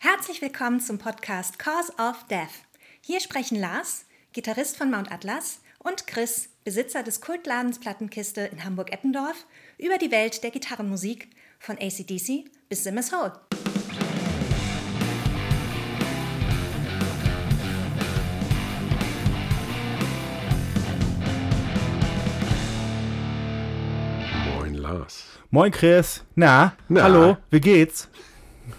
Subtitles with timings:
[0.00, 2.52] Herzlich willkommen zum Podcast Cause of Death.
[3.00, 9.44] Hier sprechen Lars, Gitarrist von Mount Atlas, und Chris, Besitzer des Kultladens Plattenkiste in Hamburg-Eppendorf,
[9.76, 13.32] über die Welt der Gitarrenmusik von ACDC bis Simmers Hole.
[24.46, 25.24] Moin Lars.
[25.50, 26.22] Moin Chris.
[26.34, 27.02] Na, Na?
[27.02, 28.08] hallo, wie geht's?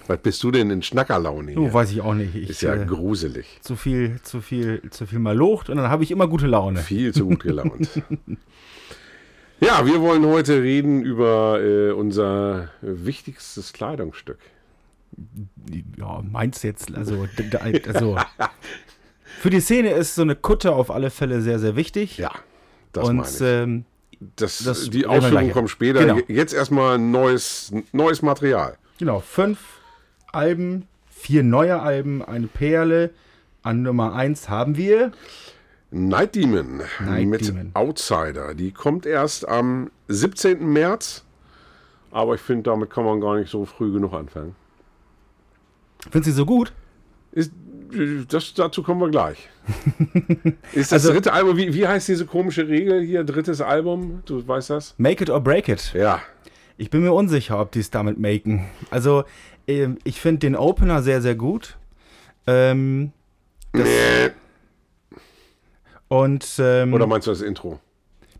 [0.10, 1.72] Was bist du denn in Schnackerlaune hier?
[1.72, 2.34] weiß ich auch nicht.
[2.34, 3.60] Ich, Ist ja äh, gruselig.
[3.62, 6.80] zu viel, zu viel, zu viel mal locht und dann habe ich immer gute Laune.
[6.80, 8.02] Viel zu gut gelaunt.
[9.60, 14.40] ja, wir wollen heute reden über äh, unser wichtigstes Kleidungsstück.
[16.00, 18.18] Ja, meinst jetzt, also, also
[19.40, 22.18] für die Szene ist so eine Kutte auf alle Fälle sehr, sehr wichtig.
[22.18, 22.32] Ja,
[22.94, 23.42] das meine und ich.
[23.42, 23.86] ähm,
[24.38, 25.54] das, das die reden wir Ausführung gleich.
[25.54, 26.00] kommt später.
[26.00, 26.20] Genau.
[26.28, 28.76] Jetzt erstmal neues, neues Material.
[28.98, 29.79] genau, fünf
[30.32, 33.12] Alben, vier neue Alben, eine Perle.
[33.62, 35.12] An Nummer eins haben wir
[35.92, 37.72] Night Demon Night mit Demon.
[37.74, 38.54] Outsider.
[38.54, 40.66] Die kommt erst am 17.
[40.72, 41.26] März.
[42.12, 44.56] Aber ich finde, damit kann man gar nicht so früh genug anfangen.
[46.10, 46.72] Findest du sie so gut?
[47.34, 47.52] Ist,
[48.30, 49.50] das, dazu kommen wir gleich.
[50.74, 53.24] Ist das Also- dritte Album, wie, wie heißt diese komische Regel hier?
[53.24, 54.22] Drittes Album?
[54.26, 54.96] Du weißt das?
[54.98, 55.92] Make it or break it.
[55.94, 56.22] Ja.
[56.78, 58.66] Ich bin mir unsicher, ob die es damit maken.
[58.90, 59.26] Also,
[60.04, 61.78] ich finde den Opener sehr, sehr gut.
[62.48, 63.12] Ähm,
[63.74, 64.32] Nee.
[66.08, 67.80] und, ähm, Oder meinst du das Intro?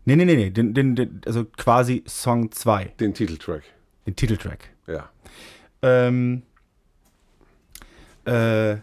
[0.04, 3.62] nee, nee, nee, nee, den, den, den, also quasi Song 2, Den Titeltrack.
[4.06, 4.70] den Titeltrack.
[4.88, 5.08] Ja.
[5.82, 6.42] Ähm,
[8.24, 8.78] äh,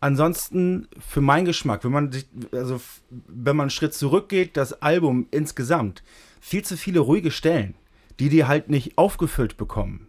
[0.00, 2.78] ansonsten, für meinen Geschmack, wenn man sich, also,
[3.10, 6.02] wenn man einen Schritt zurückgeht, das Album insgesamt,
[6.40, 7.74] viel zu viele ruhige Stellen,
[8.20, 10.08] die die halt nicht aufgefüllt bekommen.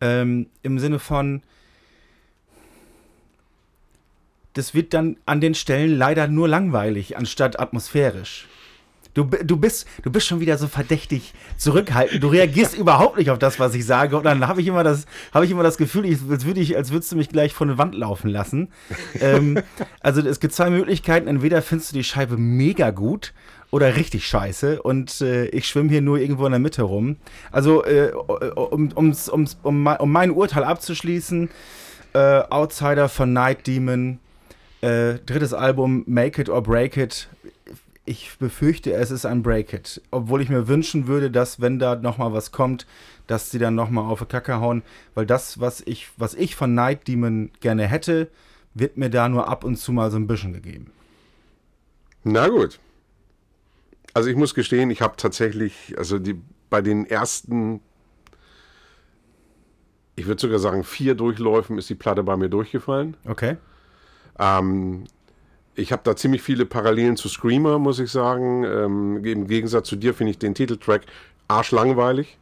[0.00, 1.42] Ähm, Im Sinne von,
[4.54, 8.48] das wird dann an den Stellen leider nur langweilig, anstatt atmosphärisch.
[9.14, 12.22] Du, du, bist, du bist schon wieder so verdächtig zurückhaltend.
[12.22, 14.16] Du reagierst überhaupt nicht auf das, was ich sage.
[14.16, 16.76] Und dann habe ich immer das, habe ich immer das Gefühl, ich, als, würde ich,
[16.76, 18.68] als würdest du mich gleich von der Wand laufen lassen.
[19.20, 19.60] ähm,
[20.00, 21.26] also es gibt zwei Möglichkeiten.
[21.26, 23.32] Entweder findest du die Scheibe mega gut
[23.70, 24.82] oder richtig scheiße.
[24.82, 27.16] Und äh, ich schwimme hier nur irgendwo in der Mitte rum.
[27.52, 31.50] Also äh, um, ums, ums, um, mein- um mein Urteil abzuschließen,
[32.14, 32.18] äh,
[32.50, 34.18] Outsider von Night Demon,
[34.80, 37.28] äh, drittes Album, Make It or Break It.
[38.06, 40.00] Ich befürchte, es ist ein Break It.
[40.10, 42.86] Obwohl ich mir wünschen würde, dass, wenn da nochmal was kommt,
[43.26, 44.82] dass sie dann nochmal auf die Kacke hauen.
[45.14, 48.28] Weil das, was ich, was ich von Night Demon gerne hätte,
[48.72, 50.90] wird mir da nur ab und zu mal so ein bisschen gegeben.
[52.24, 52.78] Na gut.
[54.14, 57.80] Also ich muss gestehen, ich habe tatsächlich, also die, bei den ersten,
[60.16, 63.16] ich würde sogar sagen, vier Durchläufen ist die Platte bei mir durchgefallen.
[63.26, 63.56] Okay?
[64.38, 65.04] Ähm,
[65.74, 68.64] ich habe da ziemlich viele Parallelen zu Screamer, muss ich sagen.
[68.64, 71.02] Ähm, Im Gegensatz zu dir finde ich den Titeltrack
[71.46, 72.38] arschlangweilig.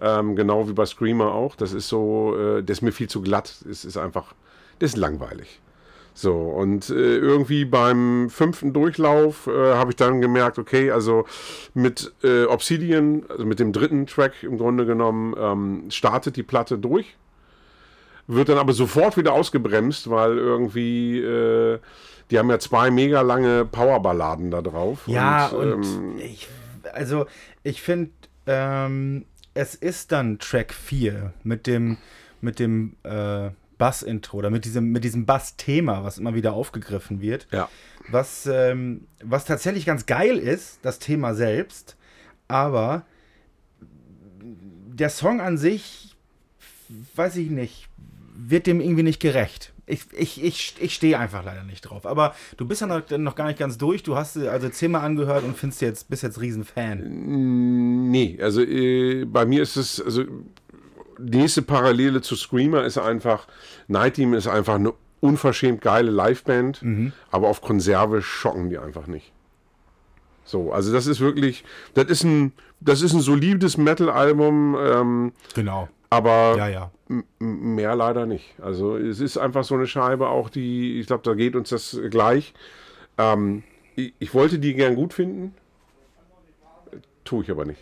[0.00, 1.56] Ähm, genau wie bei Screamer auch.
[1.56, 3.54] Das ist so, äh, das ist mir viel zu glatt.
[3.70, 4.34] Es ist einfach,
[4.78, 5.60] das ist langweilig.
[6.16, 11.26] So, und äh, irgendwie beim fünften Durchlauf äh, habe ich dann gemerkt, okay, also
[11.74, 16.78] mit äh, Obsidian, also mit dem dritten Track im Grunde genommen, ähm, startet die Platte
[16.78, 17.16] durch
[18.26, 21.78] wird dann aber sofort wieder ausgebremst, weil irgendwie, äh,
[22.30, 25.02] die haben ja zwei mega lange Powerballaden da drauf.
[25.06, 26.48] Ja, und, ähm, ich,
[26.92, 27.26] also
[27.62, 28.12] ich finde,
[28.46, 31.98] ähm, es ist dann Track 4 mit dem,
[32.40, 37.46] mit dem äh, Bass-Intro oder mit diesem, mit diesem Bass-Thema, was immer wieder aufgegriffen wird.
[37.52, 37.68] ja.
[38.08, 41.96] Was, ähm, was tatsächlich ganz geil ist, das Thema selbst,
[42.48, 43.06] aber
[44.94, 46.14] der Song an sich,
[47.16, 47.88] weiß ich nicht,
[48.36, 49.72] wird dem irgendwie nicht gerecht.
[49.86, 52.06] Ich, ich, ich, ich stehe einfach leider nicht drauf.
[52.06, 54.02] Aber du bist ja noch, noch gar nicht ganz durch.
[54.02, 58.10] Du hast also zehnmal angehört und findest jetzt, bist jetzt Riesenfan.
[58.10, 60.24] Nee, also äh, bei mir ist es, also
[61.18, 63.46] nächste Parallele zu Screamer ist einfach,
[63.88, 66.82] Night Team ist einfach eine unverschämt geile Liveband,
[67.30, 69.32] aber auf Konserve schocken die einfach nicht.
[70.44, 71.64] So, also das ist wirklich,
[71.94, 75.88] das ist ein, das ist ein solides Metal-Album, ähm, Genau.
[76.10, 76.90] aber Ja, ja.
[77.38, 78.54] Mehr leider nicht.
[78.60, 81.98] Also es ist einfach so eine Scheibe, auch die, ich glaube, da geht uns das
[82.10, 82.54] gleich.
[83.18, 83.62] Ähm,
[83.94, 85.54] ich, ich wollte die gern gut finden,
[87.24, 87.80] tue ich aber nicht.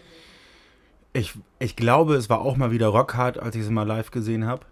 [1.13, 4.47] Ich, ich glaube, es war auch mal wieder Rockhard, als ich sie mal live gesehen
[4.47, 4.65] habe.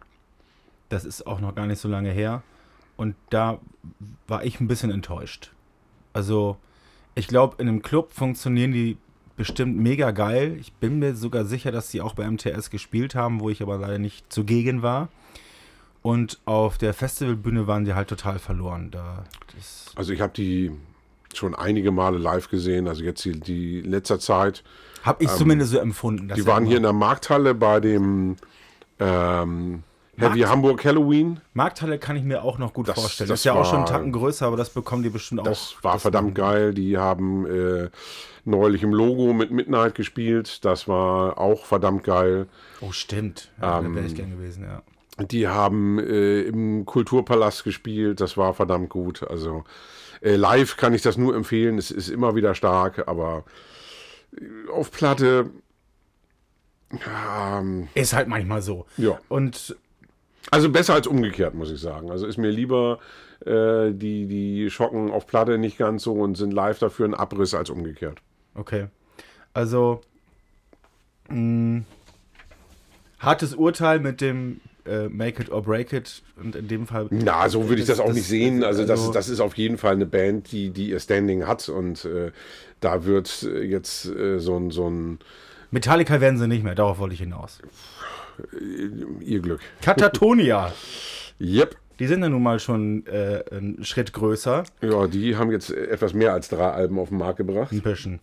[0.88, 2.42] Das ist auch noch gar nicht so lange her.
[2.96, 3.60] Und da
[4.26, 5.52] war ich ein bisschen enttäuscht.
[6.12, 6.56] Also,
[7.14, 8.96] ich glaube, in einem Club funktionieren die
[9.37, 10.56] bestimmt mega geil.
[10.60, 13.78] Ich bin mir sogar sicher, dass sie auch bei MTS gespielt haben, wo ich aber
[13.78, 15.08] leider nicht zugegen war.
[16.02, 18.90] Und auf der Festivalbühne waren sie halt total verloren.
[18.90, 19.25] Da,
[19.96, 20.72] Also ich habe die
[21.34, 24.62] schon einige Male live gesehen, also jetzt die, die letzter Zeit.
[25.02, 26.32] habe ich zumindest so empfunden.
[26.34, 28.36] Die waren hier in der Markthalle bei dem
[28.98, 29.82] ähm,
[30.16, 31.40] Heavy Markt- Hamburg Halloween.
[31.54, 33.28] Markthalle kann ich mir auch noch gut Das- vorstellen.
[33.30, 35.76] das ist ja auch schon einen war- Tacken größer, aber das bekommen die bestimmt Das
[35.78, 35.84] auch.
[35.84, 36.74] war verdammt geil.
[36.74, 37.88] Die haben äh,
[38.44, 40.64] neulich im Logo mit Midnight gespielt.
[40.64, 42.46] Das war auch verdammt geil.
[42.80, 43.50] Oh, stimmt.
[43.60, 44.82] Ja, Ähm, da wäre ich gern gewesen, ja.
[45.24, 48.20] Die haben äh, im Kulturpalast gespielt.
[48.20, 49.22] Das war verdammt gut.
[49.28, 49.64] Also
[50.20, 51.78] äh, live kann ich das nur empfehlen.
[51.78, 53.44] Es ist immer wieder stark, aber
[54.37, 55.50] äh, auf Platte.
[56.93, 58.87] ähm, Ist halt manchmal so.
[58.96, 59.19] ja.
[59.28, 59.76] Und
[60.50, 62.11] Also besser als umgekehrt, muss ich sagen.
[62.11, 62.99] Also ist mir lieber,
[63.46, 67.55] äh, die, die schocken auf Platte nicht ganz so und sind live dafür ein Abriss
[67.55, 68.19] als umgekehrt.
[68.55, 68.88] Okay.
[69.55, 70.00] Also,
[71.28, 71.82] mh,
[73.19, 77.06] hartes Urteil mit dem äh, Make It or Break It und in dem Fall.
[77.10, 78.64] Na, so würde ich das, Das- auch das- nicht sehen.
[78.64, 81.46] Also, das, also- ist, das ist auf jeden Fall eine Band, die, die ihr Standing
[81.46, 82.30] hat und äh,
[82.80, 85.18] da wird äh, jetzt äh, so ein, so ein
[85.70, 87.60] Metallica werden sie nicht mehr, darauf wollte ich hinaus.
[89.20, 89.60] ihr Glück.
[89.82, 90.72] Katatonia,
[91.40, 91.76] Yep.
[91.98, 96.12] die sind ja nun mal schon äh, einen Schritt größer, Ja, die haben jetzt etwas
[96.14, 97.72] mehr als drei Alben auf den Markt gebracht.
[97.72, 98.20] ein bisschen.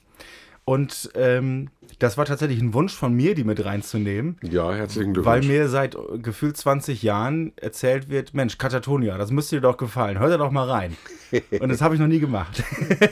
[0.67, 4.37] Und ähm, das war tatsächlich ein Wunsch von mir, die mit reinzunehmen.
[4.43, 5.47] Ja, herzlichen Weil Glückwunsch.
[5.47, 10.19] mir seit äh, gefühlt 20 Jahren erzählt wird, Mensch, Katatonia, das müsste dir doch gefallen.
[10.19, 10.97] Hör da doch mal rein.
[11.61, 12.61] Und das habe ich noch nie gemacht.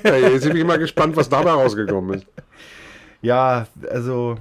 [0.03, 2.27] Ja, jetzt bin ich mal gespannt, was dabei rausgekommen ist.
[3.21, 4.37] ja, also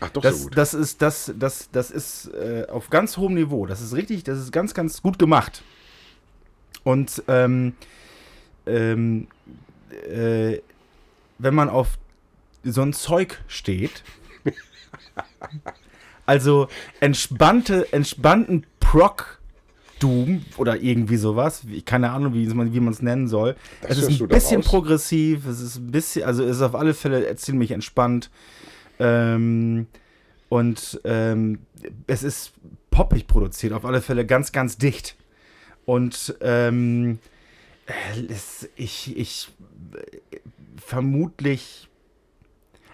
[0.00, 0.58] Ach, doch so das, gut.
[0.58, 3.64] das ist das das das ist äh, auf ganz hohem Niveau.
[3.64, 5.62] Das ist richtig, das ist ganz ganz gut gemacht.
[6.84, 7.72] Und ähm,
[8.66, 9.28] ähm,
[9.90, 10.60] äh,
[11.38, 11.98] wenn man auf
[12.64, 14.02] so ein Zeug steht,
[16.26, 16.68] also
[17.00, 19.38] entspannte entspannten Proc
[19.98, 23.56] Doom oder irgendwie sowas, keine Ahnung, wie man es nennen soll.
[23.80, 26.92] Das es ist ein bisschen progressiv, es ist ein bisschen, also es ist auf alle
[26.94, 28.30] Fälle ziemlich entspannt.
[28.98, 29.86] Ähm,
[30.48, 31.60] und ähm,
[32.06, 32.52] es ist
[32.90, 35.16] poppig produziert, auf alle Fälle ganz, ganz dicht.
[35.86, 37.35] Und ähm, äh,
[38.76, 39.48] ich, ich
[40.30, 40.38] äh,
[40.84, 41.88] vermutlich,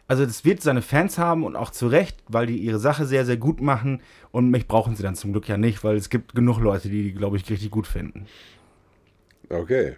[0.09, 3.25] also das wird seine Fans haben und auch zu Recht, weil die ihre Sache sehr,
[3.25, 4.03] sehr gut machen.
[4.31, 7.05] Und mich brauchen sie dann zum Glück ja nicht, weil es gibt genug Leute, die
[7.05, 8.27] die, glaube ich, richtig gut finden.
[9.49, 9.97] Okay.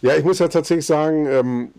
[0.00, 1.72] Ja, ich muss ja tatsächlich sagen, ähm,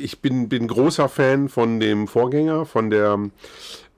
[0.00, 3.30] ich bin, bin großer Fan von dem Vorgänger, von der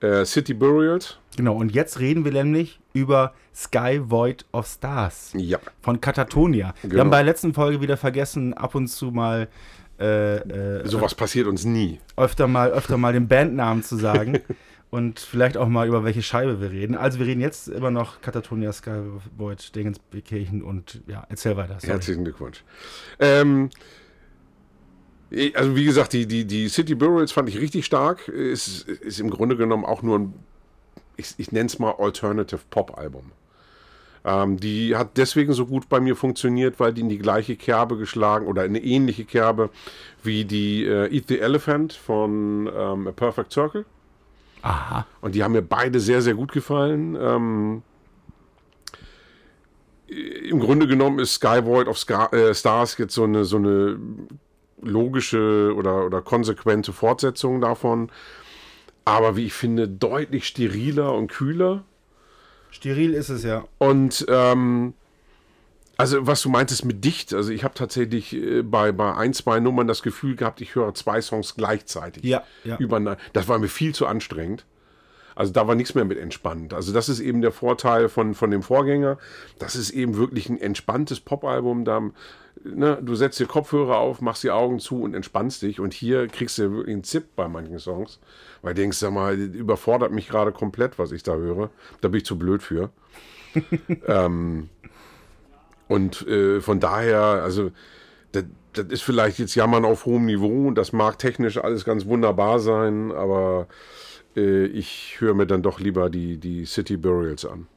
[0.01, 1.17] äh, City Burials.
[1.37, 5.33] Genau, und jetzt reden wir nämlich über Sky Void of Stars.
[5.35, 5.59] Ja.
[5.81, 6.73] von Katatonia.
[6.81, 7.01] Wir Genau.
[7.01, 9.47] haben bei der letzten Folge wieder vergessen, ab und zu mal
[9.99, 11.99] äh, äh, Sowas passiert uns nie.
[12.17, 14.39] öfter mal öfter mal den Bandnamen zu sagen
[14.89, 16.95] und vielleicht auch mal über welche Scheibe wir reden.
[16.95, 21.75] Also wir reden jetzt immer noch Katatonia, Skyvoid, Dingenskirchen und ja, erzähl weiter.
[21.79, 21.93] Sorry.
[21.93, 22.63] Herzlichen Glückwunsch.
[23.19, 23.69] Ähm,
[25.53, 28.27] also wie gesagt, die, die, die City Burials fand ich richtig stark.
[28.27, 30.33] Ist, ist im Grunde genommen auch nur ein,
[31.21, 33.31] ich, ich nenne es mal Alternative Pop-Album.
[34.23, 37.97] Ähm, die hat deswegen so gut bei mir funktioniert, weil die in die gleiche Kerbe
[37.97, 39.69] geschlagen oder in eine ähnliche Kerbe
[40.23, 43.85] wie die äh, Eat the Elephant von ähm, A Perfect Circle.
[44.61, 45.07] Aha.
[45.21, 47.17] Und die haben mir beide sehr, sehr gut gefallen.
[47.19, 47.81] Ähm,
[50.07, 53.97] Im Grunde genommen ist Sky Void of Ska äh, Stars jetzt so eine, so eine
[54.81, 58.11] logische oder, oder konsequente Fortsetzung davon.
[59.05, 61.83] Aber wie ich finde, deutlich steriler und kühler.
[62.69, 63.65] Steril ist es ja.
[63.79, 64.93] Und ähm,
[65.97, 69.59] also was du meintest mit dicht, also ich habe tatsächlich äh, bei, bei ein, zwei
[69.59, 72.23] Nummern das Gefühl gehabt, ich höre zwei Songs gleichzeitig.
[72.23, 72.77] Ja, ja.
[72.77, 73.19] Übereinander.
[73.33, 74.65] Das war mir viel zu anstrengend.
[75.35, 76.73] Also da war nichts mehr mit entspannt.
[76.73, 79.17] Also das ist eben der Vorteil von, von dem Vorgänger.
[79.59, 81.85] Das ist eben wirklich ein entspanntes Popalbum.
[81.85, 82.01] Da,
[82.63, 85.79] ne, du setzt dir Kopfhörer auf, machst die Augen zu und entspannst dich.
[85.79, 88.19] Und hier kriegst du wirklich einen Zip bei manchen Songs.
[88.61, 91.69] Weil du denkst, sag mal, überfordert mich gerade komplett, was ich da höre.
[92.01, 92.89] Da bin ich zu blöd für.
[94.07, 94.69] ähm,
[95.87, 97.71] und äh, von daher, also
[98.31, 102.05] das, das ist vielleicht jetzt Jammern auf hohem Niveau und das mag technisch alles ganz
[102.05, 103.67] wunderbar sein, aber
[104.35, 107.67] äh, ich höre mir dann doch lieber die, die City Burials an.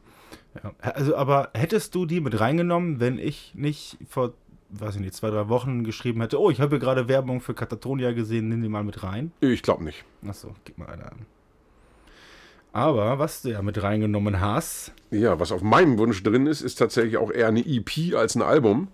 [0.62, 0.72] ja.
[0.78, 4.34] Also, aber hättest du die mit reingenommen, wenn ich nicht vor,
[4.80, 7.54] weiß ich nicht, zwei, drei Wochen geschrieben hätte, oh, ich habe hier gerade Werbung für
[7.54, 9.32] Katatonia gesehen, nimm die mal mit rein?
[9.40, 10.04] Ich glaube nicht.
[10.26, 11.26] Achso, gib mal eine an.
[12.72, 16.74] Aber was du ja mit reingenommen hast, Ja, was auf meinem Wunsch drin ist, ist
[16.74, 18.88] tatsächlich auch eher eine EP als ein Album.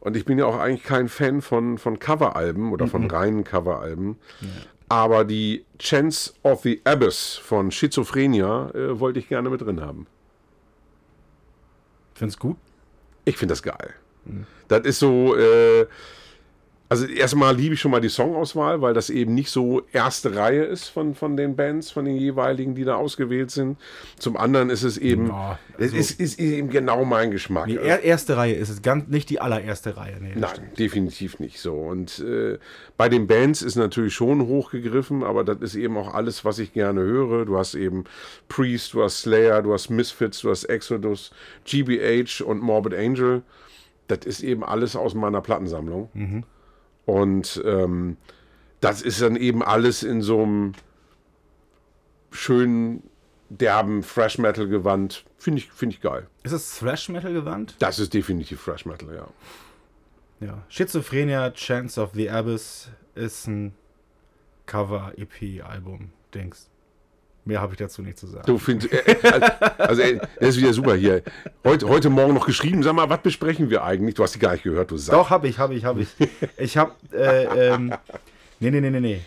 [0.00, 4.16] Und ich bin ja auch eigentlich kein Fan von, von Coveralben oder von reinen Coveralben.
[4.88, 10.06] Aber die Chance of the Abyss von Schizophrenia äh, wollte ich gerne mit drin haben.
[12.14, 12.56] Find's gut?
[13.24, 13.94] Ich finde das geil.
[14.68, 15.86] Das ist so, äh,
[16.88, 20.62] also erstmal liebe ich schon mal die Songauswahl, weil das eben nicht so erste Reihe
[20.62, 23.76] ist von, von den Bands, von den jeweiligen, die da ausgewählt sind.
[24.20, 27.66] Zum anderen ist es eben, Ja, es also- ist, ist eben genau mein Geschmack.
[27.66, 30.18] Die er erste Reihe ist es, ganz nicht die allererste Reihe.
[30.20, 30.78] Nee, Nein, stimmt.
[30.78, 31.74] definitiv nicht so.
[31.74, 32.56] Und äh,
[32.96, 36.72] bei den Bands ist natürlich schon hochgegriffen, aber das ist eben auch alles, was ich
[36.72, 37.46] gerne höre.
[37.46, 38.04] Du hast eben
[38.48, 41.32] Priest, du hast Slayer, du hast Misfits, du hast Exodus,
[41.64, 43.42] GBH und Morbid Angel.
[44.08, 46.44] Das ist eben alles aus meiner Plattensammlung.
[47.06, 48.16] Und ähm,
[48.80, 50.72] das ist dann eben alles in so einem
[52.30, 53.02] schönen,
[53.48, 55.24] derben Fresh Metal Gewand.
[55.38, 56.26] Finde ich, finde ich geil.
[56.42, 57.76] Ist es Thrash Metal gewandt?
[57.78, 59.28] Das ist definitiv Fresh Metal, ja.
[60.40, 60.62] Ja.
[60.68, 63.74] Schizophrenia, Chance of the Abyss ist ein
[64.66, 66.68] Cover-EP-Album, Dings.
[67.46, 68.44] Mehr habe ich dazu nicht zu sagen.
[68.44, 69.40] Du findest, äh, äh,
[69.78, 71.22] also äh, das ist wieder super hier.
[71.64, 74.16] Heute, heute Morgen noch geschrieben, sag mal, was besprechen wir eigentlich?
[74.16, 75.14] Du hast die gar nicht gehört, du Sack.
[75.14, 76.08] Doch, habe ich, habe ich, habe ich.
[76.58, 77.94] Ich habe, äh, ähm,
[78.58, 79.20] nee, nee, nee, nee, nee.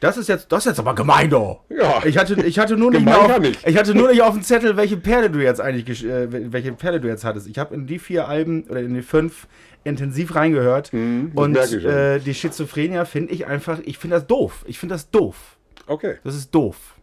[0.00, 1.60] Das ist jetzt, das ist jetzt aber gemein, doch.
[1.70, 2.04] Ja.
[2.04, 3.66] Ich hatte, ich hatte nur nicht, auf, nicht.
[3.66, 7.00] ich hatte nur nicht auf dem Zettel, welche Perle du jetzt eigentlich, äh, welche Perle
[7.00, 7.46] du jetzt hattest.
[7.46, 9.46] Ich habe in die vier Alben oder in die fünf
[9.84, 14.64] intensiv reingehört Mhm, und äh, die Schizophrenia finde ich einfach, ich finde das doof.
[14.66, 15.56] Ich finde das doof.
[15.86, 16.16] Okay.
[16.22, 16.96] Das ist doof.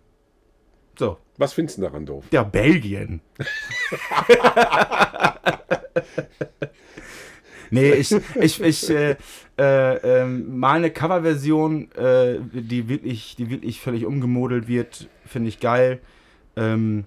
[1.00, 1.18] So.
[1.38, 2.26] Was findest du daran doof?
[2.32, 3.22] Ja, Belgien.
[7.70, 9.16] nee, ich, ich, ich äh,
[9.58, 15.62] äh, ähm, mal eine Coverversion, äh, die wirklich, die wirklich völlig umgemodelt wird, finde ich
[15.62, 16.02] geil.
[16.58, 17.06] Ähm,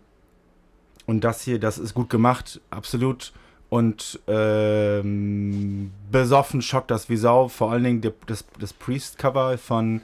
[1.04, 3.34] und das hier, das ist gut gemacht, absolut.
[3.68, 7.48] Und ähm, besoffen schockt das wie Sau.
[7.48, 10.00] Vor allen Dingen das, das Priest-Cover von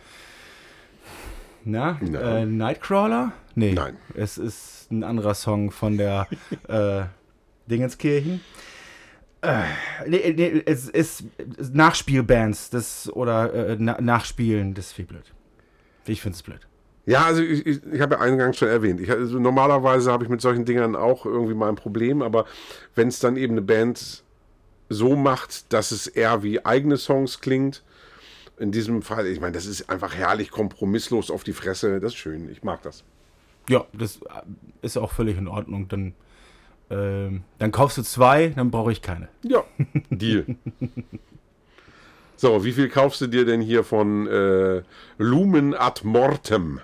[1.65, 3.33] na, äh, Nightcrawler?
[3.55, 3.73] Nee.
[3.73, 3.97] Nein.
[4.15, 6.27] Es ist ein anderer Song von der
[6.69, 7.03] äh,
[7.67, 8.41] Dingenskirchen.
[9.41, 9.63] Äh,
[10.07, 11.25] nee, nee, es ist
[11.73, 15.33] Nachspielbands das, oder äh, na, Nachspielen, das ist viel blöd.
[16.07, 16.61] Ich finde es blöd.
[17.07, 19.01] Ja, also ich, ich, ich habe ja eingangs schon erwähnt.
[19.01, 22.47] Ich, also normalerweise habe ich mit solchen Dingern auch irgendwie mal ein Problem, aber
[22.95, 24.25] wenn es dann eben eine Band
[24.89, 27.83] so macht, dass es eher wie eigene Songs klingt,
[28.59, 32.19] in diesem Fall, ich meine, das ist einfach herrlich kompromisslos auf die Fresse, das ist
[32.19, 33.05] schön, ich mag das.
[33.69, 34.43] Ja, das äh,
[34.83, 35.89] ist auch völlig in Ordnung.
[35.89, 36.15] Dann,
[36.91, 39.29] ähm, dann kaufst du zwei, dann brauche ich keine.
[39.43, 39.65] Ja,
[40.11, 40.57] Deal.
[42.37, 44.83] So, wie viel kaufst du dir denn hier von äh,
[45.19, 46.81] Lumen ad Mortem?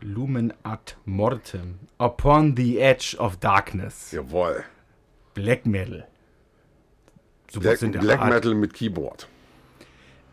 [0.00, 1.78] Lumen ad Mortem.
[1.98, 4.10] Upon the Edge of Darkness.
[4.10, 4.64] Jawohl.
[5.34, 6.04] Black Metal.
[7.48, 8.24] So Black, Black.
[8.24, 9.28] Metal mit Keyboard.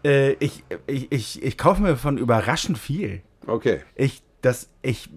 [0.03, 3.21] Äh, ich, ich, ich, ich kaufe mir von überraschend viel.
[3.47, 3.81] Okay.
[3.95, 5.09] Ich, das, ich,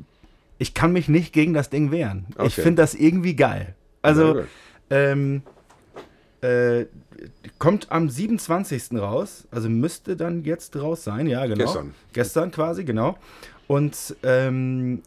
[0.58, 2.26] ich kann mich nicht gegen das Ding wehren.
[2.34, 2.62] Ich Okay.
[2.62, 3.74] finde das irgendwie geil.
[4.02, 4.42] Also,
[4.90, 5.42] ähm,
[6.40, 6.86] äh,
[7.58, 8.98] kommt am 27.
[8.98, 11.64] raus, also müsste dann jetzt raus sein, ja, genau.
[11.64, 11.94] Gestern.
[12.12, 13.16] Gestern quasi, genau.
[13.68, 15.02] Und ähm,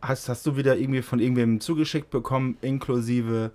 [0.00, 3.50] hast, hast du wieder irgendwie von irgendwem zugeschickt bekommen, inklusive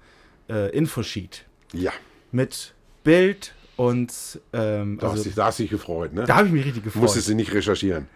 [0.48, 1.92] äh, Infosheet Ja,
[2.32, 6.26] mit Bild und ähm, da, also, hast dich, da hast dich gefreut, ne?
[6.26, 7.04] da habe ich mich richtig gefreut.
[7.04, 8.08] Musstest du nicht recherchieren.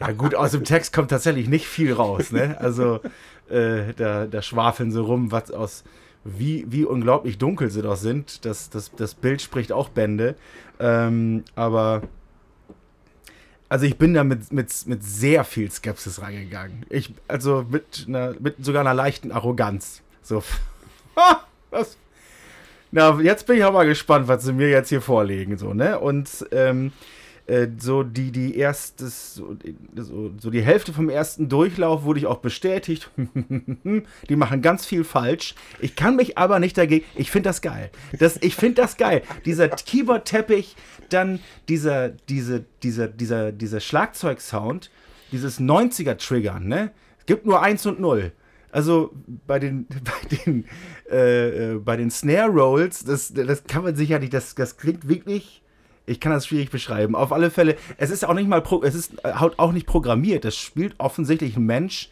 [0.00, 2.32] Ja gut, aus dem Text kommt tatsächlich nicht viel raus.
[2.32, 2.56] Ne?
[2.58, 3.00] Also
[3.48, 5.84] äh, da, da schwafeln sie rum, was aus
[6.24, 8.44] wie, wie unglaublich dunkel sie doch sind.
[8.44, 10.36] Das, das, das Bild spricht auch Bände.
[10.80, 12.02] Ähm, aber
[13.68, 16.84] also ich bin da mit, mit, mit sehr viel Skepsis reingegangen.
[16.90, 20.02] Ich, also mit, einer, mit sogar einer leichten Arroganz.
[20.22, 20.42] So,
[21.70, 21.96] was?
[22.92, 25.56] Na, jetzt bin ich aber gespannt, was sie mir jetzt hier vorlegen.
[25.56, 25.98] So, ne?
[25.98, 26.92] Und ähm,
[27.46, 29.56] äh, so die, die erstes, so,
[30.38, 33.10] so, die Hälfte vom ersten Durchlauf wurde ich auch bestätigt.
[34.28, 35.54] die machen ganz viel falsch.
[35.80, 37.04] Ich kann mich aber nicht dagegen.
[37.14, 37.90] Ich finde das geil.
[38.18, 39.22] Das, ich finde das geil.
[39.46, 40.76] Dieser Keyboard-Teppich,
[41.08, 44.90] dann dieser, diese, dieser, dieser, dieser Schlagzeugsound,
[45.32, 46.90] dieses 90er-Triggern, ne?
[47.18, 48.32] Es gibt nur eins und null.
[48.72, 49.12] Also
[49.46, 50.64] bei den, bei den,
[51.08, 55.06] äh, äh, bei den Snare Rolls, das, das kann man sicher nicht, das, das klingt
[55.06, 55.62] wirklich,
[56.06, 57.14] ich kann das schwierig beschreiben.
[57.14, 60.44] Auf alle Fälle, es ist auch nicht mal, es ist äh, auch nicht programmiert.
[60.44, 62.10] Das spielt offensichtlich ein Mensch,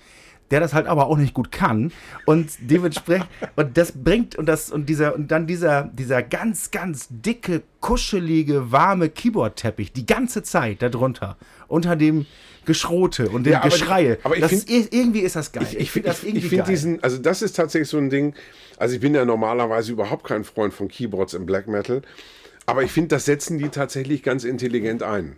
[0.51, 1.93] der das halt aber auch nicht gut kann
[2.27, 7.07] und dementsprechend und das bringt und das und dieser und dann dieser dieser ganz ganz
[7.11, 11.37] dicke kuschelige warme Keyboard-Teppich die ganze Zeit darunter
[11.69, 12.27] unter dem
[12.67, 14.19] Geschrote und dem Ja, aber- Geschreie.
[14.23, 15.67] aber ich das find- ist, irgendwie ist das geil.
[15.79, 16.73] Ich, finde das irgendwie ich finde geil.
[16.75, 18.35] diesen, also das ist tatsächlich so ein Ding.
[18.77, 22.03] Also ich bin ja normalerweise überhaupt kein Freund von Keyboards im Black Metal,
[22.67, 25.37] aber ich finde, das setzen die tatsächlich ganz intelligent ein.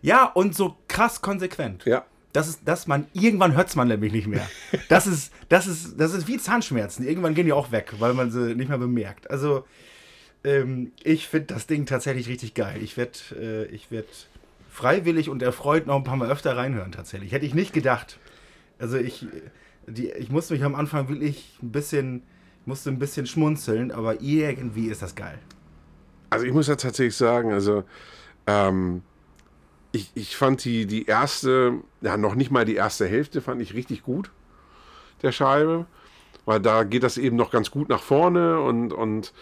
[0.00, 1.84] Ja, und so krass konsequent.
[1.84, 2.04] Ja.
[2.32, 4.46] Das ist, dass man, irgendwann hört man nämlich nicht mehr.
[4.88, 7.06] Das ist, das ist, das ist wie Zahnschmerzen.
[7.06, 9.30] Irgendwann gehen die auch weg, weil man sie nicht mehr bemerkt.
[9.30, 9.64] Also,
[10.44, 12.80] ähm, ich finde das Ding tatsächlich richtig geil.
[12.82, 14.08] Ich werde äh, ich werd
[14.70, 17.32] freiwillig und erfreut noch ein paar Mal öfter reinhören, tatsächlich.
[17.32, 18.18] Hätte ich nicht gedacht.
[18.78, 19.26] Also, ich,
[19.86, 22.22] die, ich musste mich am Anfang wirklich ein bisschen,
[22.66, 25.38] musste ein bisschen schmunzeln, aber irgendwie ist das geil.
[26.30, 27.84] Also ich muss ja tatsächlich sagen, also
[28.46, 29.02] ähm,
[29.92, 33.74] ich, ich fand die, die erste, ja noch nicht mal die erste Hälfte, fand ich
[33.74, 34.30] richtig gut,
[35.22, 35.86] der Scheibe.
[36.44, 39.34] Weil da geht das eben noch ganz gut nach vorne und, und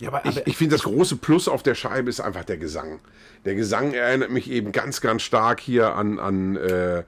[0.00, 2.98] Ja, aber, ich, ich finde das große Plus auf der Scheibe ist einfach der Gesang.
[3.44, 7.04] Der Gesang erinnert mich eben ganz, ganz stark hier an, an äh,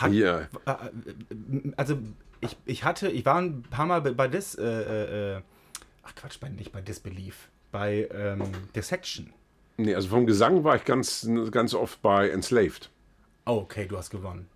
[0.00, 0.48] Hat- hier.
[1.76, 1.98] also
[2.40, 5.40] ich, ich hatte, ich war ein paar Mal bei, bei Dis, äh, äh, äh,
[6.04, 8.42] ach Quatsch, bei, nicht bei Disbelief, bei ähm,
[8.76, 9.32] Dissection.
[9.78, 12.90] Nee, also vom Gesang war ich ganz, ganz oft bei Enslaved.
[13.46, 14.48] Oh, okay, du hast gewonnen.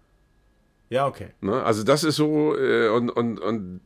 [0.91, 1.29] Ja, okay.
[1.41, 1.63] Ne?
[1.63, 3.81] Also das ist so äh, und, und, und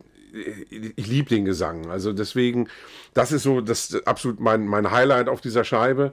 [0.70, 1.90] ich liebe den Gesang.
[1.90, 2.68] Also deswegen,
[3.14, 6.12] das ist so das absolut mein, mein Highlight auf dieser Scheibe.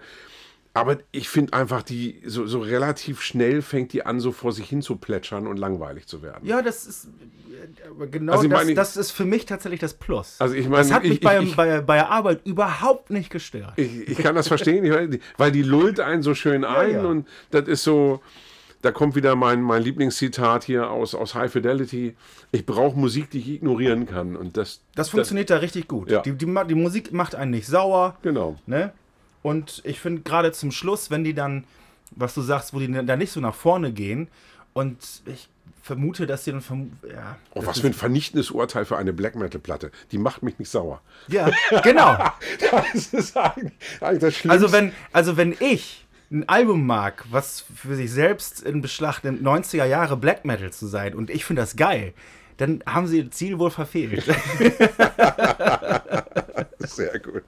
[0.75, 4.68] Aber ich finde einfach, die so, so relativ schnell fängt die an, so vor sich
[4.68, 6.39] hin zu plätschern und langweilig zu werden.
[6.48, 7.06] Ja, das ist
[8.01, 10.38] äh, genau Also das, meine- das ist für mich tatsächlich das Plus.
[10.39, 13.30] Also ich meine, das hat mich ich- bei, ich- bei, bei der Arbeit überhaupt nicht
[13.30, 13.74] gestört.
[13.75, 17.03] Ich, ich kann das verstehen, weiß, weil die lullt einen so schön ein ja.
[17.06, 18.22] und das ist so,
[18.82, 22.15] da kommt wieder mein, mein Lieblingszitat hier aus, aus High Fidelity.
[22.51, 24.36] Ich brauche Musik, die ich ignorieren kann.
[24.36, 26.10] Und das, Das funktioniert da richtig gut.
[26.10, 26.22] Ja.
[26.22, 28.18] Die, die, die Musik macht einen nicht sauer.
[28.24, 28.56] Genau.
[28.65, 28.92] Ne?
[29.44, 31.66] Und ich finde gerade zum Schluss, wenn die dann,
[32.12, 34.28] was du sagst, wo die dann nicht so nach vorne gehen
[34.74, 35.50] und ich
[35.84, 39.60] vermute, dass die dann ja, Oh, was für ein vernichtendes Urteil für eine Black Metal
[39.60, 39.92] Platte.
[40.12, 41.02] Die macht mich nicht sauer.
[41.28, 41.52] Ja,
[41.84, 42.18] genau.
[42.72, 44.50] Das ist eigentlich, eigentlich das Schlimmste.
[44.50, 49.44] Also wenn, also wenn ich ein Album mag, was für sich selbst in Beschlag nimmt,
[49.44, 52.14] 90er Jahre Black Metal zu sein und ich finde das geil,
[52.58, 54.24] dann haben sie ihr Ziel wohl verfehlt.
[56.80, 57.44] Sehr gut.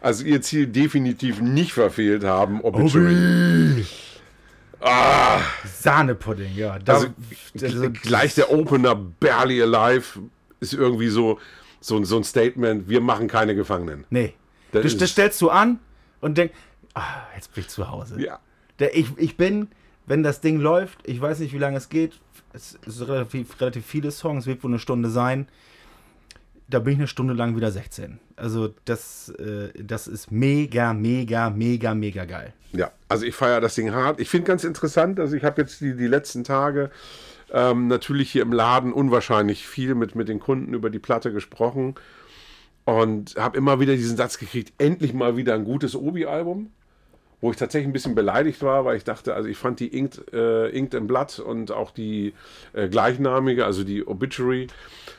[0.00, 2.60] Also ihr Ziel definitiv nicht verfehlt haben.
[2.62, 3.84] Obituary.
[4.80, 6.78] Ah, Sahnepudding, ja.
[6.78, 7.08] Da, also,
[7.60, 10.20] also, gleich der Opener Barely Alive
[10.60, 11.40] ist irgendwie so,
[11.80, 14.04] so, so ein Statement, wir machen keine Gefangenen.
[14.10, 14.34] nee.
[14.70, 15.78] Das Das, das stellst du an
[16.20, 16.54] und denkst,
[16.92, 18.20] ah, jetzt bin ich zu Hause.
[18.20, 18.38] Ja.
[18.78, 19.68] Der, ich, ich bin,
[20.04, 22.20] wenn das Ding läuft, ich weiß nicht, wie lange es geht,
[22.52, 25.48] es ist relativ, relativ viele Songs, wird wohl eine Stunde sein.
[26.68, 28.20] Da bin ich eine Stunde lang wieder 16.
[28.36, 32.52] Also das, äh, das ist mega, mega, mega, mega geil.
[32.72, 34.20] Ja, also ich feiere das Ding hart.
[34.20, 36.90] Ich finde ganz interessant, also ich habe jetzt die, die letzten Tage
[37.50, 41.94] ähm, natürlich hier im Laden unwahrscheinlich viel mit, mit den Kunden über die Platte gesprochen
[42.84, 46.70] und habe immer wieder diesen Satz gekriegt, endlich mal wieder ein gutes Obi-Album,
[47.40, 50.32] wo ich tatsächlich ein bisschen beleidigt war, weil ich dachte, also ich fand die Inked,
[50.32, 52.34] äh, Inked in Blood und auch die
[52.72, 54.66] äh, gleichnamige, also die Obituary,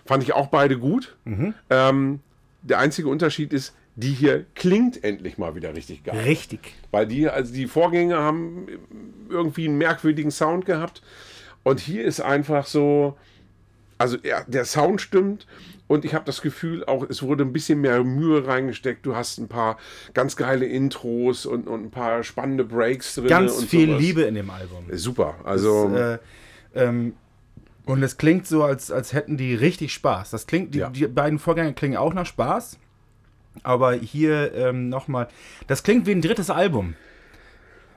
[0.05, 1.15] fand ich auch beide gut.
[1.69, 2.19] Ähm,
[2.61, 6.19] der einzige Unterschied ist, die hier klingt endlich mal wieder richtig geil.
[6.19, 6.73] Richtig.
[6.91, 8.67] Weil die, also die Vorgänger haben
[9.29, 11.01] irgendwie einen merkwürdigen Sound gehabt.
[11.63, 13.17] Und hier ist einfach so,
[13.97, 15.47] also ja, der Sound stimmt
[15.89, 19.05] und ich habe das Gefühl auch, es wurde ein bisschen mehr Mühe reingesteckt.
[19.05, 19.77] Du hast ein paar
[20.13, 23.27] ganz geile Intros und, und ein paar spannende Breaks drin.
[23.27, 23.99] Ganz und viel sowas.
[24.01, 24.85] Liebe in dem Album.
[24.91, 25.35] Super.
[25.43, 26.19] Also Das,
[26.75, 27.13] äh, ähm,
[27.85, 30.29] und es klingt so, als, als hätten die richtig Spaß.
[30.29, 30.89] Das klingt, die, Ja.
[30.91, 32.77] die beiden Vorgänger klingen auch nach Spaß.
[33.63, 35.27] Aber hier ähm, nochmal,
[35.65, 36.93] das klingt wie ein drittes Album.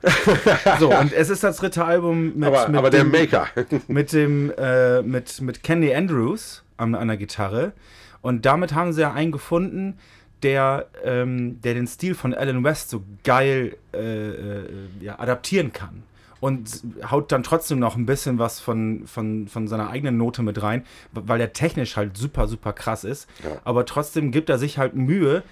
[0.81, 3.47] so, und es ist das dritte Album mit, aber, mit aber der dem, Maker.
[3.88, 7.73] mit dem äh, mit, mit Candy Andrews an, an der Gitarre.
[8.21, 9.99] Und damit haben sie ja einen gefunden,
[10.43, 14.69] der, ähm, der den Stil von Alan West so geil äh, äh,
[15.01, 16.03] ja, adaptieren kann.
[16.41, 20.61] Und haut dann trotzdem noch ein bisschen was von, von, von seiner eigenen Note mit
[20.61, 23.29] rein, weil der technisch halt super, super krass ist.
[23.45, 23.61] Ja.
[23.62, 25.45] Aber trotzdem gibt er sich halt Mühe,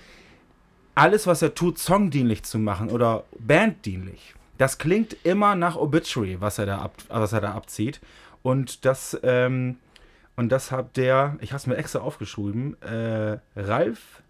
[0.96, 4.34] alles, was er tut, songdienlich zu machen oder banddienlich.
[4.60, 7.98] Das klingt immer nach Obituary, was er da, ab, was er da abzieht.
[8.42, 9.78] Und das, ähm,
[10.36, 14.22] und das hat der, ich habe es mir extra aufgeschrieben, äh, Ralf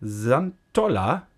[0.00, 1.28] Santolla,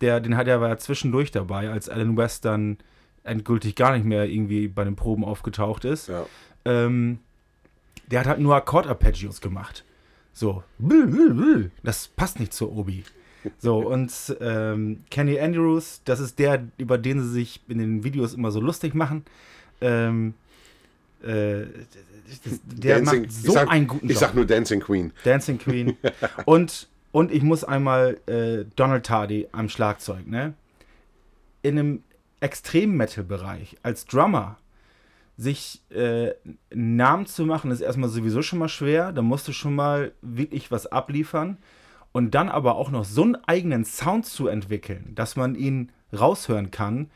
[0.00, 2.78] der, den hat er aber zwischendurch dabei, als Alan West dann
[3.24, 6.08] endgültig gar nicht mehr irgendwie bei den Proben aufgetaucht ist.
[6.08, 6.24] Ja.
[6.64, 7.18] Ähm,
[8.10, 9.84] der hat halt nur Akkord-Arpeggios gemacht.
[10.32, 10.64] So.
[11.82, 13.04] Das passt nicht zur Obi.
[13.58, 18.34] So, und ähm, Kenny Andrews, das ist der, über den sie sich in den Videos
[18.34, 19.24] immer so lustig machen.
[19.80, 20.34] Ähm,
[21.22, 21.62] äh,
[22.44, 24.20] das- der Dancing- macht ich so sag, einen guten Ich Job.
[24.20, 25.12] sag nur Dancing Queen.
[25.24, 25.96] Dancing Queen.
[26.44, 30.54] und, und ich muss einmal äh, Donald Tardy am Schlagzeug, ne?
[31.62, 32.02] In einem,
[32.40, 34.56] Extrem-Metal-Bereich als Drummer
[35.36, 36.32] sich äh,
[36.72, 39.12] einen Namen zu machen, ist erstmal sowieso schon mal schwer.
[39.12, 41.58] Da musst du schon mal wirklich was abliefern.
[42.12, 46.70] Und dann aber auch noch so einen eigenen Sound zu entwickeln, dass man ihn raushören
[46.70, 47.10] kann,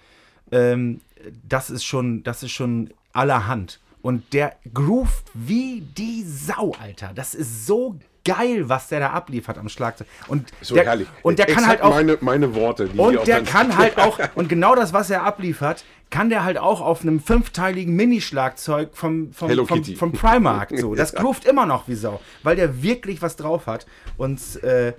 [0.52, 1.00] ähm,
[1.48, 3.80] das ist schon, das ist schon allerhand.
[4.02, 7.12] Und der groovt wie die Sau, Alter.
[7.14, 10.06] Das ist so geil, was der da abliefert am Schlagzeug.
[10.28, 11.08] Und So der, herrlich.
[11.22, 11.90] Und der kann halt auch.
[11.90, 12.88] Meine, meine Worte.
[12.96, 16.80] Und der kann halt auch, und genau das, was er abliefert, kann der halt auch
[16.80, 19.96] auf einem fünfteiligen Mini-Schlagzeug vom, vom, Hello vom, Kitty.
[19.96, 20.70] vom Primark.
[20.78, 20.94] So.
[20.96, 23.86] Das groovt immer noch wie Sau, weil der wirklich was drauf hat.
[24.16, 24.92] Und äh,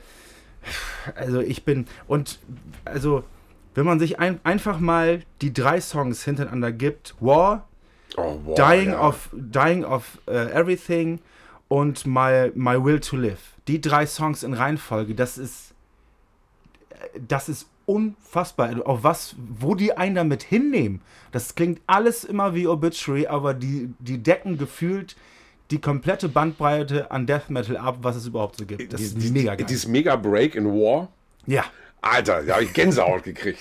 [1.15, 2.39] also ich bin, und
[2.83, 3.23] also
[3.75, 7.67] wenn man sich ein, einfach mal die drei Songs hintereinander gibt, War,
[8.17, 9.07] Oh, boah, Dying ja.
[9.07, 11.19] of Dying of äh, Everything
[11.67, 13.54] und My My Will to Live.
[13.67, 15.73] Die drei Songs in Reihenfolge, das ist
[17.28, 18.67] das ist unfassbar.
[18.69, 21.01] Also Auf was, wo die einen damit hinnehmen.
[21.32, 25.15] Das klingt alles immer wie Obituary, aber die, die decken gefühlt
[25.71, 28.93] die komplette Bandbreite an Death Metal ab, was es überhaupt so gibt.
[28.93, 29.65] Das Dies- ist dies- mega geil.
[29.67, 31.10] Dieses Mega Break in War.
[31.47, 31.63] Ja.
[32.01, 33.60] Alter, da habe ich Gänsehaut gekriegt.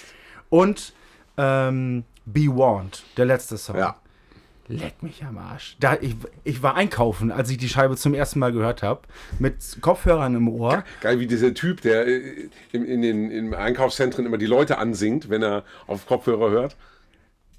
[0.50, 0.92] Und
[1.38, 3.76] ähm, Be Warned, der letzte Song.
[3.76, 3.96] Ja.
[4.66, 5.76] Leck mich am Arsch.
[5.78, 9.02] Da, ich, ich war einkaufen, als ich die Scheibe zum ersten Mal gehört habe,
[9.38, 10.84] mit Kopfhörern im Ohr.
[11.02, 15.28] Geil, wie dieser Typ, der äh, in, in den in Einkaufszentren immer die Leute ansingt,
[15.28, 16.76] wenn er auf Kopfhörer hört.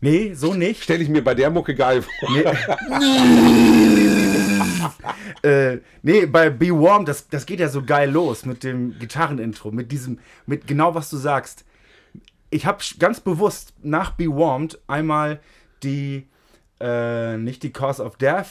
[0.02, 0.84] Nee, so nicht.
[0.84, 2.30] Stelle ich mir bei der Mucke geil vor.
[5.42, 9.72] Äh, nee, bei Be Warm, das, das geht ja so geil los mit dem Gitarrenintro,
[9.72, 11.66] mit diesem, mit genau was du sagst.
[12.50, 15.40] Ich habe ganz bewusst nach Be Warmed einmal
[15.84, 16.28] die,
[16.80, 18.48] äh, nicht die Cause of Death,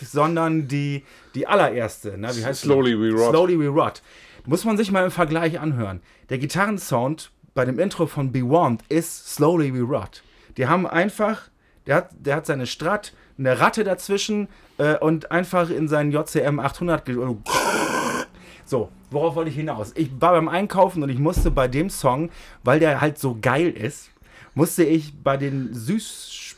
[0.00, 2.28] sondern die, die allererste, ne?
[2.34, 2.66] wie heißt die?
[2.66, 3.30] Slowly We Rot.
[3.30, 4.02] Slowly We Rot.
[4.46, 6.00] Muss man sich mal im Vergleich anhören.
[6.28, 10.22] Der Gitarrensound bei dem Intro von Be Warmed ist Slowly We Rot.
[10.56, 11.48] Die haben einfach,
[11.86, 16.60] der hat, der hat seine Strat, eine Ratte dazwischen äh, und einfach in seinen JCM
[16.60, 17.16] 800 ge
[18.64, 19.92] so, worauf wollte ich hinaus?
[19.96, 22.30] Ich war beim Einkaufen und ich musste bei dem Song,
[22.62, 24.10] weil der halt so geil ist,
[24.54, 25.74] musste ich bei den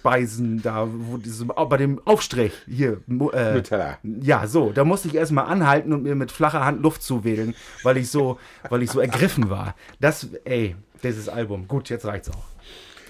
[0.06, 3.98] Süßspeisen da, wo diese, oh, bei dem Aufstrich hier, äh, Nutella.
[4.02, 7.96] ja, so, da musste ich erstmal anhalten und mir mit flacher Hand Luft zuwedeln, weil
[7.96, 8.38] ich so,
[8.68, 9.74] weil ich so ergriffen war.
[10.00, 11.68] Das, ey, dieses Album.
[11.68, 12.44] Gut, jetzt reicht's auch.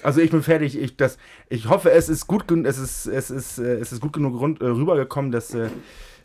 [0.02, 0.78] Also ich bin fertig.
[0.78, 4.12] Ich, das, ich hoffe, es ist gut, es ist, es ist, äh, es ist gut
[4.12, 5.68] genug rund, äh, rübergekommen, dass, äh,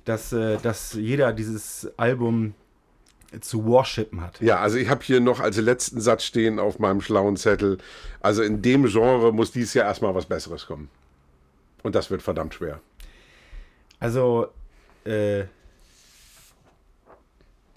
[0.05, 0.31] dass,
[0.63, 2.55] dass jeder dieses Album
[3.39, 4.41] zu worshipen hat.
[4.41, 7.77] Ja, also ich habe hier noch als letzten Satz stehen auf meinem schlauen Zettel.
[8.19, 10.89] Also in dem Genre muss dies Jahr erstmal was Besseres kommen.
[11.83, 12.81] Und das wird verdammt schwer.
[13.99, 14.47] Also,
[15.05, 15.45] äh,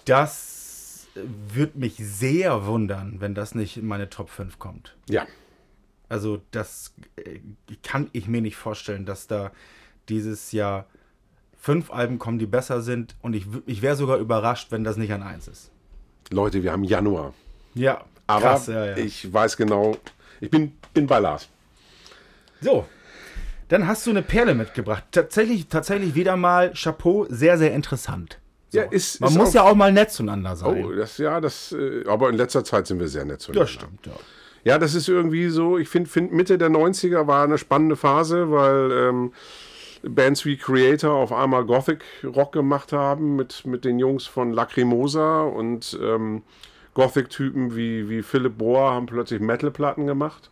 [0.05, 4.97] das würde mich sehr wundern, wenn das nicht in meine Top 5 kommt.
[5.09, 5.27] Ja.
[6.09, 7.40] Also, das äh,
[7.83, 9.53] kann ich mir nicht vorstellen, dass da
[10.09, 10.87] dieses Jahr
[11.64, 13.16] fünf Alben kommen, die besser sind.
[13.22, 15.70] Und ich, ich wäre sogar überrascht, wenn das nicht an eins ist.
[16.31, 17.33] Leute, wir haben Januar.
[17.74, 18.96] Ja, Aber krass, ja, ja.
[18.98, 19.96] ich weiß genau,
[20.40, 21.48] ich bin, bin bei Lars.
[22.61, 22.85] So,
[23.68, 25.05] dann hast du eine Perle mitgebracht.
[25.11, 28.38] Tatsächlich, tatsächlich wieder mal Chapeau, sehr, sehr interessant.
[28.68, 28.81] So.
[28.81, 30.85] Ja, ist- Man ist muss auch- ja auch mal nett zueinander sein.
[30.85, 33.64] Oh, das, ja, das, äh, aber in letzter Zeit sind wir sehr nett zueinander.
[33.64, 34.12] das stimmt, ja.
[34.64, 38.50] Ja, das ist irgendwie so, ich finde, find Mitte der 90er war eine spannende Phase,
[38.50, 39.33] weil ähm,
[40.09, 45.43] Bands wie Creator auf einmal Gothic Rock gemacht haben mit, mit den Jungs von Lacrimosa
[45.43, 46.43] und ähm,
[46.95, 50.51] Gothic-Typen wie, wie Philip Bohr haben plötzlich Metal-Platten gemacht.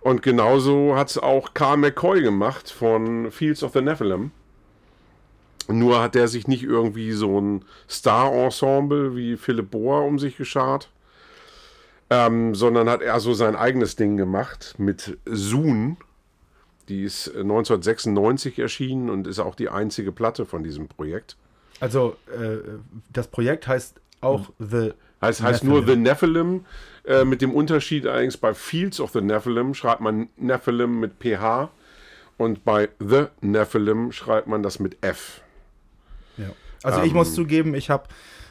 [0.00, 4.32] Und genauso hat es auch Carl McCoy gemacht von Fields of the Nephilim.
[5.66, 10.90] Nur hat der sich nicht irgendwie so ein Star-Ensemble wie Philip Bohr um sich geschart,
[12.10, 15.96] ähm, sondern hat er so sein eigenes Ding gemacht mit Soon.
[16.88, 21.36] Die ist äh, 1996 erschienen und ist auch die einzige Platte von diesem Projekt.
[21.80, 22.58] Also, äh,
[23.12, 24.92] das Projekt heißt auch The.
[25.20, 26.66] Heißt, heißt nur The Nephilim,
[27.06, 31.70] äh, mit dem Unterschied allerdings bei Fields of the Nephilim schreibt man Nephilim mit PH
[32.36, 35.40] und bei The Nephilim schreibt man das mit F.
[36.36, 36.50] Ja.
[36.82, 38.08] Also, ich muss zugeben, ich habe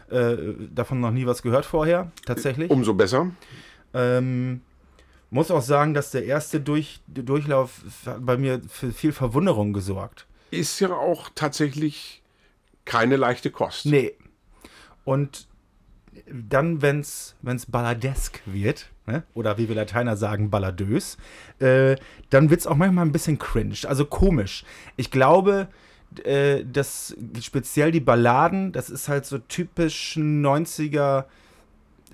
[0.09, 0.35] äh,
[0.73, 2.71] davon noch nie was gehört vorher, tatsächlich.
[2.71, 3.29] Umso besser.
[3.93, 4.61] Ähm,
[5.33, 7.81] muss auch sagen, dass der erste Durch, Durchlauf
[8.19, 10.27] bei mir für viel Verwunderung gesorgt.
[10.51, 12.21] Ist ja auch tatsächlich
[12.85, 13.85] keine leichte Kost.
[13.85, 14.13] Nee.
[15.03, 15.47] Und
[16.31, 17.35] dann, wenn es
[17.67, 19.23] balladesk wird, ne?
[19.33, 21.17] oder wie wir Lateiner sagen, balladös,
[21.59, 21.95] äh,
[22.29, 24.63] dann wird es auch manchmal ein bisschen cringe, also komisch.
[24.95, 25.67] Ich glaube,
[26.23, 31.25] äh, dass speziell die Balladen, das ist halt so typisch 90er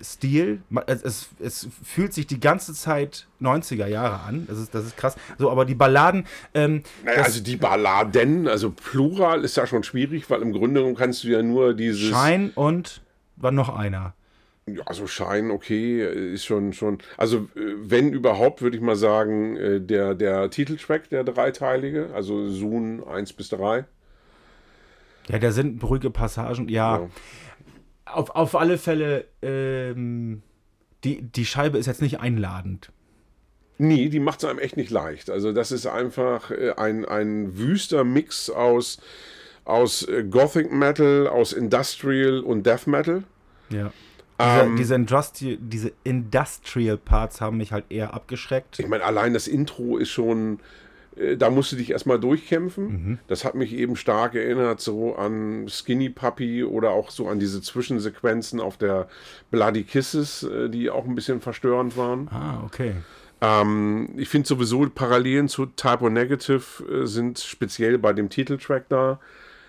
[0.01, 0.61] Stil.
[0.87, 4.45] Es, es, fühlt sich die ganze Zeit 90er Jahre an.
[4.47, 5.15] Das ist, das ist krass.
[5.37, 10.29] So, aber die Balladen, ähm, Naja, also die Balladen, also Plural ist ja schon schwierig,
[10.29, 12.09] weil im Grunde genommen kannst du ja nur dieses.
[12.09, 13.01] Schein und
[13.35, 14.13] war noch einer.
[14.67, 16.99] Ja, also Schein, okay, ist schon, schon.
[17.17, 22.49] Also, äh, wenn überhaupt, würde ich mal sagen, äh, der, der Titeltrack, der dreiteilige, also
[22.49, 23.85] Soon 1 bis 3.
[25.27, 26.69] Ja, da sind ruhige Passagen.
[26.69, 27.09] Ja, Ja.
[28.11, 30.41] Auf, auf alle Fälle, ähm,
[31.03, 32.91] die, die Scheibe ist jetzt nicht einladend.
[33.77, 35.29] Nee, die macht es einem echt nicht leicht.
[35.29, 38.99] Also, das ist einfach äh, ein, ein wüster Mix aus,
[39.63, 43.23] aus äh, Gothic Metal, aus Industrial und Death Metal.
[43.69, 43.91] Ja.
[44.41, 48.79] Diese, Ähm, diese, Industrial, diese Industrial Parts haben mich halt eher abgeschreckt.
[48.79, 50.59] Ich meine, allein das Intro ist schon,
[51.37, 53.19] da musst du dich erstmal durchkämpfen.
[53.27, 57.61] Das hat mich eben stark erinnert so an Skinny Puppy oder auch so an diese
[57.61, 59.07] Zwischensequenzen auf der
[59.51, 62.27] Bloody Kisses, äh, die auch ein bisschen verstörend waren.
[62.31, 62.93] Ah, okay.
[63.41, 69.19] Ähm, ich finde sowieso Parallelen zu Typo Negative äh, sind speziell bei dem Titeltrack da.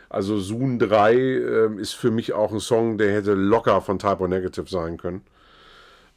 [0.08, 4.26] Also Zoom 3 ähm, ist für mich auch ein Song, der hätte locker von Typo
[4.26, 5.22] Negative sein können.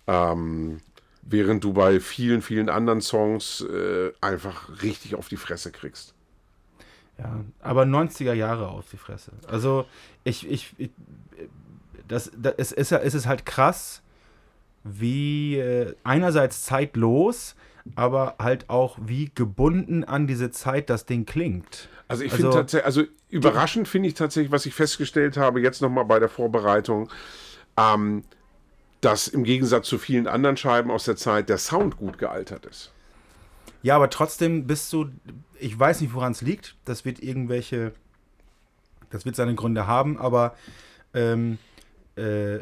[0.08, 0.80] Ähm,
[1.26, 6.14] während du bei vielen, vielen anderen Songs äh, einfach richtig auf die Fresse kriegst.
[7.18, 9.32] Ja, aber 90er Jahre auf die Fresse.
[9.48, 9.86] Also,
[10.24, 10.90] ich, ich, ich
[12.08, 14.02] das, das es, ist, ja- es ist halt krass,
[14.84, 17.56] wie äh, einerseits zeitlos,
[17.96, 21.88] aber halt auch wie gebunden an diese Zeit das Ding klingt.
[22.08, 25.82] Also ich Also- finde tatsächlich, also überraschend finde ich tatsächlich, was ich festgestellt habe, jetzt
[25.82, 27.10] nochmal bei der Vorbereitung,
[27.78, 28.24] ähm,
[29.06, 32.92] dass im Gegensatz zu vielen anderen Scheiben aus der Zeit der Sound gut gealtert ist.
[33.82, 35.10] Ja, aber trotzdem bist du,
[35.60, 36.76] ich weiß nicht, woran es liegt.
[36.86, 37.92] Das wird irgendwelche,
[39.10, 40.56] das wird seine Gründe haben, aber
[41.14, 41.58] ähm,
[42.16, 42.60] äh,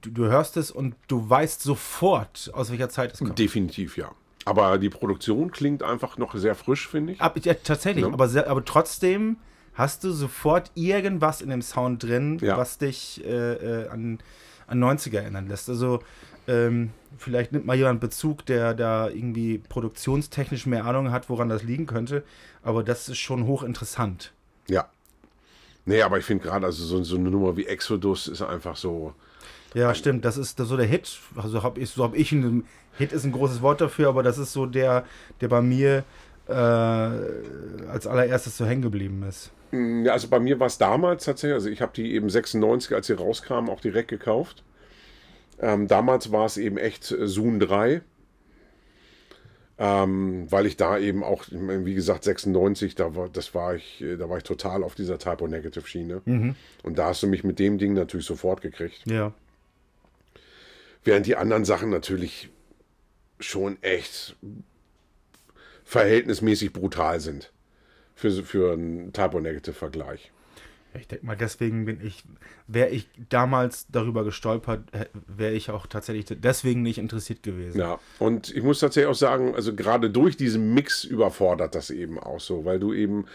[0.00, 3.38] du, du hörst es und du weißt sofort, aus welcher Zeit es kommt.
[3.38, 4.10] Definitiv, ja.
[4.46, 7.20] Aber die Produktion klingt einfach noch sehr frisch, finde ich.
[7.20, 8.12] Ab, ja, tatsächlich, Ja.
[8.12, 9.36] aber, sehr, aber trotzdem
[9.74, 12.56] hast du sofort irgendwas in dem Sound drin, Ja.
[12.58, 13.28] was dich äh,
[13.84, 14.18] äh, an,
[14.74, 15.68] an 90er erinnern lässt.
[15.68, 16.00] Also
[16.46, 21.62] ähm, vielleicht nimmt mal jemand Bezug, der da irgendwie produktionstechnisch mehr Ahnung hat, woran das
[21.62, 22.22] liegen könnte,
[22.62, 24.32] aber das ist schon hochinteressant.
[24.68, 24.88] Ja.
[25.86, 29.14] Nee, aber ich finde gerade, also so, so eine Nummer wie Exodus ist einfach so.
[29.74, 31.18] Ja, stimmt, das ist so der Hit.
[31.36, 32.64] Also habe ich, so habe ich ihn.
[32.96, 35.04] Hit ist ein großes Wort dafür, aber das ist so der,
[35.40, 36.04] der bei mir
[36.46, 39.50] äh, als allererstes so hängen geblieben ist.
[40.04, 43.06] Ja, also bei mir war es damals tatsächlich, also ich habe die eben 96, als
[43.06, 44.62] sie rauskamen, auch direkt gekauft.
[45.60, 48.02] Ähm, damals war es eben echt äh, Zoom 3.
[49.76, 54.16] Ähm, weil ich da eben auch, wie gesagt, 96, da war, das war ich, äh,
[54.16, 56.22] da war ich total auf dieser Typo Negative Schiene.
[56.84, 59.02] Und da hast du mich mit dem Ding natürlich sofort gekriegt.
[59.06, 59.32] Ja.
[61.02, 62.50] Während die anderen Sachen natürlich
[63.40, 64.36] schon echt
[65.84, 67.52] verhältnismäßig brutal sind.
[68.14, 70.30] Für, für einen Typo-Negative-Vergleich.
[70.96, 72.22] Ich denke mal, deswegen bin ich,
[72.68, 74.82] wäre ich damals darüber gestolpert,
[75.26, 77.80] wäre ich auch tatsächlich deswegen nicht interessiert gewesen.
[77.80, 82.20] Ja, und ich muss tatsächlich auch sagen, also gerade durch diesen Mix überfordert das eben
[82.20, 83.26] auch so, weil du eben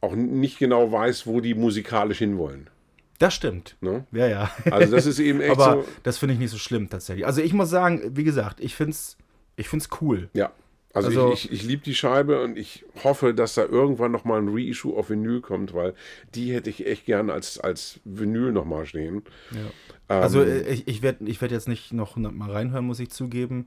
[0.00, 2.70] auch nicht genau weißt, wo die musikalisch hinwollen.
[3.18, 3.76] Das stimmt.
[3.80, 4.06] Ne?
[4.12, 4.50] Ja, ja.
[4.70, 5.88] Also das ist eben echt Aber so.
[6.02, 7.26] das finde ich nicht so schlimm tatsächlich.
[7.26, 9.16] Also ich muss sagen, wie gesagt, ich finde es
[9.56, 10.28] ich find's cool.
[10.34, 10.52] Ja.
[10.96, 14.40] Also, Also- ich, ich, ich liebe die Scheibe und ich hoffe, dass da irgendwann nochmal
[14.40, 15.94] ein Reissue auf Vinyl kommt, weil
[16.34, 19.22] die hätte ich echt gern als, als Vinyl nochmal stehen.
[19.52, 19.66] Ähm,
[20.08, 23.66] Also äh, ich, ich werde ich werd jetzt nicht noch mal reinhören, muss ich zugeben.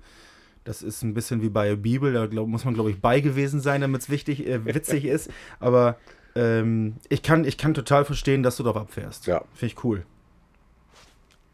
[0.64, 3.22] Das ist ein bisschen wie bei der Bibel, da glaub, muss man, glaube ich, bei
[3.22, 5.30] gewesen sein, damit es wichtig, äh, witzig ist.
[5.60, 5.98] Aber
[6.36, 9.26] ähm, ich, kann, ich kann total verstehen, dass du darauf abfährst.
[9.28, 9.44] Ja.
[9.54, 10.04] Finde ich cool.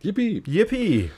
[0.02, 0.42] Yippie!
[0.46, 1.12] Yippie!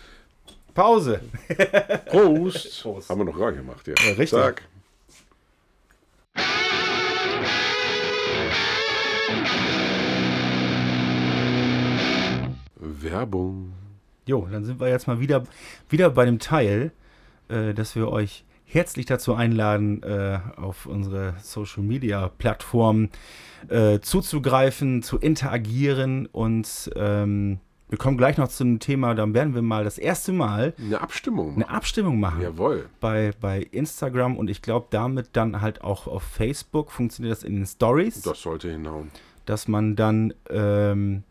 [0.78, 1.22] Pause.
[2.06, 2.84] Prost!
[2.84, 3.10] Prost.
[3.10, 3.96] Haben wir noch gar nicht gemacht, ja.
[3.98, 4.30] Ja, richtig.
[4.30, 4.62] Zack.
[12.76, 13.74] Werbung.
[14.28, 15.46] Jo, dann sind wir jetzt mal wieder,
[15.90, 16.92] wieder bei dem Teil,
[17.50, 23.10] äh, dass wir euch herzlich dazu einladen, äh, auf unsere Social Media Plattformen
[23.70, 29.56] äh, zuzugreifen, zu interagieren und ähm, wir kommen gleich noch zu einem Thema, dann werden
[29.56, 31.56] wir mal das erste Mal Eine Abstimmung.
[31.56, 32.88] eine Abstimmung machen Jawohl.
[33.00, 37.56] bei, bei Instagram und ich glaube damit dann halt auch auf Facebook funktioniert das in
[37.56, 39.10] den Stories, Das sollte hinhauen.
[39.46, 41.24] dass man dann ähm,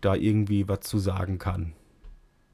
[0.00, 1.72] da irgendwie was zu sagen kann.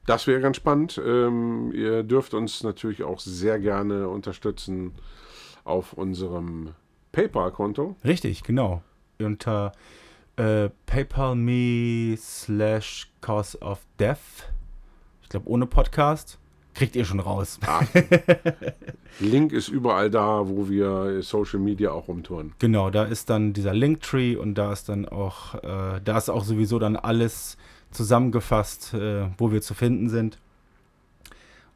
[0.06, 1.00] Das wäre ganz spannend.
[1.04, 4.92] Ähm, ihr dürft uns natürlich auch sehr gerne unterstützen
[5.64, 6.70] auf unserem
[7.12, 7.96] PayPal-Konto.
[8.04, 8.82] Richtig, genau.
[9.20, 9.72] Unter
[10.40, 14.48] äh, PayPal.me slash cause of death.
[15.22, 16.38] Ich glaube, ohne Podcast
[16.74, 17.58] kriegt ihr schon raus.
[17.66, 17.82] Ah.
[19.20, 22.54] Link ist überall da, wo wir Social Media auch rumtouren.
[22.58, 26.44] Genau, da ist dann dieser Linktree und da ist dann auch, äh, da ist auch
[26.44, 27.58] sowieso dann alles
[27.90, 30.38] zusammengefasst, äh, wo wir zu finden sind.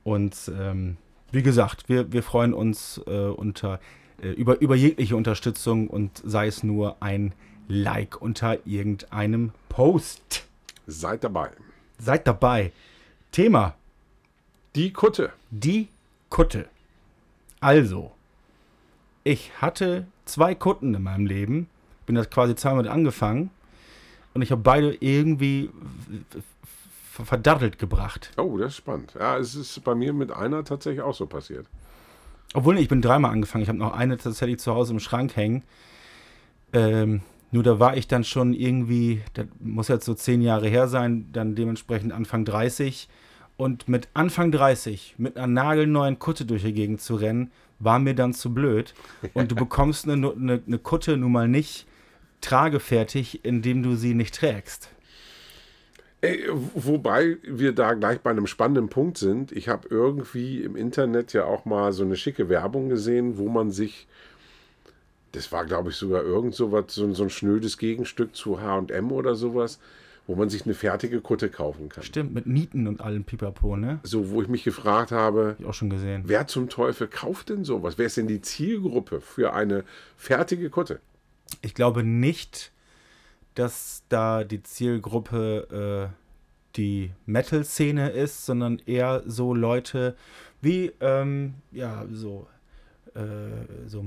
[0.05, 0.97] Und ähm,
[1.33, 3.79] wie gesagt, wir, wir freuen uns äh, unter,
[4.23, 7.35] äh, über, über jegliche Unterstützung und sei es nur ein
[7.69, 10.47] Like unter irgendeinem Post.
[10.87, 11.51] Seid dabei.
[11.99, 12.73] Seid dabei.
[13.33, 13.75] Thema.
[14.75, 15.33] Die Kutte.
[15.51, 15.89] Die
[16.31, 16.69] Kutte.
[17.61, 18.13] Also,
[19.23, 21.69] ich hatte zwei Kutten in meinem Leben.
[22.07, 23.51] Bin das quasi zweimal angefangen.
[24.35, 25.71] Und ich habe beide irgendwie
[27.23, 28.33] verdattelt gebracht.
[28.37, 29.15] Oh, das ist spannend.
[29.19, 31.67] Ja, es ist bei mir mit einer tatsächlich auch so passiert.
[32.53, 33.63] Obwohl, ich bin dreimal angefangen.
[33.63, 35.63] Ich habe noch eine tatsächlich zu Hause im Schrank hängen.
[36.73, 37.23] Ähm,
[37.55, 41.29] nur da war ich dann schon irgendwie, das muss jetzt so zehn Jahre her sein,
[41.33, 43.09] dann dementsprechend Anfang 30.
[43.57, 48.17] Und mit Anfang 30 mit einer nagelneuen Kutte durch die Gegend zu rennen, war mir
[48.17, 48.93] dann zu blöd.
[49.35, 51.87] Und du bekommst eine, eine, eine Kutte nun mal nicht
[52.41, 54.89] tragefertig, indem du sie nicht trägst.
[56.23, 59.53] Ey, wobei wir da gleich bei einem spannenden Punkt sind.
[59.53, 63.71] Ich habe irgendwie im Internet ja auch mal so eine schicke Werbung gesehen, wo man
[63.71, 64.09] sich,
[65.35, 69.13] das war glaube ich sogar irgend so, was, so, so ein schnödes Gegenstück zu HM
[69.13, 69.79] oder sowas,
[70.27, 72.03] wo man sich eine fertige Kutte kaufen kann.
[72.03, 74.01] Stimmt, mit Nieten und allem Pipapo, ne?
[74.05, 76.23] So, wo ich mich gefragt habe, Hab ich auch schon gesehen.
[76.27, 77.99] wer zum Teufel kauft denn sowas?
[77.99, 79.85] Wer ist denn die Zielgruppe für eine
[80.17, 81.01] fertige Kutte?
[81.61, 82.73] Ich glaube nicht,
[83.55, 86.17] dass da die Zielgruppe äh,
[86.77, 90.17] die Metal-Szene ist, sondern eher so Leute
[90.61, 92.47] wie, ähm, ja, so,
[93.15, 93.21] äh,
[93.87, 94.03] so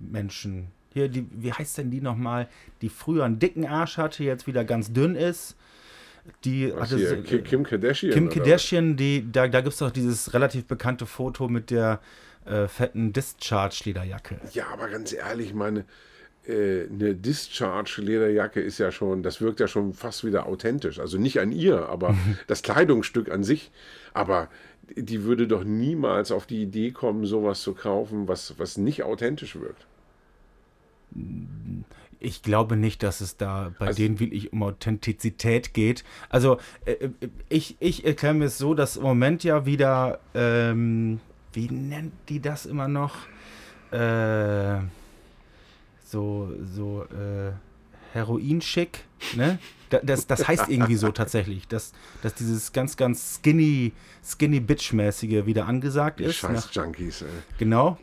[0.00, 0.68] Mode-Menschen.
[0.92, 2.48] Hier, die, wie heißt denn die nochmal,
[2.82, 5.56] die früher einen dicken Arsch hatte, jetzt wieder ganz dünn ist.
[6.44, 8.12] Die Was hatte hier, so- Ki- Kim Kardashian?
[8.12, 12.00] Kim Kardashian, die, da, da gibt es doch dieses relativ bekannte Foto mit der
[12.44, 14.40] äh, fetten Discharge-Lederjacke.
[14.52, 15.84] Ja, aber ganz ehrlich, meine,
[16.46, 20.98] äh, eine Discharge-Lederjacke ist ja schon, das wirkt ja schon fast wieder authentisch.
[20.98, 22.14] Also nicht an ihr, aber
[22.46, 23.70] das Kleidungsstück an sich.
[24.14, 24.48] Aber
[24.96, 29.56] die würde doch niemals auf die Idee kommen, sowas zu kaufen, was, was nicht authentisch
[29.56, 29.86] wirkt.
[32.20, 36.02] Ich glaube nicht, dass es da bei Also- denen wirklich um Authentizität geht.
[36.28, 37.10] Also äh, äh,
[37.48, 41.20] ich, ich erkläre mir es so, dass im Moment ja wieder, ähm,
[41.52, 43.14] wie nennt die das immer noch?
[43.92, 44.80] Äh,
[46.04, 47.52] so, so, äh,
[48.12, 49.04] Heroin-schick,
[49.36, 49.58] ne?
[49.90, 51.92] Da- Das, das heißt irgendwie so tatsächlich, dass,
[52.22, 53.92] dass dieses ganz, ganz skinny,
[54.24, 56.36] skinny Bitch-mäßige wieder angesagt Die ist.
[56.36, 57.28] scheiß nach- Junkies, ey.
[57.58, 57.98] Genau.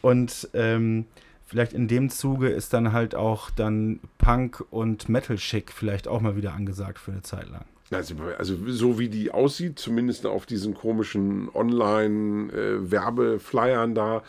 [0.00, 1.06] Und ähm,
[1.52, 6.22] vielleicht in dem Zuge ist dann halt auch dann Punk und Metal Chic vielleicht auch
[6.22, 7.66] mal wieder angesagt für eine Zeit lang.
[7.90, 14.22] Also, also so wie die aussieht, zumindest auf diesen komischen Online-Werbeflyern da,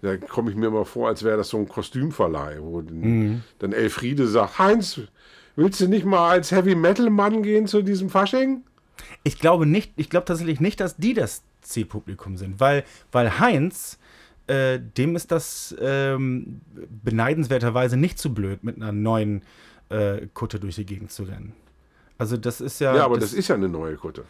[0.00, 3.74] da komme ich mir mal vor, als wäre das so ein Kostümverleih, wo dann, dann
[3.74, 5.02] Elfriede sagt, Heinz,
[5.56, 8.62] willst du nicht mal als Heavy-Metal-Mann gehen zu diesem Fasching?
[9.24, 13.98] Ich glaube nicht, ich glaube tatsächlich nicht, dass die das Zielpublikum sind, weil, weil Heinz,
[14.46, 16.60] äh, dem ist das ähm,
[17.04, 19.42] beneidenswerterweise nicht zu blöd, mit einer neuen
[19.88, 21.52] äh, Kutte durch die Gegend zu rennen.
[22.18, 22.94] Also das ist ja.
[22.94, 24.24] Ja, aber das, ist ja eine neue Kutte.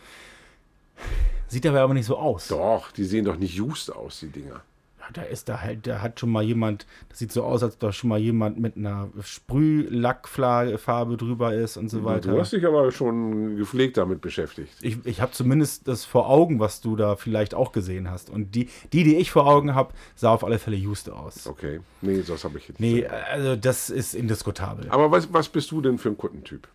[1.49, 2.49] sieht aber aber nicht so aus.
[2.49, 4.63] Doch, die sehen doch nicht just aus, die Dinger.
[5.07, 7.79] Ja, da ist da halt, da hat schon mal jemand, das sieht so aus, als
[7.79, 12.33] da schon mal jemand mit einer Sprühlackfarbe drüber ist und so weiter.
[12.33, 14.73] Du hast dich aber schon gepflegt damit beschäftigt.
[14.83, 18.31] ich ich habe zumindest das vor Augen, was du da vielleicht auch gesehen hast.
[18.31, 21.47] Und die, die, die ich vor Augen habe, sah auf alle Fälle just aus.
[21.47, 23.11] Okay, nee, das habe ich jetzt Nee, nicht.
[23.11, 24.87] also das ist indiskutabel.
[24.91, 26.69] Aber was, was bist du denn für ein Kuttentyp?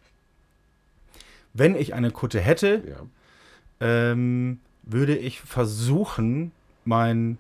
[1.54, 4.12] Wenn ich eine Kutte hätte, Ja.
[4.12, 6.52] ähm, würde ich versuchen,
[6.86, 7.38] mein,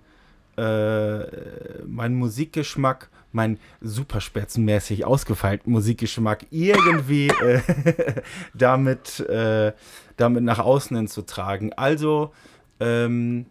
[0.62, 7.62] äh, mein Musikgeschmack, mein superspitzenmäßig ausgefeilten Musikgeschmack irgendwie äh,
[8.54, 9.74] damit, äh,
[10.18, 11.74] damit nach außen hin zu tragen.
[11.74, 12.32] Also,
[12.80, 13.48] ähm,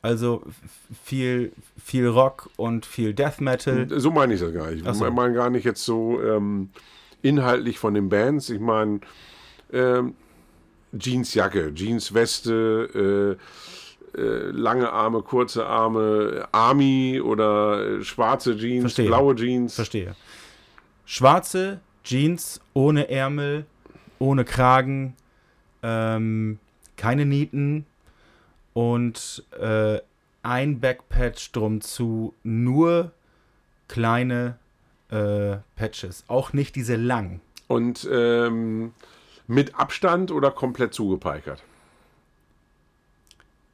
[0.00, 0.44] also
[1.04, 3.88] viel, viel Rock und viel Death Metal.
[3.96, 4.84] So meine ich das gar nicht.
[4.84, 5.06] So.
[5.06, 6.70] Ich meine gar nicht jetzt so ähm,
[7.20, 8.48] inhaltlich von den Bands.
[8.50, 9.00] Ich meine
[9.72, 10.14] ähm,
[10.96, 13.42] Jeansjacke, Jeansweste, äh,
[14.50, 19.06] lange Arme, kurze Arme, Army oder äh, schwarze Jeans, Verstehe.
[19.06, 19.74] blaue Jeans.
[19.74, 20.14] Verstehe.
[21.04, 23.66] Schwarze Jeans ohne Ärmel,
[24.18, 25.14] ohne Kragen,
[25.82, 26.58] ähm,
[26.96, 27.86] keine Nieten
[28.74, 29.98] und äh,
[30.42, 33.12] ein Backpatch drum zu, nur
[33.88, 34.56] kleine
[35.10, 36.24] äh, Patches.
[36.28, 37.40] Auch nicht diese lang.
[37.66, 38.92] Und ähm,
[39.46, 41.62] Mit Abstand oder komplett zugepeikert?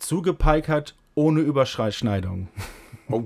[0.06, 2.48] Zugepeikert ohne Überschneidung.
[3.08, 3.22] Oh,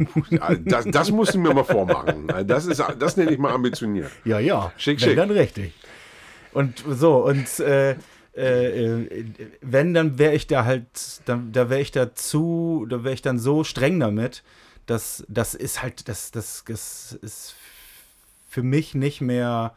[0.64, 2.26] das, das musst du mir mal vormachen.
[2.46, 4.10] Das, ist, das nenne ich mal ambitioniert.
[4.24, 4.72] Ja, ja.
[4.76, 5.16] Schick, wenn schick.
[5.16, 5.72] dann richtig.
[6.52, 7.96] Und so, und äh, äh,
[8.36, 9.26] äh,
[9.60, 10.86] wenn, dann wäre ich da halt,
[11.26, 14.42] dann, da wäre ich da zu, da wäre ich dann so streng damit,
[14.86, 17.54] dass das ist halt, das, das, das ist
[18.48, 19.74] für mich nicht mehr,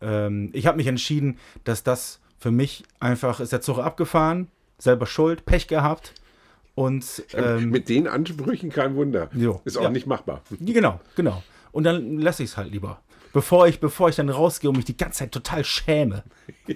[0.00, 5.06] ähm, ich habe mich entschieden, dass das für mich einfach, ist der Zug abgefahren, selber
[5.06, 6.14] schuld, Pech gehabt
[6.74, 9.28] und ähm, Mit den Ansprüchen kein Wunder.
[9.34, 9.60] Jo.
[9.64, 9.90] Ist auch Ja.
[9.90, 10.42] nicht machbar.
[10.60, 11.42] Genau, genau.
[11.70, 13.00] Und dann lasse ich es halt lieber.
[13.34, 16.22] Bevor ich, bevor ich dann rausgehe und mich die ganze Zeit total schäme.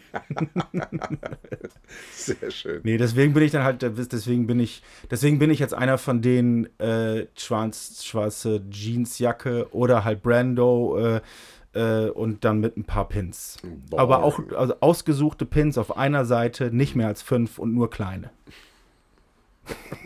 [2.12, 2.80] Sehr schön.
[2.82, 6.22] Nee, deswegen bin ich dann halt, deswegen bin ich, deswegen bin ich jetzt einer von
[6.22, 11.20] denen, äh, schwarz, schwarze Jeansjacke oder halt Brando äh,
[11.74, 13.58] äh, und dann mit ein paar Pins.
[13.90, 14.00] Boah.
[14.00, 18.30] Aber auch also ausgesuchte Pins auf einer Seite, nicht mehr als fünf und nur kleine.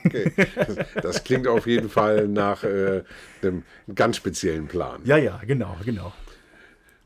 [0.04, 0.32] Okay.
[0.54, 3.02] Das, das klingt auf jeden Fall nach äh,
[3.42, 5.00] einem ganz speziellen Plan.
[5.04, 6.12] Ja, ja, genau, genau.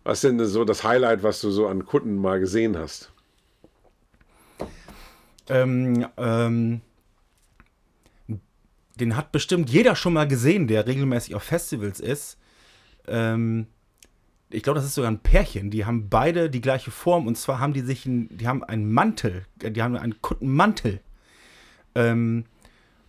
[0.04, 3.10] Was denn so das Highlight, was du so an Kunden mal gesehen hast?
[5.48, 6.80] Ähm, ähm,
[8.96, 12.38] den hat bestimmt jeder schon mal gesehen, der regelmäßig auf Festivals ist.
[13.06, 13.66] Ähm,
[14.50, 15.70] ich glaube, das ist sogar ein Pärchen.
[15.70, 18.92] Die haben beide die gleiche Form und zwar haben die sich, ein, die haben einen
[18.92, 21.00] Mantel, die haben einen Kundenmantel.
[21.94, 22.44] Ähm,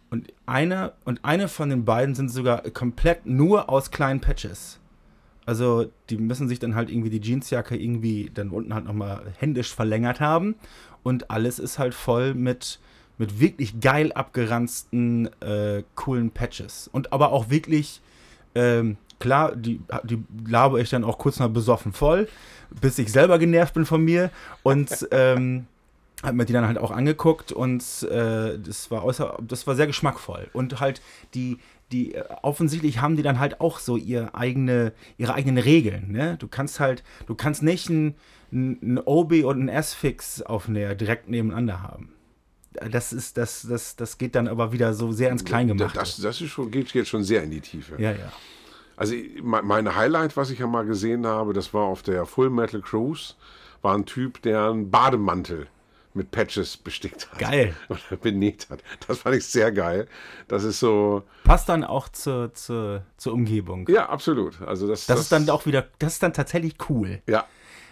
[0.10, 4.80] und einer und eine von den beiden sind sogar komplett nur aus kleinen Patches.
[5.46, 9.74] Also die müssen sich dann halt irgendwie die Jeansjacke irgendwie dann unten halt nochmal händisch
[9.74, 10.56] verlängert haben.
[11.04, 12.80] Und alles ist halt voll mit,
[13.18, 16.90] mit wirklich geil abgeranzten, äh, coolen Patches.
[16.92, 18.02] Und aber auch wirklich,
[18.56, 22.28] ähm, klar, die, die labe ich dann auch kurz mal besoffen voll,
[22.82, 24.32] bis ich selber genervt bin von mir.
[24.64, 25.68] Und ähm,
[26.24, 29.88] hat mir die dann halt auch angeguckt und äh, das war äußer, das war sehr
[29.88, 30.48] geschmackvoll.
[30.54, 31.02] Und halt
[31.34, 31.60] die,
[31.92, 36.12] die, äh, offensichtlich haben die dann halt auch so ihr eigene, ihre eigenen Regeln.
[36.12, 36.38] Ne?
[36.40, 38.16] Du kannst halt, du kannst nicht ein,
[38.52, 42.14] ein, Obi und ein S-Fix auf der direkt nebeneinander haben.
[42.92, 45.98] Das ist, das, das, das geht dann aber wieder so sehr ins Kleingemachte.
[45.98, 47.96] Das, das ist schon, geht jetzt schon sehr in die Tiefe.
[48.02, 48.32] ja, ja.
[48.98, 49.14] Also
[49.44, 52.80] me- meine Highlight, was ich ja mal gesehen habe, das war auf der Full Metal
[52.82, 53.34] Cruise,
[53.82, 55.68] war ein Typ, der einen Bademantel
[56.16, 57.40] mit Patches bestickt hat.
[57.40, 57.76] Geil.
[57.90, 58.82] Oder benäht hat.
[59.08, 60.08] Das fand ich sehr geil.
[60.48, 63.88] Das ist so, Passt dann auch zur, zur, zur Umgebung.
[63.90, 64.62] ja, absolut.
[64.62, 67.22] Also das, Das ist dann auch wieder, das ist dann tatsächlich cool.
[67.28, 67.46] Ja,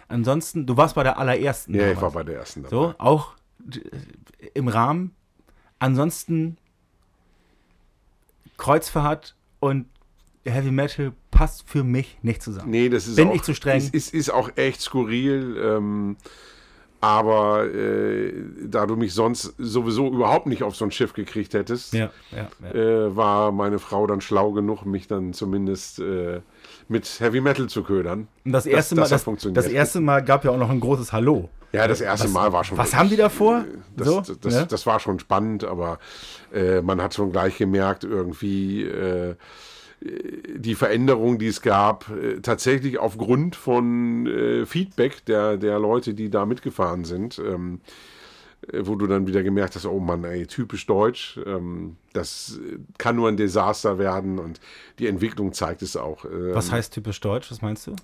[0.08, 1.74] Ansonsten, du warst bei der allerersten.
[1.74, 2.02] ja ich damals.
[2.02, 2.70] war bei der ersten dabei.
[2.76, 3.80] So, auch d-
[4.52, 5.14] im Rahmen.
[5.78, 6.58] Ansonsten
[8.56, 9.86] Kreuzfahrt und
[10.44, 12.70] Heavy Metal passt für mich nicht zusammen.
[12.70, 13.78] Nee, das ist Bin auch, ich zu streng?
[13.78, 15.56] Ist, ist, ist auch echt skurril.
[15.58, 16.16] Ähm,
[17.04, 18.32] aber äh,
[18.66, 22.48] da du mich sonst sowieso überhaupt nicht auf so ein Schiff gekriegt hättest, Ja, ja,
[22.62, 22.70] ja.
[22.74, 26.40] äh, war meine Frau dann schlau genug, mich dann zumindest äh,
[26.88, 28.28] mit Heavy Metal zu ködern.
[28.44, 29.56] Und das erste, das Mal, das, funktioniert.
[29.64, 31.50] das erste Mal gab ja auch noch ein großes Hallo.
[31.72, 32.78] Ja, das erste Was- Mal war schon.
[32.78, 33.64] Was haben die da vor?
[33.96, 34.64] Das, so, das, das, ja?
[34.64, 35.98] das war schon spannend, aber
[36.54, 39.34] äh, man hat schon gleich gemerkt, irgendwie äh,
[40.56, 46.30] die Veränderung, die es gab, äh, tatsächlich aufgrund von äh, Feedback der, der Leute, die
[46.30, 47.80] da mitgefahren sind, ähm,
[48.70, 52.78] äh, wo du dann wieder gemerkt hast, oh Mann, ey, typisch deutsch, ähm, das äh,
[52.98, 54.60] kann nur ein Desaster werden und
[54.98, 56.26] die Entwicklung zeigt es auch.
[56.26, 57.50] Ähm, Was heißt typisch deutsch?
[57.50, 57.96] Was meinst du?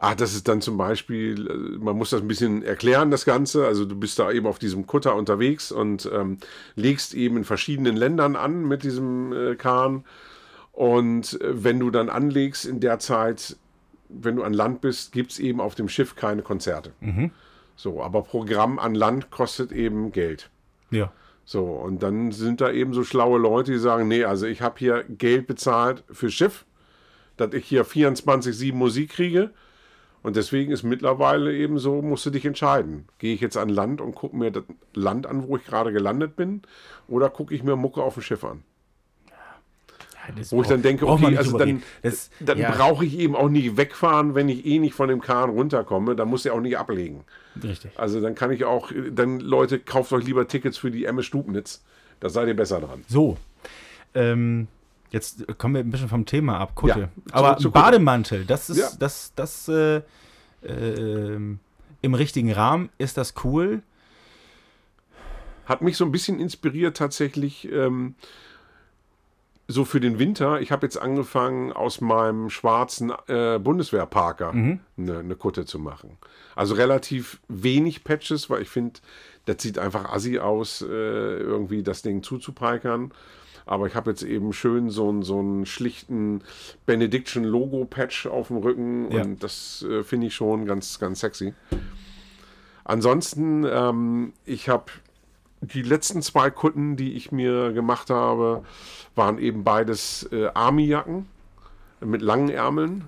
[0.00, 3.66] Ah, das ist dann zum Beispiel, man muss das ein bisschen erklären, das Ganze.
[3.66, 6.38] Also du bist da eben auf diesem Kutter unterwegs und ähm,
[6.74, 10.04] legst eben in verschiedenen Ländern an mit diesem äh, Kahn.
[10.76, 13.56] Und äh, wenn du dann anlegst in der Zeit,
[14.10, 16.92] wenn du an Land bist, gibt es eben auf dem Schiff keine Konzerte.
[17.76, 20.50] So, aber Programm an Land kostet eben Geld.
[20.90, 21.10] Ja.
[21.46, 24.78] So, und dann sind da eben so schlaue Leute, die sagen, nee, also ich habe
[24.78, 26.66] hier Geld bezahlt für Schiff,
[27.38, 29.52] dass ich hier 24-7 Musik kriege.
[30.22, 33.06] Und deswegen ist mittlerweile eben so, musst du dich entscheiden.
[33.18, 36.36] Gehe ich jetzt an Land und gucke mir das Land an, wo ich gerade gelandet
[36.36, 36.62] bin,
[37.08, 38.62] oder gucke ich mir Mucke auf dem Schiff an?
[40.50, 41.82] Wo ich dann denke, okay, also dann.
[42.02, 45.20] Das, dann ja, brauche ich eben auch nicht wegfahren, wenn ich eh nicht von dem
[45.20, 47.24] Kahn runterkomme, dann muss er auch nicht ablegen.
[47.62, 47.92] Richtig.
[47.96, 51.82] Also dann kann ich auch, dann Leute, kauft euch lieber Tickets für die Emme Stubnitz.
[52.20, 53.04] Da seid ihr besser dran.
[53.08, 53.36] So.
[54.14, 54.68] Ähm,
[55.10, 57.00] jetzt kommen wir ein bisschen vom Thema ab, Kutte.
[57.00, 57.70] Ja, Aber zu.
[57.70, 58.88] Bademantel, das ist, Ja.
[58.98, 60.00] das, das, äh,
[60.66, 61.60] ähm,
[62.02, 63.82] im richtigen Rahmen ist das cool.
[65.66, 67.70] Hat mich so ein bisschen inspiriert tatsächlich.
[67.70, 68.14] Ähm,
[69.68, 74.50] so für den Winter, ich habe jetzt angefangen, aus meinem schwarzen äh, Bundeswehrparker
[74.96, 76.18] eine, eine Kutte zu machen.
[76.54, 79.00] Also relativ wenig Patches, weil ich finde,
[79.44, 83.12] das sieht einfach assi aus, äh, irgendwie das Ding zuzupeikern.
[83.68, 86.42] Aber ich habe jetzt eben schön so einen, so einen schlichten
[86.86, 89.22] Benediction Logo Patch auf dem Rücken Ja.
[89.22, 91.52] und das äh, finde ich schon ganz, ganz sexy.
[92.84, 94.84] Ansonsten, ähm, ich habe
[95.60, 98.62] die letzten zwei Kutten, die ich mir gemacht habe,
[99.14, 101.26] waren eben beides äh, Army-Jacken
[102.00, 103.04] mit langen Ärmeln.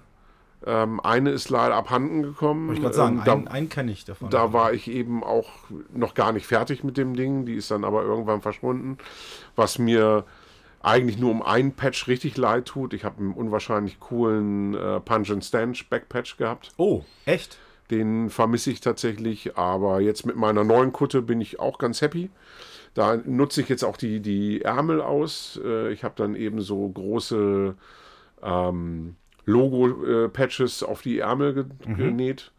[0.66, 2.66] Ähm, eine ist leider abhanden gekommen.
[2.68, 4.30] Wollte ich gerade sagen, Ähm, da, einen, einen kenne ich davon.
[4.30, 5.50] da war ich eben auch
[5.92, 7.44] noch gar nicht fertig mit dem Ding.
[7.46, 8.98] Die ist dann aber irgendwann verschwunden.
[9.54, 10.24] Was mir
[10.82, 12.92] eigentlich nur um einen Patch richtig leid tut.
[12.94, 16.72] Ich habe einen unwahrscheinlich coolen äh, Punch and Stanch Backpatch gehabt.
[16.76, 17.58] oh, echt?
[17.90, 22.30] Den vermisse ich tatsächlich, aber jetzt mit meiner neuen Kutte bin ich auch ganz happy.
[22.94, 25.58] Da nutze ich jetzt auch die, die Ärmel aus.
[25.64, 27.74] Äh, Ich habe dann eben so große
[28.42, 29.14] ähm,
[29.46, 31.64] Logo-Patches auf die Ärmel ge
[31.96, 32.52] genäht.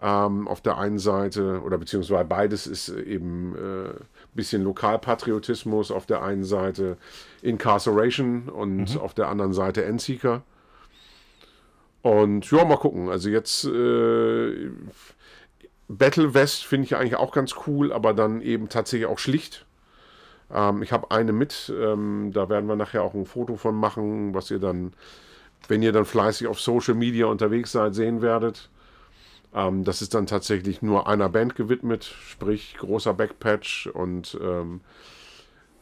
[0.00, 3.94] Ähm, auf der einen Seite, oder beziehungsweise beides ist eben ein äh,
[4.34, 5.90] bisschen Lokalpatriotismus.
[5.90, 6.96] Auf der einen Seite
[7.42, 10.42] Incarceration und auf der anderen Seite Endseeker.
[12.02, 13.08] Und ja, mal gucken.
[13.08, 14.70] Also jetzt äh,
[15.88, 19.66] Battle West finde ich eigentlich auch ganz cool, aber dann eben tatsächlich auch schlicht.
[20.52, 24.34] Ähm, ich habe eine mit, ähm, da werden wir nachher auch ein Foto von machen,
[24.34, 24.92] was ihr dann,
[25.66, 28.70] wenn ihr dann fleißig auf Social Media unterwegs seid, sehen werdet.
[29.54, 34.80] Ähm, das ist dann tatsächlich nur einer Band gewidmet, sprich großer Backpatch und ähm,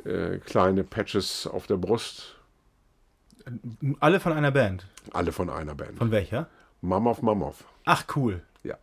[0.04, 2.35] äh, kleine Patches auf der Brust.
[4.00, 4.86] Alle von einer Band.
[5.12, 5.98] Alle von einer Band.
[5.98, 6.48] Von welcher?
[6.80, 7.64] Mammoth Mammoth.
[7.84, 8.42] Ach, cool.
[8.62, 8.76] Ja.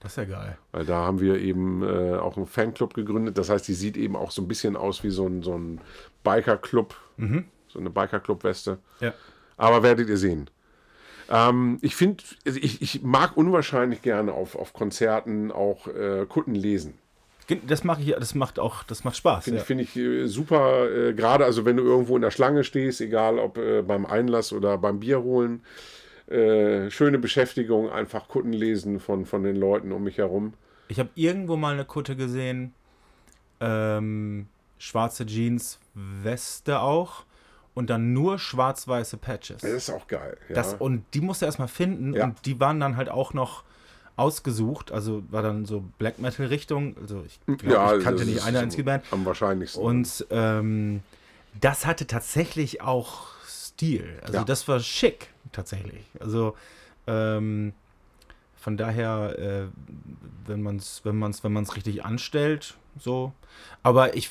[0.00, 0.58] Das ist ja geil.
[0.72, 3.38] Weil da haben wir eben äh, auch einen Fanclub gegründet.
[3.38, 5.80] Das heißt, die sieht eben auch so ein bisschen aus wie so ein, so ein
[6.22, 6.94] Biker-Club.
[7.68, 8.78] So eine Biker-Club-Weste.
[9.00, 9.14] Ja.
[9.56, 10.50] Aber werdet ihr sehen.
[11.30, 16.54] Ähm, ich finde, also ich, ich mag unwahrscheinlich gerne auf, auf Konzerten auch äh, Kutten
[16.54, 16.94] lesen.
[17.66, 19.44] Das mache ich, das macht auch, das macht Spaß.
[19.44, 19.62] Finde Ja.
[19.62, 23.00] ich, find ich äh, super, äh, gerade also wenn du irgendwo in der Schlange stehst,
[23.00, 25.62] egal ob äh, beim Einlass oder beim Bier holen.
[26.28, 30.54] Äh, schöne Beschäftigung, einfach Kutten lesen von, von den Leuten um mich herum.
[30.88, 32.74] Ich habe irgendwo mal eine Kutte gesehen,
[33.60, 34.46] ähm,
[34.78, 37.24] schwarze Jeans, Weste auch
[37.74, 39.62] und dann nur schwarz-weiße Patches.
[39.62, 40.36] Das ist auch geil.
[40.48, 40.54] Ja.
[40.56, 42.24] Das, und die musste er erstmal finden Ja.
[42.24, 43.62] und die waren dann halt auch noch
[44.16, 48.42] ausgesucht, also war dann so Black Metal Richtung, also ich, glaub, ich kannte das nicht
[48.42, 49.82] eine einzige Band Am wahrscheinlichsten.
[49.82, 51.02] und ähm,
[51.60, 54.44] das hatte tatsächlich auch Stil, also Ja.
[54.44, 56.56] das war schick tatsächlich, also
[57.06, 57.72] ähm,
[58.56, 59.66] von daher, äh,
[60.46, 63.32] wenn man es wenn man's, wenn man's richtig anstellt, so.
[63.84, 64.30] Aber ich,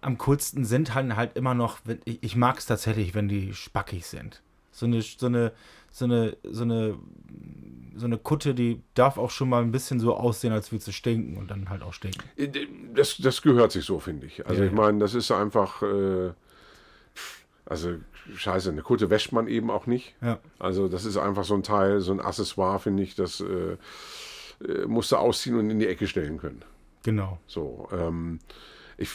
[0.00, 3.54] am coolsten sind halt, halt immer noch, wenn, ich, ich mag es tatsächlich, wenn die
[3.54, 4.42] spackig sind.
[4.72, 5.52] So eine, so eine,
[5.90, 6.98] so eine, so eine,
[7.96, 10.92] so eine Kutte, die darf auch schon mal ein bisschen so aussehen, als würde sie
[10.92, 12.22] stinken und dann halt auch stinken.
[12.94, 14.46] Das, das gehört sich so, finde ich.
[14.46, 16.30] Also Ja, ich meine, das ist einfach, äh,
[17.66, 17.96] also
[18.34, 20.14] scheiße, eine Kutte wäscht man eben auch nicht.
[20.22, 20.38] Ja.
[20.58, 23.76] Also das ist einfach so ein Teil, so ein Accessoire, finde ich, das äh,
[24.64, 26.62] äh, musst du ausziehen und in die Ecke stellen können.
[27.02, 27.38] Genau.
[27.46, 28.40] So, ähm,
[29.00, 29.10] ich,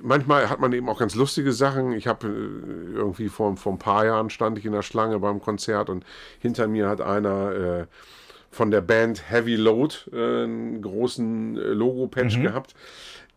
[0.00, 1.92] manchmal hat man eben auch ganz lustige Sachen.
[1.92, 5.40] Ich habe äh, irgendwie vor, vor ein paar Jahren stand ich in der Schlange beim
[5.40, 6.04] Konzert und
[6.38, 7.86] hinter mir hat einer äh,
[8.52, 12.76] von der Band Heavy Load äh, einen großen äh, Logo-Patch gehabt.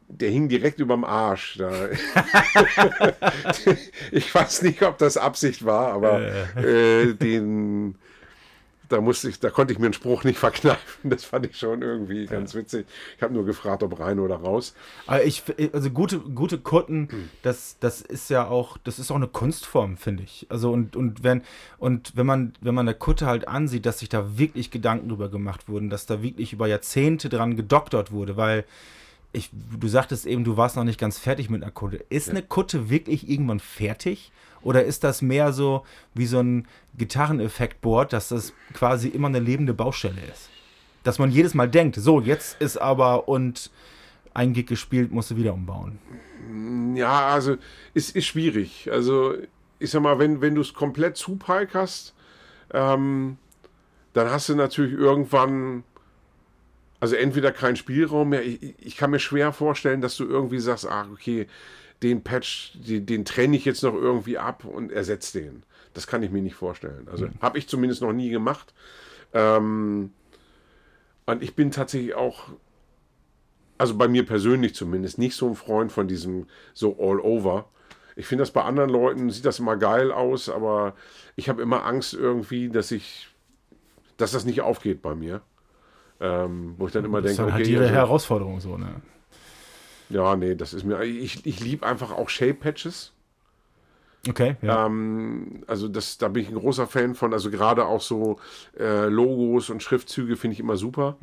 [0.07, 1.57] Der hing direkt überm Arsch.
[1.57, 1.71] Da.
[4.11, 6.21] ich weiß nicht, ob das Absicht war, aber
[6.55, 7.95] äh, den,
[8.89, 11.09] da musste ich, da konnte ich mir einen Spruch nicht verkneifen.
[11.09, 12.85] Das fand ich schon irgendwie ganz witzig.
[13.15, 14.73] Ich habe nur gefragt, ob rein oder raus.
[15.05, 19.27] Aber ich, also gute, gute Kutten, das, das ist ja auch, das ist auch eine
[19.27, 20.45] Kunstform, finde ich.
[20.49, 21.41] Also und, und wenn,
[21.77, 25.29] und wenn man, wenn man eine Kutte halt ansieht, dass sich da wirklich Gedanken drüber
[25.29, 28.65] gemacht wurden, dass da wirklich über Jahrzehnte dran gedoktert wurde, weil
[29.33, 31.97] ich, du sagtest eben, du warst noch nicht ganz fertig mit einer Kutte.
[32.09, 34.31] Ist eine Kutte wirklich irgendwann fertig?
[34.67, 39.73] Oder ist das mehr so wie so ein Gitarreneffektboard, dass das quasi immer eine lebende
[39.73, 40.49] Baustelle ist?
[41.03, 43.71] Dass man jedes Mal denkt, so, jetzt ist aber und
[44.33, 45.99] ein Gig gespielt, musst du wieder umbauen.
[46.97, 47.55] Ja, also
[47.93, 48.89] es ist schwierig.
[48.91, 49.35] Also
[49.79, 52.13] ich sag mal, wenn, wenn du es komplett zupalkerst,
[52.73, 53.37] ähm,
[54.11, 55.85] dann hast du natürlich irgendwann,
[56.99, 58.45] also entweder keinen Spielraum mehr.
[58.45, 61.47] Ich, ich kann mir schwer vorstellen, dass du irgendwie sagst, ach okay,
[62.03, 65.63] den Patch, den, den trenne ich jetzt noch irgendwie ab und ersetze den.
[65.93, 67.07] Das kann ich mir nicht vorstellen.
[67.11, 68.73] Also habe ich zumindest noch nie gemacht.
[69.33, 70.11] Ähm,
[71.25, 72.49] und ich bin tatsächlich auch
[73.77, 77.65] also bei mir persönlich zumindest, nicht so ein Freund von diesem so all over.
[78.15, 80.95] Ich finde das bei anderen Leuten, sieht das immer geil aus, aber
[81.35, 83.29] ich habe immer Angst irgendwie, dass ich,
[84.17, 85.41] dass das nicht aufgeht bei mir.
[86.19, 88.75] Ähm, wo ich dann immer Das ist denke, dann halt okay, ihre also, Herausforderung so,
[88.75, 89.01] ne?
[90.09, 93.13] Ja, nee, das ist mir, ich, ich liebe einfach auch Shape-Patches.
[94.29, 94.85] Okay, ja.
[94.85, 97.33] Ähm, also das, da bin ich ein großer Fan von.
[97.33, 98.39] Also gerade auch so
[98.77, 101.17] äh, Logos und Schriftzüge finde ich immer super.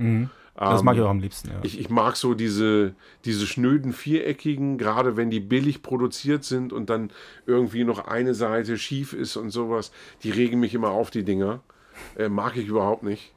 [0.70, 1.54] das mag ich auch am liebsten, ja.
[1.56, 6.72] Ähm, Ich, ich mag so diese, diese schnöden viereckigen, gerade wenn die billig produziert sind
[6.72, 7.10] und dann
[7.46, 9.90] irgendwie noch eine Seite schief ist und sowas.
[10.22, 11.60] Die regen mich immer auf, die Dinger.
[12.16, 13.34] Äh, mag ich überhaupt nicht.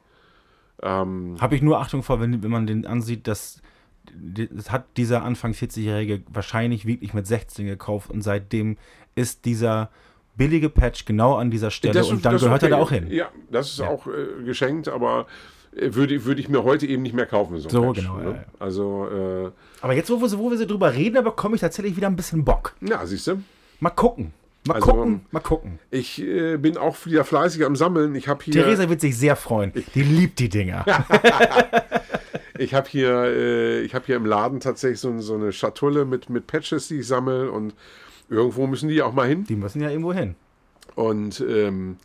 [1.40, 3.60] Habe ich nur Achtung vor, wenn, wenn man den ansieht, dass
[4.50, 8.76] das hat dieser Anfang 40-Jährige wahrscheinlich wirklich mit 16 gekauft und seitdem
[9.14, 9.90] ist dieser
[10.36, 12.82] billige Patch genau an dieser Stelle Das- und dann gehört er da okay.
[12.84, 13.10] auch hin.
[13.10, 15.26] Ja, das ist auch äh, geschenkt, aber
[15.76, 17.58] äh, würde, würde ich mir heute eben nicht mehr kaufen.
[17.58, 18.24] So, So, Patch, genau, ne?
[18.24, 18.44] ja, ja.
[18.60, 19.50] Also, äh,
[19.80, 22.06] Aber jetzt, wo wir, so- wo wir so drüber reden, da bekomme ich tatsächlich wieder
[22.06, 22.74] ein bisschen Bock.
[22.80, 23.42] ja, siehst du.
[23.80, 24.32] Mal gucken.
[24.66, 25.78] Mal Also, gucken, mal gucken.
[25.90, 28.14] Ich äh, bin auch wieder fleißig am Sammeln.
[28.14, 29.72] Ich habe hier, Theresa wird sich sehr freuen.
[29.94, 30.84] Die liebt die Dinger.
[32.58, 36.28] ich habe hier, äh, ich habe hier im Laden tatsächlich so, so eine Schatulle mit,
[36.30, 37.74] mit Patches, die ich sammle und
[38.28, 39.44] irgendwo müssen die auch mal hin.
[39.44, 40.34] Die müssen ja irgendwo hin.
[40.94, 41.96] Und ähm,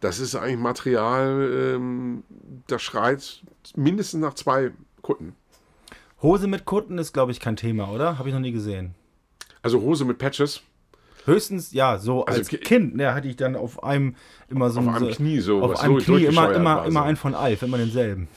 [0.00, 2.22] das ist eigentlich Material, ähm,
[2.66, 3.42] das schreit
[3.76, 4.70] mindestens nach zwei
[5.02, 5.34] Kutten.
[6.22, 8.18] Hose mit Kutten ist, glaube ich, kein Thema, oder?
[8.18, 8.94] Habe ich noch nie gesehen.
[9.62, 10.62] Also Hose mit Patches.
[11.24, 14.14] Höchstens, ja, so Also als Ki- Kind, ne, hatte ich dann auf einem
[14.48, 16.84] immer so Auf ein- einem so, Knie so, Auf was einem durch- Knie immer, immer,
[16.86, 17.06] immer so.
[17.06, 18.28] einen von Alf, immer denselben.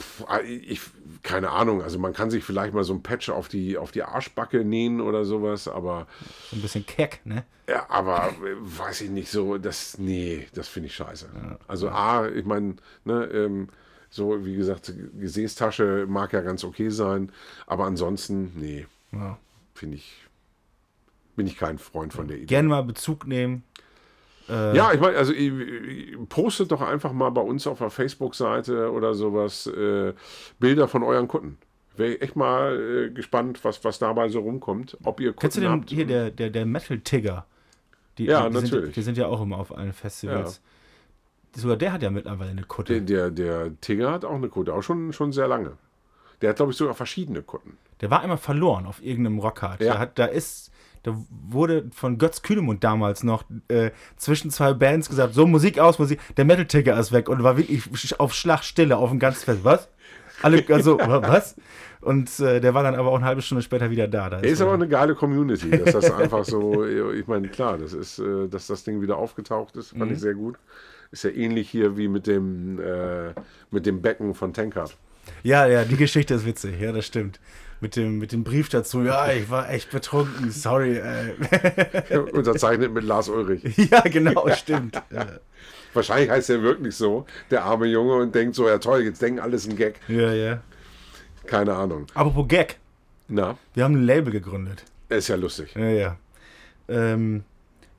[0.68, 0.82] Ich,
[1.24, 4.04] keine Ahnung, also man kann sich vielleicht mal so ein Patch auf die, auf die
[4.04, 6.08] Arschbacke nähen oder sowas, aber,
[6.50, 7.44] So ein bisschen keck, ne?
[7.70, 11.30] ja, aber äh, weiß ich nicht so, das, nee, das finde ich scheiße.
[11.68, 12.76] Also A, ich meine,
[13.06, 13.70] ne, ähm,
[14.10, 17.32] so wie gesagt, Gesäßtasche mag ja ganz okay sein,
[17.68, 19.38] aber ansonsten, nee, Ja.
[19.74, 20.26] finde ich,
[21.42, 22.46] bin ich kein Freund von der Idee.
[22.46, 23.64] Gerne mal Bezug nehmen.
[24.48, 25.82] Äh, Ja, ich meine, also ihr-
[26.12, 30.14] ihr postet doch einfach mal bei uns auf der Facebook-Seite oder sowas äh,
[30.60, 31.58] Bilder von euren Kunden.
[31.98, 34.98] Wäre echt mal äh, gespannt, was, was dabei so rumkommt.
[35.04, 35.90] Ob ihr Kennst du Kunden den habt.
[35.90, 37.46] hier, der, der, der Metal Tigger?
[38.20, 38.94] Die, Ja, die, die Sind, natürlich.
[38.94, 40.62] die sind ja auch immer auf allen Festivals.
[41.56, 43.02] Sogar der hat ja mittlerweile eine Kutte.
[43.02, 45.72] Der, der, der Tigger hat auch eine Kutte, auch schon, schon sehr lange.
[46.42, 47.78] Der hat, glaube ich, sogar verschiedene Kutten.
[48.00, 49.82] Der war einmal verloren auf irgendeinem Rockhard.
[49.82, 49.98] Ja.
[50.00, 50.71] Hat, da ist,
[51.04, 55.98] da wurde von Götz Kühnemund damals noch äh, zwischen zwei Bands gesagt, so Musik aus,
[56.00, 59.44] Musik, der Metal Ticker ist weg und war wirklich auf Schlag Stille auf dem ganzen
[59.46, 59.60] Fest.
[59.64, 59.90] Was?
[60.44, 61.56] Alle, also, wa- was?
[62.02, 64.30] Und äh, der war dann aber auch eine halbe Stunde später wieder da.
[64.30, 67.94] da ist wohl- aber eine geile Community, dass das einfach so, ich meine, klar, das
[67.94, 70.00] ist, äh, dass das Ding wieder aufgetaucht ist, Mhm.
[70.00, 70.58] fand ich sehr gut.
[71.12, 73.34] Ist ja ähnlich hier wie mit dem, äh,
[73.70, 74.96] mit dem Becken von Tankard.
[75.44, 77.40] Ja, ja, die Geschichte ist witzig, ja, das stimmt.
[77.82, 80.98] Mit dem, mit dem Brief dazu, ja, ich war echt betrunken, sorry.
[80.98, 82.18] Äh.
[82.32, 83.64] Unterzeichnet mit Lars Ulrich.
[83.92, 85.02] ja, genau, stimmt.
[85.94, 89.40] Wahrscheinlich heißt er wirklich so, der arme Junge, und denkt so, ja toll, jetzt denken
[89.40, 90.00] alles ein Gag.
[90.08, 90.32] ja.
[90.34, 90.62] ja.
[91.48, 92.06] Keine Ahnung.
[92.14, 92.78] Apropos Gag,
[93.28, 94.86] Na, wir haben ein Label gegründet.
[95.10, 95.74] ist ja lustig.
[95.76, 96.18] Ja, ja.
[96.88, 97.44] Ähm,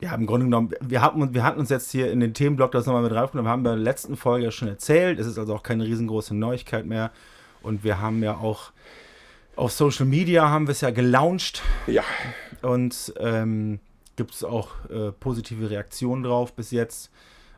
[0.01, 2.70] ja, im Grunde genommen, wir hatten, uns- wir hatten uns jetzt hier in den Themenblock
[2.70, 5.18] das nochmal mit reingenommen, haben wir in der letzten Folge ja schon erzählt.
[5.18, 7.11] Es ist also auch keine riesengroße Neuigkeit mehr.
[7.62, 8.70] Und wir haben ja auch
[9.57, 12.05] auf Social Media haben wir es ja gelauncht Ja,
[12.62, 13.80] und ähm,
[14.16, 17.11] gibt es auch äh, positive Reaktionen drauf bis jetzt,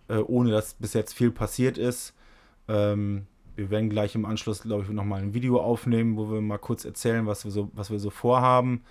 [0.08, 2.14] äh, ohne dass bis jetzt viel passiert ist.
[2.68, 3.26] Ähm,
[3.56, 6.84] wir werden gleich im Anschluss, glaube ich, nochmal ein Video aufnehmen, wo wir mal kurz
[6.84, 8.82] erzählen, was wir so, was wir so vorhaben.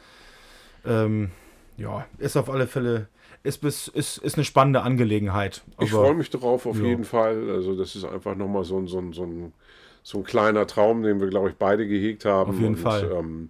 [0.85, 1.31] Ähm,
[1.77, 3.07] ja, ist auf alle Fälle,
[3.43, 5.63] ist, bis, ist, ist eine spannende Angelegenheit.
[5.81, 6.85] ich Aber- freue mich drauf auf ja.
[6.85, 7.49] jeden Fall.
[7.49, 9.53] Also das ist einfach nochmal so ein, so, ein, so, ein,
[10.03, 12.51] so ein kleiner Traum, den wir, glaube ich, beide gehegt haben.
[12.51, 13.09] Auf jeden und, Fall.
[13.11, 13.49] Ähm,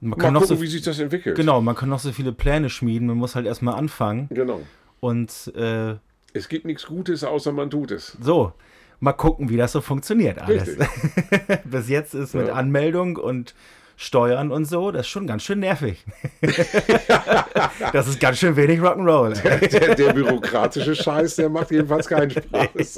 [0.00, 1.36] man mal kann noch gucken, so, wie sich das entwickelt.
[1.36, 4.28] genau, man kann noch so viele Pläne schmieden, man muss halt erstmal anfangen.
[4.30, 4.60] Genau.
[5.00, 5.94] Und äh,
[6.32, 8.16] Es gibt nichts Gutes, außer man tut es.
[8.20, 8.52] So,
[9.00, 10.76] mal gucken, wie das so funktioniert alles.
[11.64, 12.54] Bis jetzt ist mit Ja.
[12.54, 13.54] Anmeldung und
[13.98, 16.04] Steuern und so, das ist schon ganz schön nervig.
[17.92, 19.42] das ist ganz schön wenig Rock'n'Roll.
[19.42, 19.68] ey.
[19.68, 22.96] Der, der bürokratische Scheiß, der macht jedenfalls keinen Spaß.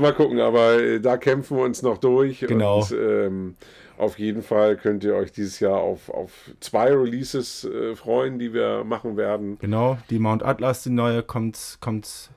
[0.00, 2.40] Mal gucken, aber äh, da kämpfen wir uns noch durch.
[2.40, 2.80] Genau.
[2.80, 3.56] Und ähm,
[3.98, 8.52] auf jeden Fall könnt ihr euch dieses Jahr auf, auf zwei Releases äh, freuen, die
[8.52, 9.58] wir machen werden.
[9.60, 12.30] Genau, die Mount Atlas, die neue, kommt, kommt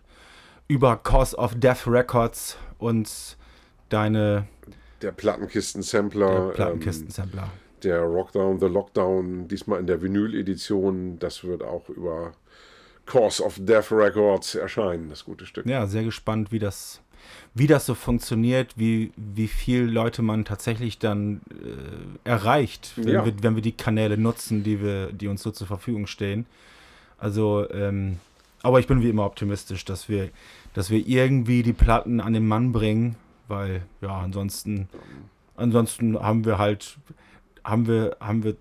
[0.67, 3.37] über Cause of Death Records und
[3.89, 4.47] deine
[5.01, 7.43] Der Plattenkisten-Sampler, der Plattenkisten-Sampler.
[7.43, 7.49] ähm,
[7.83, 11.19] der Rockdown, The Lockdown, diesmal in der Vinyl-Edition.
[11.19, 12.33] Das wird auch über
[13.05, 15.65] Cause of Death Records erscheinen, das gute Stück.
[15.67, 17.01] Ja, sehr gespannt, wie das,
[17.53, 23.25] wie das so funktioniert, wie, wie viel Leute man tatsächlich dann äh, erreicht, wenn, Ja.
[23.25, 26.45] wir, wenn wir die Kanäle nutzen, die, wir, die uns so zur Verfügung stehen.
[27.17, 28.19] Also, ähm,
[28.61, 30.29] aber ich bin wie immer optimistisch, dass wir,
[30.73, 33.15] dass wir irgendwie die Platten an den Mann bringen,
[33.47, 34.89] weil ja, ansonsten,
[35.55, 36.97] ansonsten haben wir halt,
[37.63, 38.55] haben wir, haben wir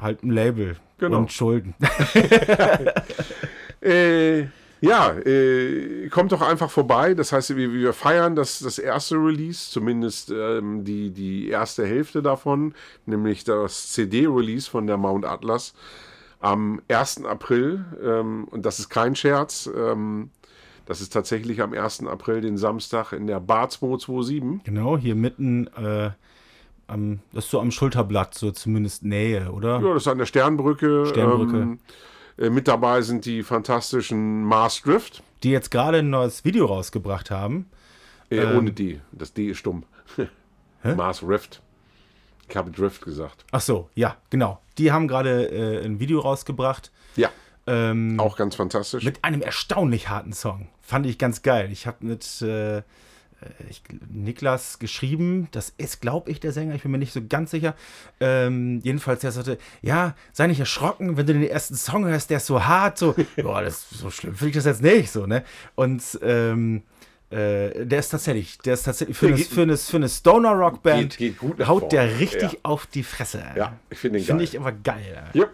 [0.00, 1.18] halt ein Label Genau.
[1.18, 1.74] und Schulden.
[3.82, 4.42] Äh,
[4.80, 7.14] ja, äh, kommt doch einfach vorbei.
[7.14, 12.22] Das heißt, wir, wir feiern das, das erste Release, zumindest ähm, die, die erste Hälfte
[12.22, 12.74] davon,
[13.06, 15.74] nämlich das CD-Release von der Mount Atlas
[16.40, 17.24] am 1.
[17.24, 17.84] April.
[18.02, 19.70] Ähm, und das ist kein Scherz.
[19.74, 20.30] Ähm,
[20.86, 22.06] das ist tatsächlich am 1.
[22.06, 24.64] April, den Samstag, in der Bar 227.
[24.64, 26.10] Genau, hier mitten, äh,
[26.88, 29.80] am, das ist so am Schulterblatt, so zumindest Nähe, oder?
[29.80, 31.06] Ja, das ist an der Sternbrücke.
[31.06, 31.56] Sternbrücke.
[31.56, 35.22] Ähm, äh, mit dabei sind die fantastischen Mars Drift.
[35.42, 37.70] Die jetzt gerade ein neues Video rausgebracht haben.
[38.30, 38.58] Äh, Ähm.
[38.58, 39.00] ohne die.
[39.12, 39.84] Das D ist stumm.
[40.82, 41.60] Mars Rift.
[42.48, 43.44] Ich habe Drift gesagt.
[43.52, 44.60] Ach so, ja, genau.
[44.78, 46.90] Die haben gerade äh, ein Video rausgebracht.
[47.16, 47.30] Ja,
[47.66, 49.04] Ähm, auch ganz fantastisch.
[49.04, 50.68] Mit einem erstaunlich harten Song.
[50.80, 51.70] Fand ich ganz geil.
[51.70, 52.82] Ich habe mit äh, äh,
[53.68, 55.48] ich, Niklas geschrieben.
[55.52, 56.74] Das ist, glaube ich, der Sänger.
[56.74, 57.74] Ich bin mir nicht so ganz sicher.
[58.20, 62.38] Ähm, jedenfalls, der sagte: Ja, sei nicht erschrocken, wenn du den ersten Song hörst, der
[62.38, 62.98] ist so hart.
[62.98, 65.10] So, boah, das so schlimm finde ich das jetzt nicht.
[65.10, 65.44] So, ne?
[65.74, 66.82] Und ähm,
[67.30, 70.50] äh, der ist tatsächlich, der ist tatsächlich für Der eine, für eine, für eine Stoner
[70.52, 72.58] Rock Band Geht- geht haut der richtig Ja.
[72.64, 73.42] auf die Fresse.
[73.56, 74.48] Ja, ich finde den Finde geil.
[74.52, 75.30] ich aber geil.
[75.34, 75.46] Ja.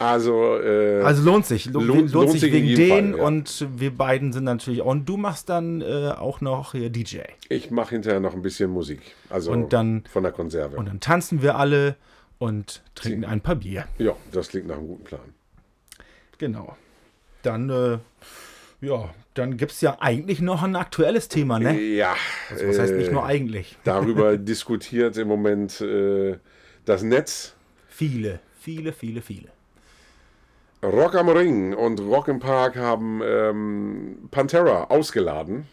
[0.00, 1.66] Also, äh, Also lohnt sich.
[1.66, 3.26] Lo Lohnt- lohnt, lohnt sich sich wegen denen Fall, ja.
[3.26, 4.80] und wir beiden sind natürlich.
[4.80, 7.18] Und du machst dann äh, auch noch hier DJ.
[7.50, 9.02] ich mache hinterher noch ein bisschen Musik.
[9.28, 10.76] Also Und dann- von der Konserve.
[10.76, 11.96] Und dann tanzen wir alle
[12.38, 13.84] und trinken ein paar Bier.
[13.98, 15.34] ja, das klingt nach einem guten Plan.
[16.38, 16.74] Genau.
[17.42, 17.98] Dann, äh,
[18.80, 21.78] ja, dann gibt es ja eigentlich noch ein aktuelles Thema, ne?
[21.78, 22.14] Ja,
[22.50, 23.76] Also, was heißt nicht äh, nur eigentlich?
[23.84, 26.38] darüber diskutiert im Moment äh,
[26.86, 27.54] das Netz.
[27.88, 29.48] Viele, viele, viele, viele.
[30.82, 35.66] Rock am Ring und Rock im Park haben ähm, Pantera ausgeladen.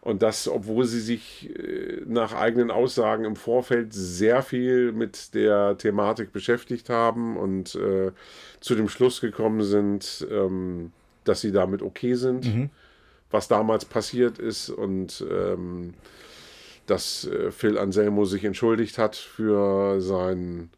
[0.00, 5.76] Und das, obwohl sie sich äh, nach eigenen Aussagen im Vorfeld sehr viel mit der
[5.78, 8.12] Thematik beschäftigt haben und äh,
[8.60, 10.92] zu dem Schluss gekommen sind, ähm,
[11.24, 12.46] dass sie damit okay sind,
[13.32, 15.94] was damals passiert ist und ähm,
[16.86, 20.70] dass äh, Phil Anselmo sich entschuldigt hat für sein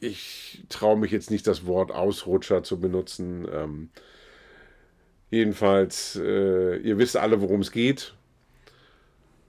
[0.00, 3.46] ich traue mich jetzt nicht, das Wort Ausrutscher zu benutzen.
[3.52, 3.90] Ähm,
[5.30, 8.14] jedenfalls, äh, ihr wisst alle, worum es geht.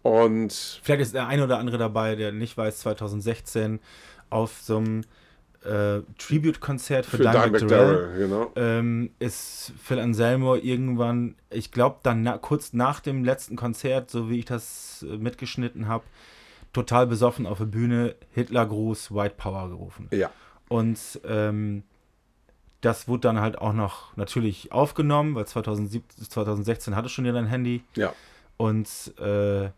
[0.01, 3.79] Und Vielleicht ist der eine oder andere dabei, der nicht weiß, 2016
[4.29, 5.03] auf so einem
[5.63, 8.51] äh, Tribute-Konzert für, für Dimebag Dimebag Darrell Darrell, genau.
[8.55, 14.29] ähm, ist Phil Anselmo irgendwann, ich glaube, dann na, kurz nach dem letzten Konzert, so
[14.29, 16.05] wie ich das äh, mitgeschnitten habe,
[16.77, 20.07] total besoffen auf der Bühne Hitlergruß White Power gerufen.
[20.11, 20.29] Ja,
[20.69, 21.81] Und ähm,
[22.81, 27.47] das wurde dann halt auch noch natürlich aufgenommen, weil 2017, 2016 hatte schon jeder ein
[27.47, 27.83] Handy.
[27.95, 28.13] ja.
[28.57, 28.87] Und
[29.19, 29.69] äh,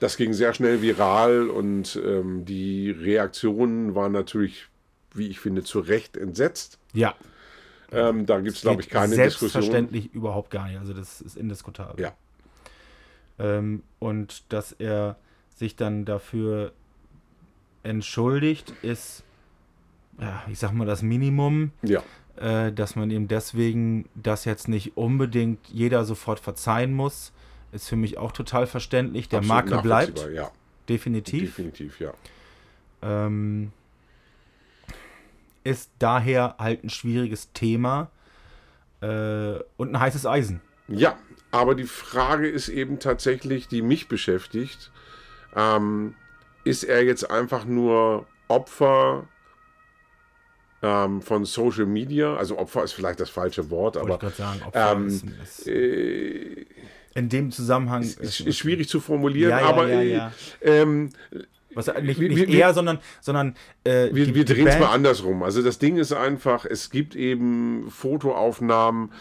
[0.00, 4.66] Das ging sehr schnell viral und ähm, die Reaktionen waren natürlich,
[5.14, 6.78] wie ich finde, zu Recht entsetzt.
[6.92, 7.14] ja,
[7.92, 9.50] Ähm, da gibt es, glaube ich, keine Diskussion.
[9.50, 10.78] Selbstverständlich überhaupt gar nicht.
[10.78, 11.98] Also das ist indiskutabel.
[12.04, 12.12] Ja.
[13.38, 15.16] Ähm, und dass er
[15.56, 16.72] sich dann dafür
[17.82, 19.24] entschuldigt, ist,
[20.20, 22.02] ja, ich sag mal, das Minimum, Ja,
[22.36, 27.32] äh, dass man ihm deswegen das jetzt nicht unbedingt jeder sofort verzeihen muss.
[27.72, 29.28] Ist für mich auch total verständlich.
[29.28, 30.50] Der absolut Marke bleibt, Ja,
[30.88, 31.56] definitiv.
[31.56, 32.12] definitiv, ja.
[33.02, 33.72] Ähm,
[35.64, 38.10] ist daher halt ein schwieriges Thema
[39.00, 40.60] äh, und ein heißes Eisen.
[40.88, 41.18] Ja,
[41.50, 44.92] aber die Frage ist eben tatsächlich, die mich beschäftigt.
[45.56, 46.14] Ähm,
[46.64, 49.26] ist er jetzt einfach nur Opfer
[50.82, 52.36] ähm, von Social Media?
[52.36, 54.62] Also Opfer ist vielleicht das falsche Wort, Wollte aber ich gerade sagen.
[54.66, 56.66] Opfer ähm, ist, ist äh,
[57.14, 59.50] in dem Zusammenhang ist, ist schwierig zu formulieren.
[59.50, 60.82] Ja, ja, aber ja, äh.
[60.82, 61.10] Ähm,
[61.74, 63.54] Was, nicht Wir- nicht wir- er, sondern, sondern
[63.84, 65.42] äh, wir, wir drehen es mal andersrum.
[65.42, 69.12] Also das Ding ist einfach, es gibt eben Fotoaufnahmen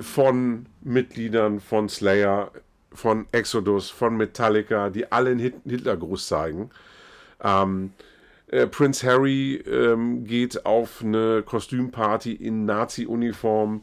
[0.00, 2.50] von Mitgliedern von Slayer,
[2.92, 6.70] von Exodus, von Metallica, die alle einen Hit- Hitlergruß zeigen.
[7.42, 7.92] Ähm,
[8.48, 13.82] äh, Prince Harry ähm, geht auf eine Kostümparty in Nazi-Uniform.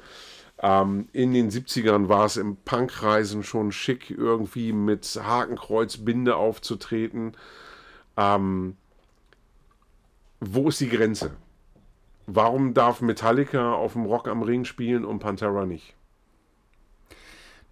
[0.61, 7.35] Ähm, in den 70ern war es im Punkreisen schon schick, irgendwie mit Hakenkreuzbinde aufzutreten.
[8.17, 8.77] Ähm,
[10.39, 11.31] wo ist die Grenze?
[12.27, 15.95] Warum darf Metallica auf dem Rock am Ring spielen und Pantera nicht?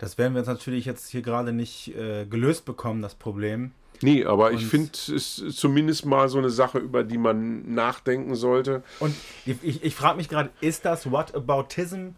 [0.03, 3.71] Das werden wir uns natürlich jetzt hier gerade nicht äh, gelöst bekommen, das Problem.
[4.01, 5.07] Nee, aber und ich finde, es
[5.39, 8.83] ist zumindest mal so eine Sache, über die man nachdenken sollte.
[8.99, 12.09] Und ich, ich frage mich gerade, ist das Whataboutism?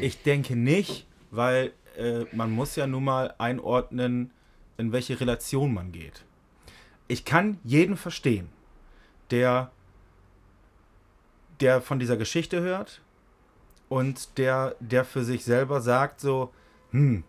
[0.00, 4.30] Ich denke nicht, weil äh, man muss ja nun mal einordnen,
[4.76, 6.24] in welche Relation man geht.
[7.08, 8.48] Ich kann jeden verstehen,
[9.32, 9.72] der,
[11.58, 13.00] der von dieser Geschichte hört
[13.88, 16.52] und der, der für sich selber sagt so,
[16.90, 17.24] hm,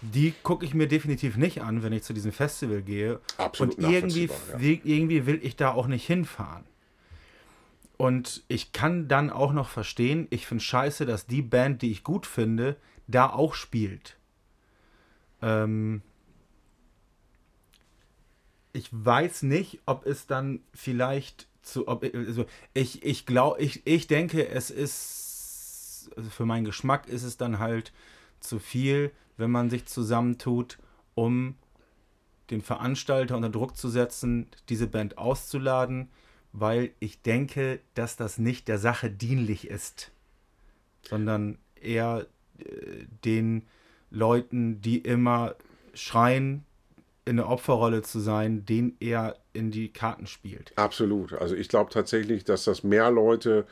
[0.00, 3.20] die gucke ich mir definitiv nicht an, wenn ich zu diesem Festival gehe.
[3.36, 4.58] Absolut und irgendwie, ja.
[4.84, 6.64] irgendwie will ich da auch nicht hinfahren.
[7.96, 12.04] Und ich kann dann auch noch verstehen, ich finde scheiße, dass die Band, die ich
[12.04, 12.76] gut finde,
[13.08, 14.16] da auch spielt.
[15.42, 16.02] Ähm
[18.72, 24.06] ich weiß nicht, ob es dann vielleicht zu, ob, also ich, ich glaube, ich, ich
[24.06, 27.92] denke, es ist, also für meinen Geschmack ist es dann halt
[28.40, 30.78] zu viel, wenn man sich zusammentut,
[31.14, 31.54] um
[32.50, 36.08] den Veranstalter unter Druck zu setzen, diese Band auszuladen,
[36.52, 40.10] weil ich denke, dass das nicht der Sache dienlich ist,
[41.02, 42.26] sondern eher
[42.58, 43.66] äh, den
[44.10, 45.54] Leuten, die immer
[45.94, 46.64] schreien,
[47.24, 50.72] in der Opferrolle zu sein, den er in die Karten spielt.
[50.76, 51.34] Absolut.
[51.34, 53.66] Also ich glaube tatsächlich, dass das mehr Leute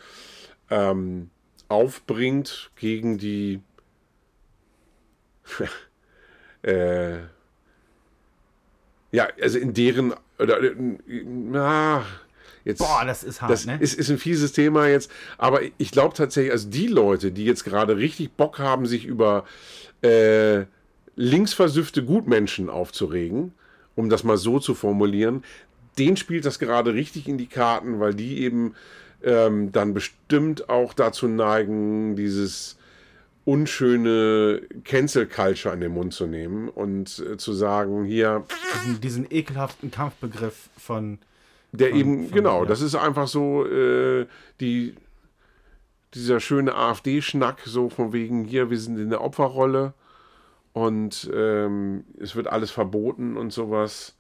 [0.69, 1.31] ähm,
[1.69, 3.61] aufbringt gegen die
[6.63, 7.19] äh,
[9.13, 10.59] ja, also in deren oder
[11.07, 12.05] na,
[12.65, 13.79] jetzt Boah, das ist hart, das ne?
[13.81, 17.65] ist, ist ein fieses Thema jetzt, aber ich glaube tatsächlich, also die Leute, die jetzt
[17.65, 19.45] gerade richtig Bock haben, sich über
[20.03, 20.65] äh,
[21.15, 23.53] linksversüffte Gutmenschen aufzuregen,
[23.95, 25.43] um das mal so zu formulieren,
[25.99, 28.75] den spielt das gerade richtig in die Karten, weil die eben
[29.23, 32.77] ähm, dann bestimmt auch dazu neigen, dieses
[33.47, 38.45] unschöne Cancel Culture in den Mund zu nehmen und äh, zu sagen, hier.
[38.75, 41.19] Diesen, diesen, ekelhaften Kampfbegriff von.
[41.71, 42.69] Der von, eben, von, genau, ja.
[42.69, 44.27] das ist einfach so, äh,
[44.61, 44.97] die,
[46.13, 49.95] dieser schöne AfD-Schnack, so von wegen, hier, wir sind in der Opferrolle
[50.73, 54.17] und ähm, es wird alles verboten und sowas.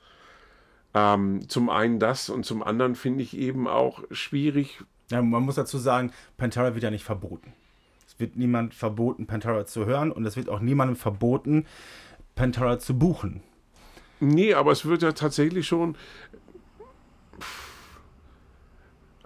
[0.95, 4.85] Ähm, zum einen das und zum anderen finde ich eben auch schwierig.
[5.11, 7.53] Ja, man muss dazu sagen, Pantera wird ja nicht verboten
[8.19, 11.67] wird niemand verboten, Pantera zu hören und es wird auch niemandem verboten,
[12.35, 13.43] Pantera zu buchen.
[14.21, 15.97] Nee, aber es wird ja tatsächlich schon.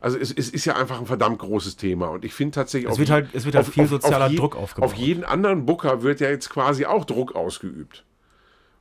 [0.00, 2.98] Also es, es, ist ja einfach ein verdammt großes Thema und ich finde tatsächlich es
[2.98, 4.90] wird halt es wird halt auf, viel sozialer auf je, Druck aufgebaut.
[4.90, 8.06] Auf jeden anderen Booker wird ja jetzt quasi auch Druck ausgeübt,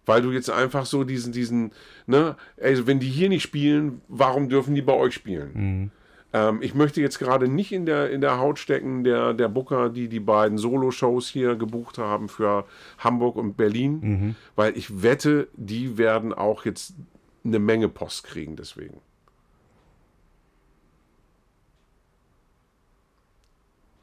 [0.06, 1.74] weil du jetzt einfach so diesen diesen
[2.08, 5.52] ne also wenn die hier nicht spielen, warum dürfen die bei euch spielen?
[5.54, 5.92] Mhm.
[6.32, 9.90] Ähm, ich möchte jetzt gerade nicht in der, in der Haut stecken der, der Booker,
[9.90, 12.66] die die beiden Solo-Shows hier gebucht haben für
[13.00, 14.36] Hamburg und Berlin, mhm.
[14.56, 16.94] weil ich wette, die werden auch jetzt
[17.44, 19.02] eine Menge Post kriegen deswegen.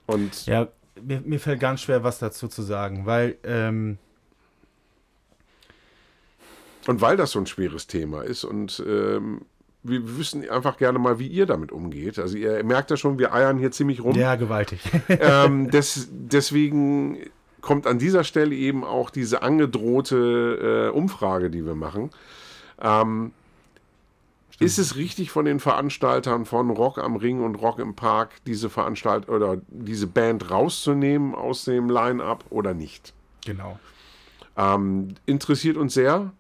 [0.07, 0.69] Und ja,
[1.01, 3.99] mir, mir fällt ganz schwer, was dazu zu sagen, weil ähm
[6.87, 9.45] und weil das so ein schweres Thema ist und ähm,
[9.89, 12.19] wir wissen einfach gerne mal, wie ihr damit umgeht.
[12.19, 14.15] Also ihr merkt ja schon, wir eiern hier ziemlich rum.
[14.15, 14.81] Ja, gewaltig.
[15.09, 17.19] ähm, des, deswegen
[17.61, 22.11] kommt an dieser Stelle eben auch diese angedrohte äh, Umfrage, die wir machen.
[22.81, 23.33] Ähm,
[24.59, 28.71] ist es richtig von den Veranstaltern von Rock am Ring und Rock im Park, diese
[28.71, 33.13] Veranstalt oder diese Band rauszunehmen aus dem Line-up oder nicht?
[33.45, 33.79] Genau.
[34.57, 36.33] Ähm, interessiert uns sehr.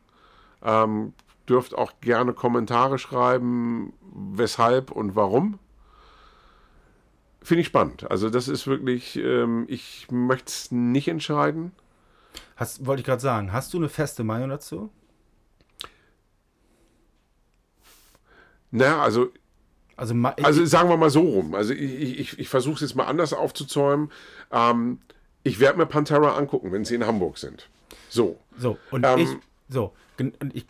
[0.63, 1.13] Ähm,
[1.49, 5.59] dürft auch gerne Kommentare schreiben, weshalb und warum.
[7.43, 8.11] Finde ich spannend.
[8.11, 11.73] Also das ist wirklich, ähm, ich möchte es nicht entscheiden.
[12.57, 14.91] Hast, wollte ich gerade sagen, hast du eine feste Meinung dazu?
[18.71, 19.31] Naja, also
[19.97, 21.55] also, also, sagen wir mal so rum.
[21.55, 24.13] Also ich, ich, ich versuche es jetzt mal anders aufzuzäumen.
[24.53, 24.99] Ähm,
[25.43, 27.71] ich werde mir Pantera angucken, wenn sie in Hamburg sind.
[28.11, 28.39] So.
[28.59, 29.29] So, und ähm, ich,
[29.69, 30.67] so, und ich,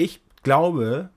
[0.00, 1.10] ich glaube,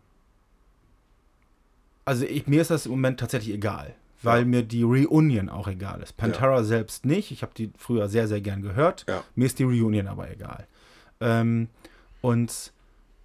[2.05, 4.45] also ich, mir ist das im Moment tatsächlich egal, weil ja.
[4.45, 6.17] mir die Reunion auch egal ist.
[6.17, 6.63] Pantera ja.
[6.63, 7.31] selbst nicht.
[7.31, 9.05] Ich habe die früher sehr, sehr gern gehört.
[9.07, 9.23] Ja.
[9.35, 10.67] Mir ist die Reunion aber egal.
[11.21, 11.69] Ähm,
[12.21, 12.73] und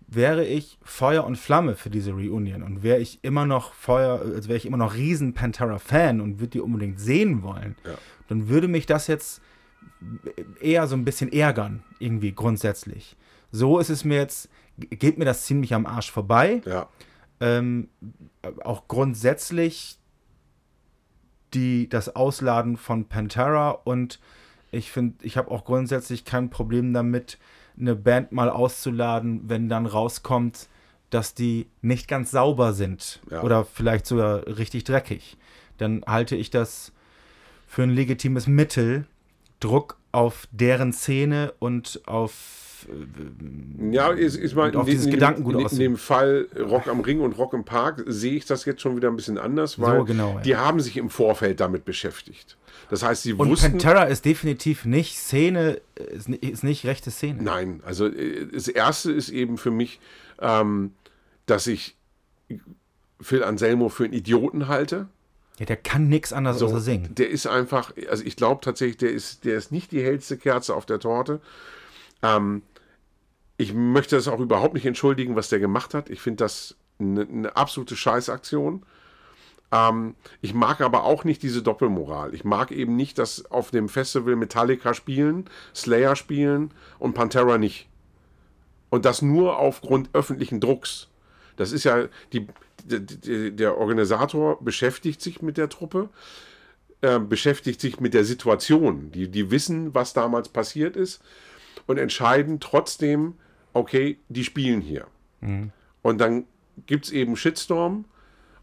[0.06, 4.48] wäre ich Feuer und Flamme für diese Reunion und wäre ich immer noch Feuer, also
[4.48, 7.76] wäre ich immer noch riesen Pantera-Fan und würde die unbedingt sehen wollen,
[8.28, 9.42] dann würde mich das jetzt
[10.60, 13.16] eher so ein bisschen ärgern, irgendwie grundsätzlich.
[13.50, 14.48] So ist es mir jetzt,
[14.78, 16.62] geht mir das ziemlich am Arsch vorbei.
[16.64, 16.88] Ja.
[17.40, 17.88] Ähm,
[18.64, 19.98] auch grundsätzlich
[21.54, 24.18] die, das Ausladen von Pantera und
[24.70, 27.38] Ich finde, ich habe auch grundsätzlich kein Problem damit,
[27.80, 30.68] eine Band mal auszuladen, wenn dann rauskommt,
[31.10, 33.42] dass die nicht ganz sauber sind Ja.
[33.42, 35.38] oder vielleicht sogar richtig dreckig.
[35.78, 36.92] Dann halte ich das
[37.66, 39.06] für ein legitimes Mittel,
[39.60, 42.67] Druck auf deren Szene und auf
[43.90, 47.38] Ja, ist, ist mal in, dieses Gedankengut in, in dem Fall Rock am Ring und
[47.38, 50.40] Rock im Park sehe ich das jetzt schon wieder ein bisschen anders, weil genau, ja.
[50.40, 52.56] die haben sich im Vorfeld damit beschäftigt.
[52.90, 53.72] Das heißt, sie Und wussten.
[53.72, 57.42] Pantera ist definitiv nicht Szene, ist, ni- ist nicht rechte Szene.
[57.42, 60.00] Nein, also äh, das erste ist eben für mich,
[60.40, 60.92] ähm,
[61.46, 61.96] dass ich
[63.20, 65.08] Phil Anselmo für einen Idioten halte.
[65.58, 67.14] Ja, der kann nichts anderes außer singen.
[67.16, 70.74] Der ist einfach, also ich glaube tatsächlich, der ist, der ist nicht die hellste Kerze
[70.74, 71.40] auf der Torte.
[72.22, 72.62] Ähm,
[73.58, 76.08] ich möchte das auch überhaupt nicht entschuldigen, was der gemacht hat.
[76.08, 78.84] Ich finde das eine, eine absolute Scheißaktion.
[79.72, 82.34] Ähm, ich mag aber auch nicht diese Doppelmoral.
[82.34, 87.88] Ich mag eben nicht, dass auf dem Festival Metallica spielen, Slayer spielen und Pantera nicht.
[88.90, 91.08] Und das nur aufgrund öffentlichen Drucks.
[91.56, 92.46] Das ist ja, die,
[92.84, 96.10] die, der Organisator beschäftigt sich mit der Truppe,
[97.00, 99.10] äh, beschäftigt sich mit der Situation.
[99.10, 101.20] Die, die wissen, was damals passiert ist
[101.86, 103.34] und entscheiden trotzdem,
[103.78, 105.06] okay, die spielen hier.
[106.02, 106.44] Und dann
[106.86, 108.04] gibt es eben Shitstorm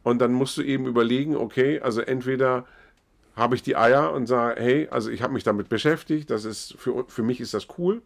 [0.03, 2.65] und dann musst du eben überlegen, okay, also entweder
[3.35, 6.75] habe ich die Eier und sage, hey, also ich habe mich damit beschäftigt, das ist
[6.77, 8.01] für, für mich ist das cool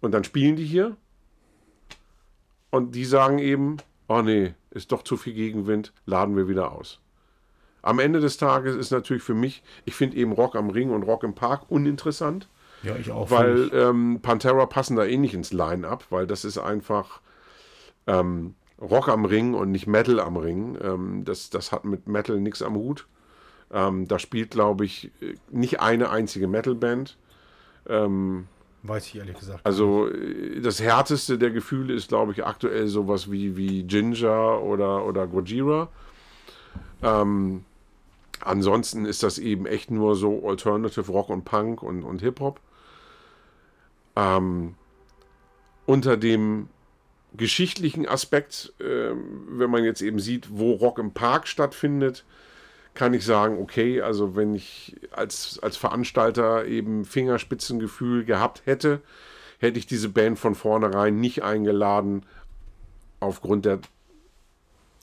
[0.00, 0.96] und dann spielen die hier
[2.70, 3.76] und die sagen eben,
[4.08, 7.00] oh nee, ist doch zu viel Gegenwind, laden wir wieder aus.
[7.82, 11.02] Am Ende des Tages ist natürlich für mich, ich finde eben Rock am Ring und
[11.02, 12.48] Rock im Park uninteressant,
[12.84, 13.30] Ja, ich auch.
[13.30, 17.20] weil ähm, Pantera passen da eh nicht ins Line-Up, weil das ist einfach
[18.06, 20.78] ähm, Rock am Ring und nicht Metal am Ring.
[20.82, 23.06] Ähm, das, das hat mit Metal nichts am Hut.
[23.72, 25.10] Ähm, da spielt, glaube ich,
[25.50, 27.16] nicht eine einzige Metalband.
[28.86, 29.64] Weiß ich ehrlich gesagt.
[29.64, 35.06] Also äh, das härteste der Gefühle ist, glaube ich, aktuell sowas wie, wie Ginger oder,
[35.06, 35.88] oder Gojira.
[37.02, 37.64] Ähm,
[38.40, 42.60] ansonsten ist das eben echt nur so Alternative Rock und Punk und, und Hip-Hop.
[44.16, 44.74] Ähm,
[45.86, 46.68] unter dem
[47.36, 52.24] geschichtlichen Aspekt, ähm, wenn man jetzt eben sieht, wo Rock im Park stattfindet,
[52.94, 59.00] kann ich sagen, okay, also wenn ich als, als Veranstalter eben Fingerspitzengefühl gehabt hätte,
[59.58, 62.24] hätte ich diese Band von vornherein nicht eingeladen,
[63.20, 63.80] aufgrund der.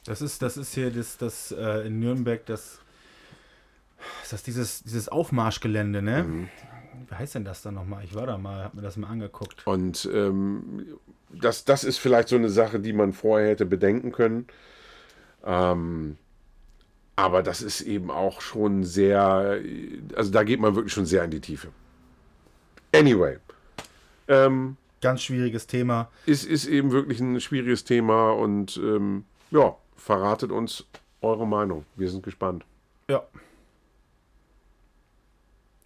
[0.05, 2.79] Das ist, das ist hier das, das äh, in Nürnberg, das,
[4.29, 6.23] das dieses, dieses Aufmarschgelände, ne?
[6.23, 6.49] Mhm.
[7.07, 8.03] Wie heißt denn das dann nochmal?
[8.03, 9.65] Ich war da mal, hab mir das mal angeguckt.
[9.65, 10.97] Und ähm,
[11.29, 14.47] das, das ist vielleicht so eine Sache, die man vorher hätte bedenken können.
[15.45, 16.17] Ähm,
[17.15, 19.59] aber das ist eben auch schon sehr,
[20.15, 21.69] also da geht man wirklich schon sehr in die Tiefe.
[22.93, 23.37] Anyway,
[24.27, 26.09] ähm, Ganz schwieriges Thema.
[26.25, 30.85] ist, ist eben wirklich ein schwieriges Thema und ähm, ja, verratet uns
[31.21, 31.85] eure Meinung.
[31.95, 32.65] Wir sind gespannt.
[33.09, 33.23] Ja.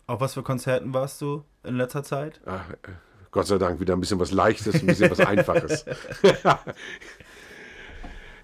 [0.07, 2.39] Auf was für Konzerten warst du in letzter Zeit?
[2.45, 2.75] Ach, äh,
[3.31, 5.85] Gott sei Dank wieder ein bisschen was Leichtes, ein bisschen was Einfaches.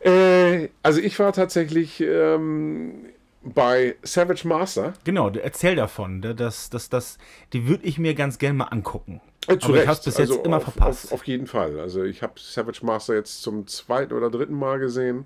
[0.01, 3.05] äh, also ich war tatsächlich ähm,
[3.43, 4.93] bei Savage Master.
[5.03, 6.21] Genau, erzähl davon.
[6.21, 7.19] Das, das, das,
[7.53, 9.21] die würde ich mir ganz gerne mal angucken.
[9.47, 11.05] Äh, zu Aber ich habe bis jetzt Also immer auf, verpasst.
[11.05, 11.79] Auf, auf jeden Fall.
[11.79, 15.25] Also ich habe Savage Master jetzt zum zweiten oder dritten Mal gesehen.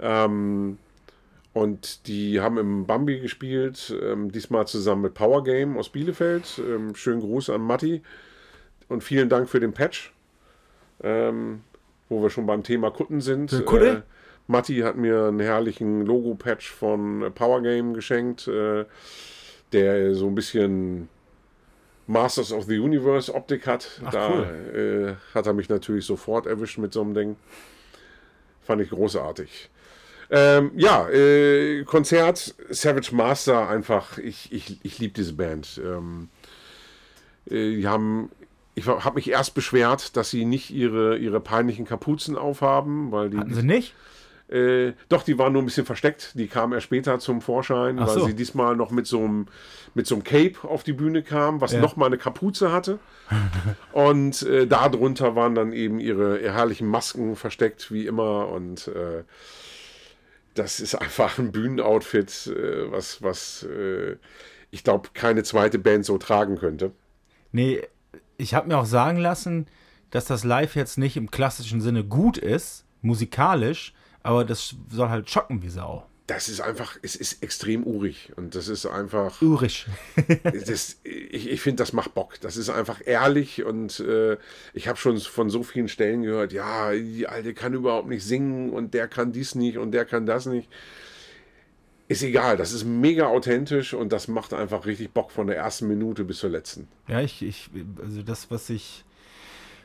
[0.00, 0.78] Ähm,
[1.52, 6.60] und die haben im Bambi gespielt, ähm, diesmal zusammen mit Power Game aus Bielefeld.
[6.64, 8.02] Ähm, schönen Gruß an Matti
[8.88, 10.12] und vielen Dank für den Patch.
[11.02, 11.62] Ähm,
[12.08, 13.64] wo wir schon beim Thema Kutten sind.
[13.66, 13.88] Kutte?
[13.88, 14.02] Äh,
[14.46, 18.86] Matti hat mir einen herrlichen Logo-Patch von Power Game geschenkt, äh,
[19.72, 21.08] der so ein bisschen
[22.06, 24.00] Masters of the Universe Optik hat.
[24.04, 25.16] Ach, da cool.
[25.16, 27.36] äh, hat er mich natürlich sofort erwischt mit so einem Ding.
[28.62, 29.68] Fand ich großartig.
[30.30, 35.80] Ähm, ja, äh, Konzert, Savage Master, einfach, ich, ich, ich liebe diese Band.
[35.82, 36.28] Ähm,
[37.50, 38.30] äh, die haben,
[38.74, 43.38] ich habe mich erst beschwert, dass sie nicht ihre, ihre peinlichen Kapuzen aufhaben, weil die,
[43.38, 43.94] Hatten sie nicht?
[44.48, 46.32] äh, doch, die waren nur ein bisschen versteckt.
[46.34, 48.26] Die kamen erst später zum Vorschein, Ach weil so.
[48.26, 49.46] sie diesmal noch mit so einem
[49.94, 51.80] mit so einem Cape auf die Bühne kam, was Ja.
[51.80, 52.98] noch mal eine Kapuze hatte.
[53.92, 58.48] und äh, darunter waren dann eben ihre herrlichen Masken versteckt, wie immer.
[58.48, 59.24] Und äh,
[60.58, 64.16] das ist einfach ein Bühnenoutfit, äh, was, was äh,
[64.70, 66.92] ich glaube, keine zweite Band so tragen könnte.
[67.52, 67.82] Nee,
[68.36, 69.66] ich habe mir auch sagen lassen,
[70.10, 75.30] dass das Live jetzt nicht im klassischen Sinne gut ist, musikalisch, aber das soll halt
[75.30, 76.06] schocken wie Sau.
[76.28, 79.40] Das ist einfach, es ist extrem urig und das ist einfach.
[79.40, 79.86] Urisch.
[80.66, 82.38] das, ich ich finde, das macht Bock.
[82.42, 84.36] Das ist einfach ehrlich und äh,
[84.74, 88.68] ich habe schon von so vielen Stellen gehört, ja, die Alte kann überhaupt nicht singen
[88.68, 90.68] und der kann dies nicht und der kann das nicht.
[92.08, 95.88] Ist egal, das ist mega authentisch und das macht einfach richtig Bock von der ersten
[95.88, 96.88] Minute bis zur letzten.
[97.08, 97.70] Ja, ich, ich
[98.02, 99.02] also das, was ich,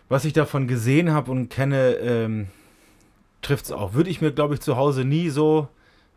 [0.10, 2.48] was ich davon gesehen habe und kenne, ähm,
[3.42, 3.94] trifft es auch.
[3.94, 5.70] Würde ich mir, glaube ich, zu Hause nie so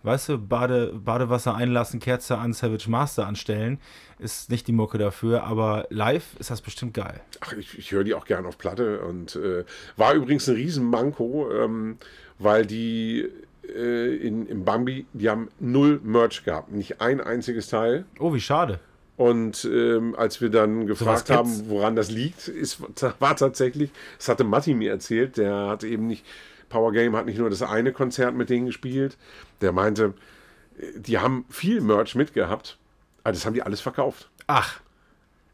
[0.06, 3.78] weißt du, Bade, Badewasser einlassen, Kerze an, Savage Master anstellen,
[4.18, 7.20] ist nicht die Mucke dafür, aber live ist das bestimmt geil.
[7.40, 9.64] Ach, ich, ich höre die auch gern auf Platte und äh,
[9.96, 11.98] war übrigens ein Riesenmanko, ähm,
[12.38, 13.28] weil die
[13.74, 18.04] äh, in, im Bambi, die haben null Merch gehabt, nicht ein einziges Teil.
[18.18, 18.80] Oh, wie schade.
[19.16, 22.82] Und ähm, als wir dann gefragt haben, woran das liegt, ist,
[23.18, 26.24] war tatsächlich, das hatte Matti mir erzählt, der hat eben nicht
[26.68, 29.16] Power Game hat nicht nur das eine Konzert mit denen gespielt.
[29.60, 30.14] Der meinte,
[30.96, 32.78] die haben viel Merch mitgehabt,
[33.24, 34.30] aber das haben die alles verkauft.
[34.46, 34.80] Ach.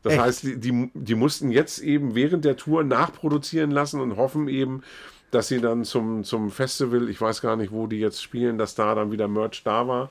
[0.02, 0.22] Das echt?
[0.22, 4.82] heißt, die, die, die mussten jetzt eben während der Tour nachproduzieren lassen und hoffen eben,
[5.30, 8.74] dass sie dann zum, zum Festival, ich weiß gar nicht, wo die jetzt spielen, dass
[8.74, 10.10] da dann wieder Merch da war.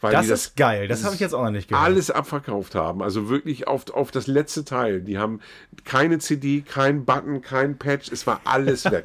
[0.00, 1.84] Weil das, das ist geil, das habe ich jetzt auch noch nicht gehört.
[1.84, 5.02] Alles abverkauft haben, also wirklich auf, auf das letzte Teil.
[5.02, 5.40] Die haben
[5.84, 9.04] keine CD, kein Button, kein Patch, es war alles weg.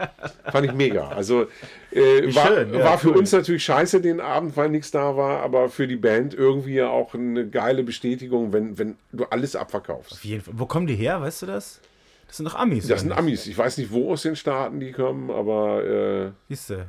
[0.50, 1.08] Fand ich mega.
[1.08, 1.46] Also
[1.92, 3.18] äh, war, Schön, ja, war für cool.
[3.18, 7.14] uns natürlich scheiße den Abend, weil nichts da war, aber für die Band irgendwie auch
[7.14, 10.12] eine geile Bestätigung, wenn, wenn du alles abverkaufst.
[10.12, 10.54] Auf jeden Fall.
[10.56, 11.80] Wo kommen die her, weißt du das?
[12.26, 12.88] Das sind doch Amis.
[12.88, 13.18] Das sind nicht?
[13.18, 13.46] Amis.
[13.46, 15.84] Ich weiß nicht, wo aus den Staaten die kommen, aber.
[15.84, 16.86] Äh, Siehst du,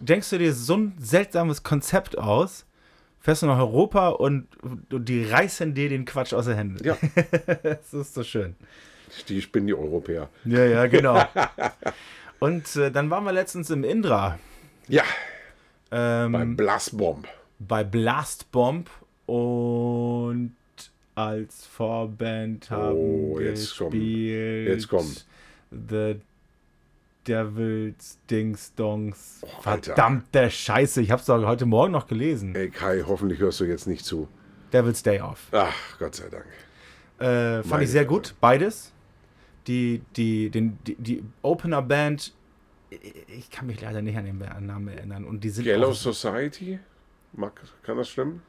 [0.00, 2.65] denkst du dir so ein seltsames Konzept aus,
[3.26, 6.86] fährst du nach Europa und, und die reißen dir den Quatsch aus den Händen.
[6.86, 6.96] Ja.
[7.64, 8.54] das ist so schön.
[9.28, 10.28] Die spinnen die Europäer.
[10.44, 11.20] Ja, ja, genau.
[12.38, 14.38] und äh, dann waren wir letztens im Indra.
[14.86, 15.02] Ja.
[15.90, 17.26] Ähm, bei Blastbomb.
[17.58, 18.88] Bei Blastbomb
[19.26, 20.54] und
[21.16, 24.66] als Vorband haben oh, jetzt gespielt.
[24.66, 24.68] Kommt.
[24.68, 25.26] Jetzt kommt.
[25.72, 26.20] The
[27.26, 29.40] Devils, Dings, Dongs.
[29.42, 32.54] Oh, Verdammte Scheiße, ich hab's doch heute Morgen noch gelesen.
[32.54, 34.28] Ey Kai, hoffentlich hörst du jetzt nicht zu.
[34.72, 35.48] Devil's Day Off.
[35.52, 36.46] Ach, Gott sei Dank.
[37.18, 38.92] Äh, fand Meine ich sehr gut, beides.
[39.66, 42.32] Die, die, den, die, die Opener-Band,
[42.90, 45.24] ich kann mich leider nicht an den Namen erinnern.
[45.24, 46.78] Und die sind Yellow Society?
[47.82, 48.42] Kann das stimmen?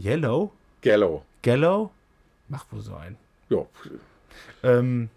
[0.00, 0.52] Yellow?
[0.80, 1.24] Gallow.
[1.42, 1.92] Gallow?
[2.48, 3.16] Macht wohl so ein.
[3.48, 3.64] Ja.
[4.62, 5.08] Ähm,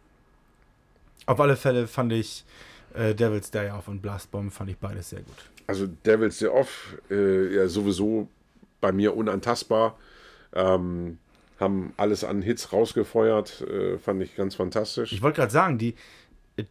[1.26, 2.46] auf alle Fälle fand ich
[2.94, 5.36] äh, Devil's Day Off und Blast Bomb fand ich beides sehr gut.
[5.68, 8.28] Also Devil's Day Off, äh, ja sowieso
[8.82, 9.98] bei mir unantastbar.
[10.54, 11.18] Ähm,
[11.60, 15.14] haben alles an Hits rausgefeuert, äh, fand ich ganz fantastisch.
[15.14, 15.96] Ich wollte gerade sagen, die
[16.58, 16.64] äh,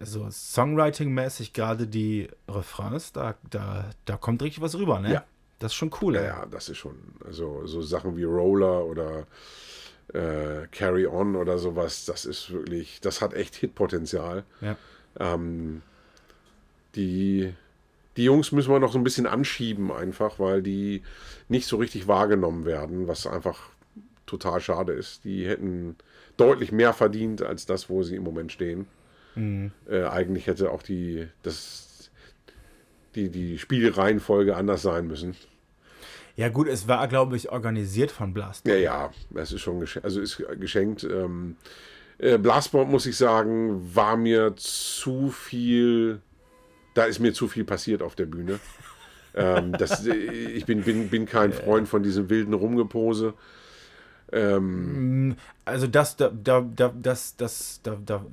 [0.00, 5.12] so Songwriting-mäßig gerade die Refrains, da, da, da kommt richtig was rüber, ne?
[5.12, 5.24] Ja.
[5.58, 6.22] Das ist schon cool, ja.
[6.22, 9.26] Ja, das ist schon, also so Sachen wie Roller oder
[10.16, 14.44] äh, Carry On oder sowas, das ist wirklich, das hat echt Hitpotenzial.
[14.60, 14.76] Ja.
[15.18, 15.82] Ähm,
[16.94, 17.52] die,
[18.16, 21.02] die Jungs müssen wir noch so ein bisschen anschieben, einfach, weil die
[21.48, 23.70] nicht so richtig wahrgenommen werden, was einfach
[24.24, 25.24] total schade ist.
[25.24, 25.96] Die hätten
[26.36, 28.86] deutlich mehr verdient als das, wo sie im Moment stehen.
[29.34, 29.72] Mhm.
[29.88, 32.10] Äh, eigentlich hätte auch die, das,
[33.14, 35.36] die, die Spielreihenfolge anders sein müssen.
[36.36, 38.66] Ja, gut, es war, glaube ich, organisiert von Blast.
[38.68, 40.04] Ja, ja, es ist schon geschenkt.
[40.04, 41.02] Also ist geschenkt.
[41.04, 41.56] Ähm,
[42.18, 46.20] äh, Blastbomb, muss ich sagen, war mir zu viel.
[46.94, 48.60] Da ist mir zu viel passiert auf der Bühne.
[49.34, 53.32] ähm, das, ich bin, bin, bin kein Freund von diesem wilden Rumgepose.
[54.30, 58.26] Ähm, also das, da, da, das, das, da, da,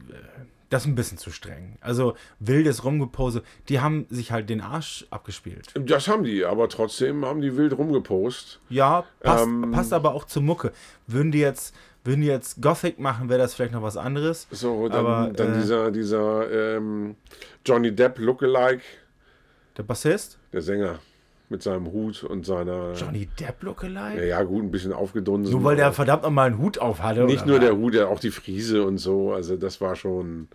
[0.73, 1.77] das ist ein bisschen zu streng.
[1.81, 5.71] Also wildes Rumgepose, die haben sich halt den Arsch abgespielt.
[5.75, 8.59] Das haben die, aber trotzdem haben die wild rumgepost.
[8.69, 10.71] Ja, passt, ähm, passt aber auch zur Mucke.
[11.05, 14.47] Würden die jetzt, würden die jetzt Gothic machen, wäre das vielleicht noch was anderes.
[14.49, 17.17] So, dann, aber, dann äh, dieser, dieser ähm,
[17.63, 18.81] Johnny Depp Lookalike.
[19.77, 20.39] Der Bassist?
[20.51, 20.99] Der Sänger
[21.53, 22.93] mit seinem Hut und seiner.
[22.93, 24.19] Johnny Depp Lookalike?
[24.19, 25.53] Ja, ja, gut, ein bisschen aufgedunsen.
[25.53, 27.25] Nur weil der verdammt nochmal einen Hut auf hatte.
[27.25, 29.31] Nicht nur der Hut, auch die Friese und so.
[29.31, 30.47] Also, das war schon.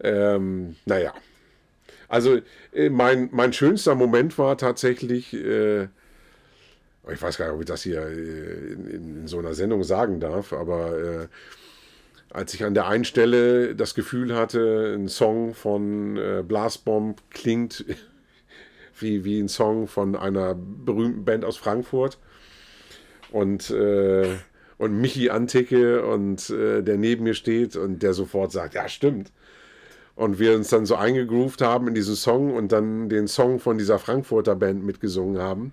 [0.00, 1.12] Ähm, naja.
[2.08, 2.38] Also,
[2.72, 5.34] äh, mein, mein schönster Moment war tatsächlich.
[5.34, 5.88] Äh,
[7.12, 10.20] ich weiß gar nicht, ob ich das hier äh, in, in so einer Sendung sagen
[10.20, 11.26] darf, aber äh,
[12.30, 17.84] als ich an der einen Stelle das Gefühl hatte, ein Song von äh, Blastbomb klingt
[19.02, 22.18] wie, wie ein Song von einer berühmten Band aus Frankfurt.
[23.30, 24.36] Und, äh,
[24.78, 29.32] und Michi anticke und äh, der neben mir steht und der sofort sagt, ja, stimmt.
[30.14, 33.78] Und wir uns dann so eingegroovt haben in diesen Song und dann den Song von
[33.78, 35.72] dieser Frankfurter Band mitgesungen haben.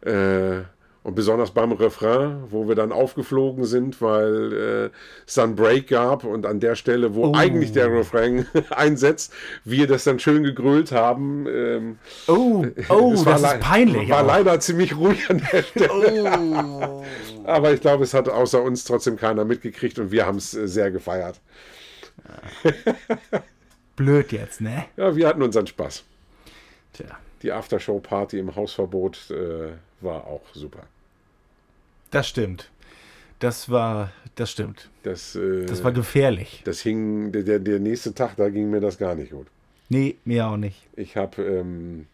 [0.00, 0.62] Äh,
[1.04, 4.90] und besonders beim Refrain, wo wir dann aufgeflogen sind, weil äh,
[5.26, 7.32] es dann Break gab und an der Stelle, wo Oh.
[7.34, 9.32] eigentlich der Refrain einsetzt,
[9.64, 11.46] wir das dann schön gegrölt haben.
[11.48, 11.98] Ähm,
[12.28, 14.08] Oh, oh das ist peinlich.
[14.10, 14.26] War auch.
[14.28, 16.38] leider ziemlich ruhig an der Stelle.
[16.38, 17.04] Oh.
[17.44, 20.68] Aber ich glaube, es hat außer uns trotzdem keiner mitgekriegt und wir haben es äh,
[20.68, 21.40] sehr gefeiert.
[23.96, 24.84] Blöd jetzt, ne?
[24.96, 26.04] Ja, wir hatten unseren Spaß.
[26.92, 27.06] Tja.
[27.42, 30.84] Die Aftershow-Party im Hausverbot äh, war auch super.
[32.10, 32.70] Das stimmt.
[33.40, 34.88] Das war, das stimmt.
[35.02, 36.62] Das, äh, Das war gefährlich.
[36.64, 39.48] das hing, der, der, nächste Tag, da ging mir das gar nicht gut.
[39.88, 40.86] Nee, mir auch nicht.
[40.94, 42.06] Ich habe, ähm,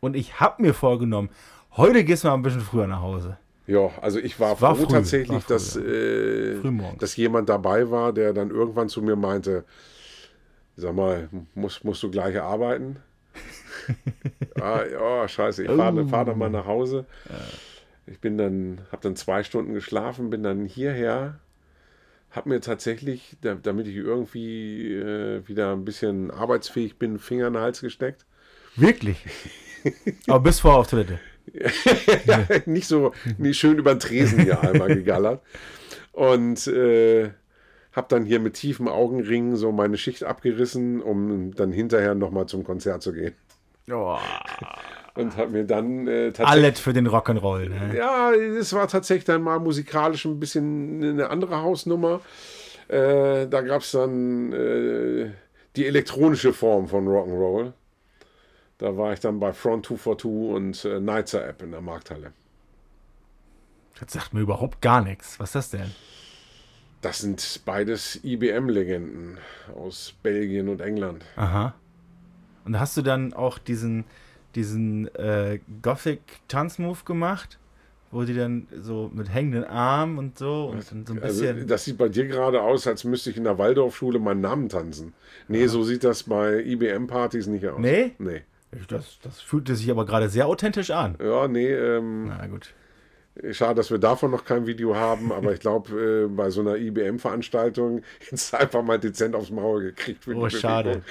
[0.00, 1.30] Und ich habe mir vorgenommen,
[1.76, 3.38] heute gehst du mal ein bisschen früher nach Hause.
[3.66, 7.00] ja, also ich war, war froh früh, tatsächlich, war früh, dass, äh, Frühmorgens.
[7.00, 9.64] dass jemand dabei war, der dann irgendwann zu mir meinte,
[10.76, 12.96] sag mal, musst, musst du gleich arbeiten?
[14.60, 17.06] Ah, ja, scheiße, ich fahre fahr dann mal nach Hause.
[18.06, 21.40] Ich bin dann, habe dann zwei Stunden geschlafen, bin dann hierher,
[22.30, 27.54] habe mir tatsächlich, da, damit ich irgendwie äh, wieder ein bisschen arbeitsfähig bin, Finger in
[27.54, 28.26] den Hals gesteckt.
[28.76, 29.24] Wirklich?
[30.26, 31.20] Aber bis vor auf Toilette.
[32.66, 35.42] nicht so nicht schön über den Tresen hier einmal gegallert.
[36.12, 37.30] Und äh,
[37.92, 42.64] habe dann hier mit tiefen Augenringen so meine Schicht abgerissen, um dann hinterher nochmal zum
[42.64, 43.34] Konzert zu gehen.
[43.90, 44.18] Oh,
[45.14, 46.64] Und habe mir dann äh, tatsächlich.
[46.64, 47.96] alles für den Rock'n'Roll, ne?
[47.96, 52.20] Ja, es war tatsächlich dann mal musikalisch ein bisschen eine andere Hausnummer.
[52.88, 55.30] Äh, da gab es dann äh,
[55.76, 57.72] die elektronische Form von Rock'n'Roll.
[58.78, 62.32] Da war ich dann bei Front 242 und äh, Nitzer App in der Markthalle.
[64.00, 65.38] Das sagt mir überhaupt gar nichts.
[65.38, 65.94] Was ist das denn?
[67.00, 69.38] Das sind beides IBM-Legenden
[69.76, 71.24] aus Belgien und England.
[71.36, 71.74] Aha.
[72.64, 74.04] Und hast du dann auch diesen,
[74.54, 77.58] diesen äh, Gothic-Tanzmove gemacht?
[78.10, 81.66] Wo die dann so mit hängenden Armen und so und so ein Also, bisschen.
[81.66, 85.14] das sieht bei dir gerade aus, als müsste ich in der Waldorfschule meinen Namen tanzen.
[85.48, 87.80] Nee, so sieht das bei IBM-Partys nicht aus.
[87.80, 88.12] Nee?
[88.18, 88.42] Nee.
[88.86, 91.16] das, das fühlte sich aber gerade sehr authentisch an.
[91.20, 92.72] Ja, nee, ähm, Na gut.
[93.52, 96.76] Schade, dass wir davon noch kein Video haben, aber ich glaube, äh, bei so einer
[96.76, 100.26] IBM-Veranstaltung jetzt einfach mal dezent aufs Maul gekriegt.
[100.28, 101.02] Oh, schade.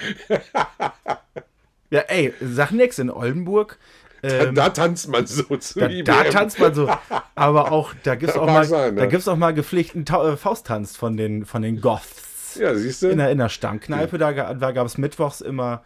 [1.90, 3.78] Ja, ey, sag nix in Oldenburg.
[4.22, 6.04] Ähm, Da tanzt man so zu da, IBM.
[6.06, 6.88] da tanzt man so.
[7.34, 9.08] Aber auch, da gibt's auch Mag mal, sein, da ne?
[9.08, 12.56] gibt's auch mal gepflichten Ta äh, Fausttanz von den, von den Goths.
[12.58, 13.08] Ja, siehst du?
[13.08, 15.84] In der, in der Stammkneipe, da, ga- da gab es mittwochs immer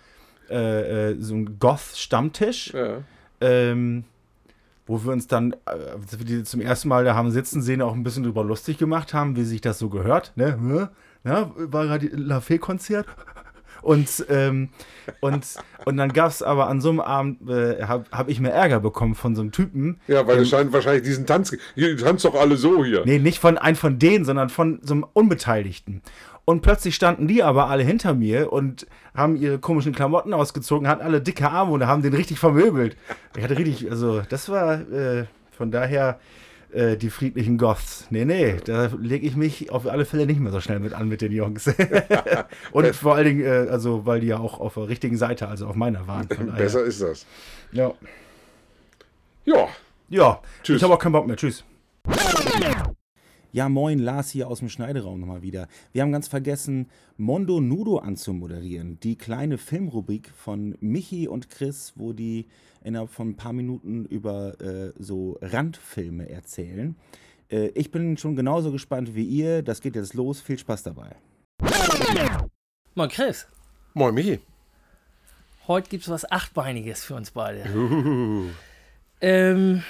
[0.48, 2.72] äh, äh, so einen Goth-Stammtisch.
[2.74, 2.98] Ja.
[3.40, 4.04] ähm,
[4.88, 5.56] wo wir uns dann, äh,
[6.00, 8.78] als wir die zum ersten Mal da haben sitzen sehen, auch ein bisschen drüber lustig
[8.78, 10.32] gemacht haben, wie sich das so gehört.
[10.34, 10.90] Ne?
[11.24, 13.06] Ja, war gerade La Fee-Konzert.
[13.80, 14.70] Und, ähm,
[15.20, 15.46] und,
[15.84, 18.80] und dann gab es aber an so einem Abend, äh, habe hab ich mir Ärger
[18.80, 20.00] bekommen von so einem Typen.
[20.08, 21.56] Ja, weil es scheint wahrscheinlich diesen Tanz.
[21.76, 23.04] Ihr tanzt doch alle so hier.
[23.04, 26.02] Nee, nicht von einem von denen, sondern von so einem Unbeteiligten.
[26.48, 31.02] Und plötzlich standen die aber alle hinter mir und haben ihre komischen Klamotten ausgezogen, hatten
[31.02, 32.96] alle dicke Arme und haben den richtig vermöbelt.
[33.36, 36.18] Ich hatte richtig, also das war äh, von daher
[36.72, 38.06] äh, die friedlichen Goths.
[38.08, 41.06] Nee, nee, da lege ich mich auf alle Fälle nicht mehr so schnell mit an
[41.06, 41.70] mit den Jungs.
[42.72, 45.66] und vor allen Dingen, äh, also weil die ja auch auf der richtigen Seite, also
[45.66, 46.28] auf meiner waren.
[46.56, 47.26] Besser ist das.
[47.72, 47.92] Ja.
[49.44, 49.68] Ja,
[50.08, 50.78] Ja, Tschüss.
[50.78, 51.36] ich habe auch keinen Bock mehr.
[51.36, 51.62] Tschüss.
[53.50, 55.68] Ja, moin, Lars hier aus dem Schneideraum nochmal wieder.
[55.92, 59.00] Wir haben ganz vergessen, Mondo Nudo anzumoderieren.
[59.00, 62.46] Die kleine Filmrubrik von Michi und Chris, wo die
[62.84, 66.94] innerhalb von ein paar Minuten über äh, so Randfilme erzählen.
[67.50, 69.62] Äh, ich bin schon genauso gespannt wie ihr.
[69.62, 70.42] Das geht jetzt los.
[70.42, 71.16] Viel Spaß dabei.
[72.94, 73.46] Moin Chris,
[73.94, 74.40] moin Michi.
[75.66, 77.64] heute gibt's was Achtbeiniges für uns beide.
[79.20, 79.82] Ähm,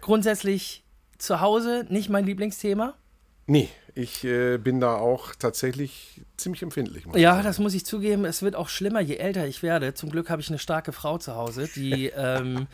[0.00, 0.82] grundsätzlich
[1.18, 2.94] zu Hause nicht mein Lieblingsthema.
[3.46, 7.04] Nee, ich äh, bin da auch tatsächlich ziemlich empfindlich.
[7.14, 8.24] Ja, das muss ich zugeben.
[8.24, 9.94] Es wird auch schlimmer, je älter ich werde.
[9.94, 12.66] Zum Glück habe ich eine starke Frau zu Hause, die, ähm,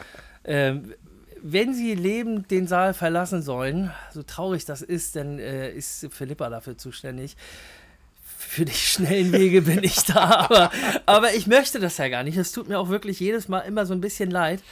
[0.44, 0.94] ähm,
[1.42, 6.48] wenn sie lebend den Saal verlassen sollen, so traurig das ist, dann äh, ist Philippa
[6.50, 7.36] dafür zuständig.
[8.22, 10.14] Für die schnellen Wege bin ich da,
[10.48, 10.70] aber,
[11.06, 12.36] aber ich möchte das ja gar nicht.
[12.36, 14.62] Es tut mir auch wirklich jedes Mal immer so ein bisschen leid.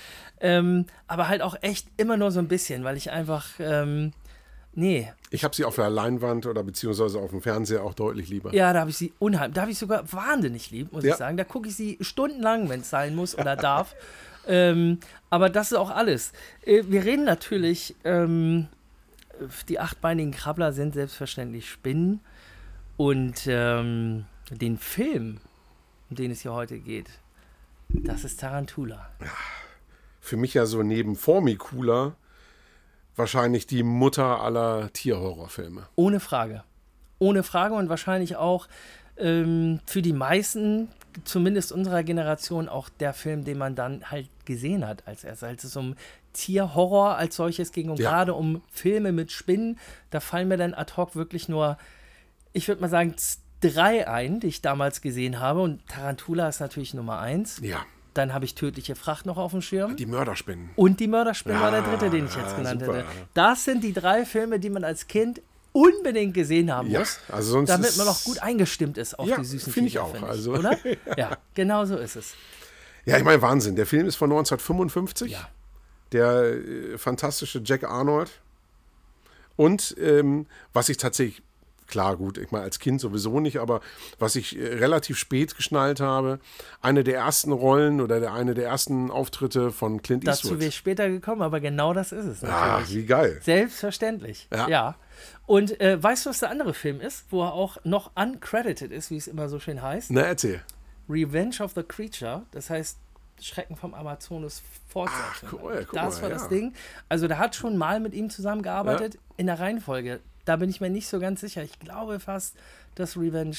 [0.40, 4.12] Ähm, aber halt auch echt immer nur so ein bisschen, weil ich einfach, ähm,
[4.76, 8.54] nee, Ich habe sie auf der Leinwand oder beziehungsweise auf dem Fernseher auch deutlich lieber.
[8.54, 11.12] Ja, da habe ich sie unheimlich, da habe ich sogar wahnsinnig lieb, muss Ja.
[11.12, 11.36] ich sagen.
[11.36, 13.94] Da gucke ich sie stundenlang, wenn es sein muss oder darf.
[14.46, 15.00] ähm,
[15.30, 16.32] aber das ist auch alles.
[16.64, 18.68] Äh, wir reden natürlich, ähm,
[19.68, 22.20] die achtbeinigen Krabbler sind selbstverständlich Spinnen.
[22.96, 25.38] Und ähm, den Film,
[26.08, 27.10] um den es hier heute geht,
[27.88, 29.10] das ist Tarantula.
[30.20, 32.14] Für mich ja so neben Formicula
[33.16, 35.86] wahrscheinlich die Mutter aller Tierhorrorfilme.
[35.96, 36.62] Ohne Frage.
[37.18, 38.68] Ohne Frage und wahrscheinlich auch
[39.16, 40.88] ähm, für die meisten,
[41.24, 45.64] zumindest unserer Generation, auch der Film, den man dann halt gesehen hat, als erst, als
[45.64, 45.94] es um
[46.34, 48.10] Tierhorror als solches ging und Ja.
[48.10, 49.78] gerade um Filme mit Spinnen,
[50.10, 51.78] da fallen mir dann ad hoc wirklich nur,
[52.52, 53.14] ich würde mal sagen,
[53.62, 57.58] drei ein, die ich damals gesehen habe und Tarantula ist natürlich Nummer eins.
[57.62, 57.78] Ja,
[58.16, 59.96] Dann habe ich tödliche Fracht noch auf dem Schirm.
[59.96, 60.70] die Mörderspinnen.
[60.76, 62.98] Und die Mörderspinne war der Ja, dritte, den ich jetzt genannt super.
[62.98, 63.06] hätte.
[63.34, 67.52] Das sind die drei Filme, die man als Kind unbedingt gesehen haben Ja, muss, also
[67.52, 70.26] sonst damit man auch gut eingestimmt ist auf Ja, die süßen finde ich auch, finde
[70.28, 70.78] also- oder?
[71.18, 72.32] Ja, genau so ist es.
[73.04, 73.76] Ja, ich meine, Wahnsinn.
[73.76, 75.32] Der Film ist von 1955.
[75.32, 75.48] Ja.
[76.12, 78.30] Der äh, fantastische Jack Arnold.
[79.56, 81.42] Und ähm, was ich tatsächlich,
[81.86, 83.80] klar, gut, ich meine, als Kind sowieso nicht, aber
[84.18, 86.38] was ich äh, relativ spät geschnallt habe,
[86.82, 90.60] eine der ersten Rollen oder der, eine der ersten Auftritte von Clint Dazu Eastwood.
[90.60, 92.94] wäre ich später gekommen, aber genau das ist es Ah, natürlich.
[92.96, 93.40] wie geil.
[93.42, 94.48] Selbstverständlich.
[94.52, 94.68] Ja.
[94.68, 94.94] Ja.
[95.46, 99.10] Und äh, weißt du, was der andere Film ist, wo er auch noch uncredited ist,
[99.10, 100.10] wie es immer so schön heißt?
[100.10, 100.62] Na, erzähl.
[101.08, 102.98] Revenge of the Creature, das heißt
[103.40, 105.48] Schrecken vom Amazonas Fortsetzung.
[105.48, 106.48] Ach, cool, guck das war das ja.
[106.48, 106.72] Ding.
[107.08, 110.20] Also der hat schon mal mit ihm zusammengearbeitet in der Reihenfolge.
[110.46, 111.62] Da bin ich mir nicht so ganz sicher.
[111.62, 112.56] Ich glaube fast,
[112.94, 113.56] dass Revenge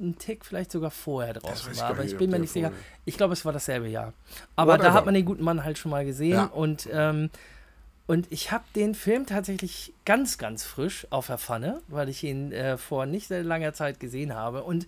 [0.00, 2.72] ein Tick vielleicht sogar vorher draußen war, aber ich bin mir nicht sicher.
[3.04, 4.12] Ich glaube, es war dasselbe Jahr.
[4.56, 4.94] Aber da Whatever.
[4.94, 6.44] hat man den guten Mann halt schon mal gesehen Ja.
[6.44, 7.28] und ähm,
[8.06, 12.52] und ich habe den Film tatsächlich ganz, ganz frisch auf der Pfanne, weil ich ihn
[12.52, 14.62] äh, vor nicht sehr langer Zeit gesehen habe.
[14.64, 14.86] Und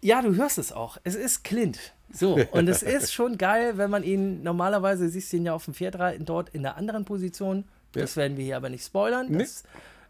[0.00, 0.98] ja, du hörst es auch.
[1.04, 1.78] Es ist Clint.
[2.12, 5.66] So, und es ist schon geil, wenn man ihn normalerweise siehst du ihn ja auf
[5.66, 7.64] dem Pferd reiten, dort in der anderen Position.
[7.92, 9.26] Das werden wir hier aber nicht spoilern.
[9.30, 9.38] Nee.
[9.38, 9.62] Das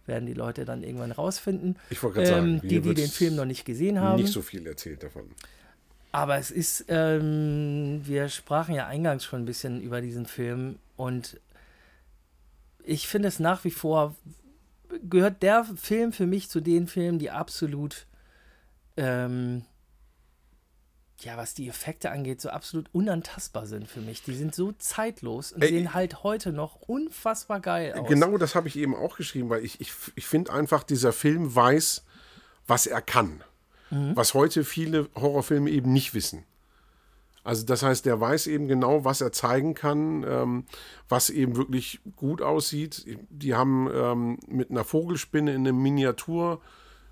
[0.06, 1.76] werden die Leute dann irgendwann rausfinden.
[1.90, 4.20] Ich wollte gerade sagen, ähm, hier die, die den Film noch nicht gesehen haben.
[4.20, 5.30] Nicht so viel erzählt davon.
[6.12, 11.40] Aber es ist, ähm, wir sprachen ja eingangs schon ein bisschen über diesen Film und
[12.84, 14.14] ich finde es nach wie vor,
[15.08, 18.06] gehört der Film für mich zu den Filmen, die absolut,
[18.96, 19.64] ähm,
[21.24, 24.22] ja, was die Effekte angeht, so absolut unantastbar sind für mich.
[24.22, 28.08] Die sind so zeitlos und Ey, sehen halt heute noch unfassbar geil aus.
[28.08, 31.54] Genau das habe ich eben auch geschrieben, weil ich, ich, ich finde einfach, dieser Film
[31.54, 32.04] weiß,
[32.66, 33.42] was er kann.
[34.14, 36.44] Was heute viele Horrorfilme eben nicht wissen.
[37.44, 40.64] Also das heißt, der weiß eben genau, was er zeigen kann, ähm,
[41.08, 43.04] was eben wirklich gut aussieht.
[43.28, 45.80] Die haben ähm, mit einer Vogelspinne in einem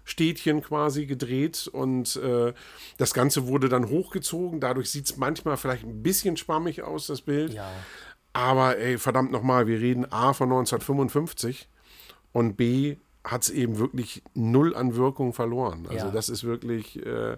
[0.04, 2.52] Miniaturstädtchen quasi gedreht und äh,
[2.98, 4.60] das Ganze wurde dann hochgezogen.
[4.60, 7.54] Dadurch sieht es manchmal vielleicht ein bisschen schwammig aus, das Bild.
[7.54, 7.70] Ja.
[8.32, 11.68] Aber ey, verdammt nochmal, wir reden A von 1955
[12.32, 15.86] und B hat es eben wirklich null an Wirkung verloren.
[15.88, 16.12] Also Ja.
[16.12, 17.36] das ist wirklich, äh,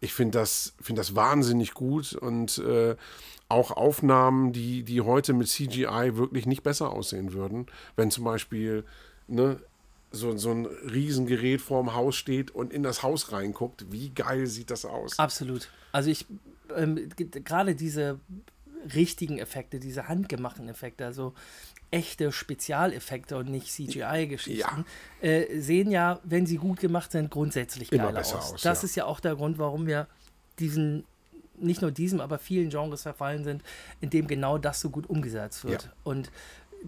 [0.00, 2.96] ich finde das, find das wahnsinnig gut und äh,
[3.48, 7.66] auch Aufnahmen, die, die heute mit CGI wirklich nicht besser aussehen würden,
[7.96, 8.84] wenn zum Beispiel
[9.28, 9.60] ne,
[10.12, 14.70] so, so ein Riesengerät vorm Haus steht und in das Haus reinguckt, wie geil sieht
[14.70, 15.18] das aus?
[15.18, 15.68] Absolut.
[15.90, 16.26] Also ich,
[16.76, 18.20] ähm, gerade diese
[18.94, 21.34] richtigen Effekte, diese handgemachten Effekte, also
[21.90, 24.84] echte Spezialeffekte und nicht CGI-Geschichten,
[25.20, 28.54] äh, sehen ja, wenn sie gut gemacht sind, grundsätzlich Immer geil besser aus.
[28.54, 28.86] aus, Das ja.
[28.86, 30.08] ist ja auch der Grund, warum wir
[30.58, 31.04] diesen,
[31.58, 33.62] nicht nur diesem, aber vielen Genres verfallen sind,
[34.00, 35.84] in dem genau das so gut umgesetzt wird.
[35.84, 35.92] Ja.
[36.02, 36.30] Und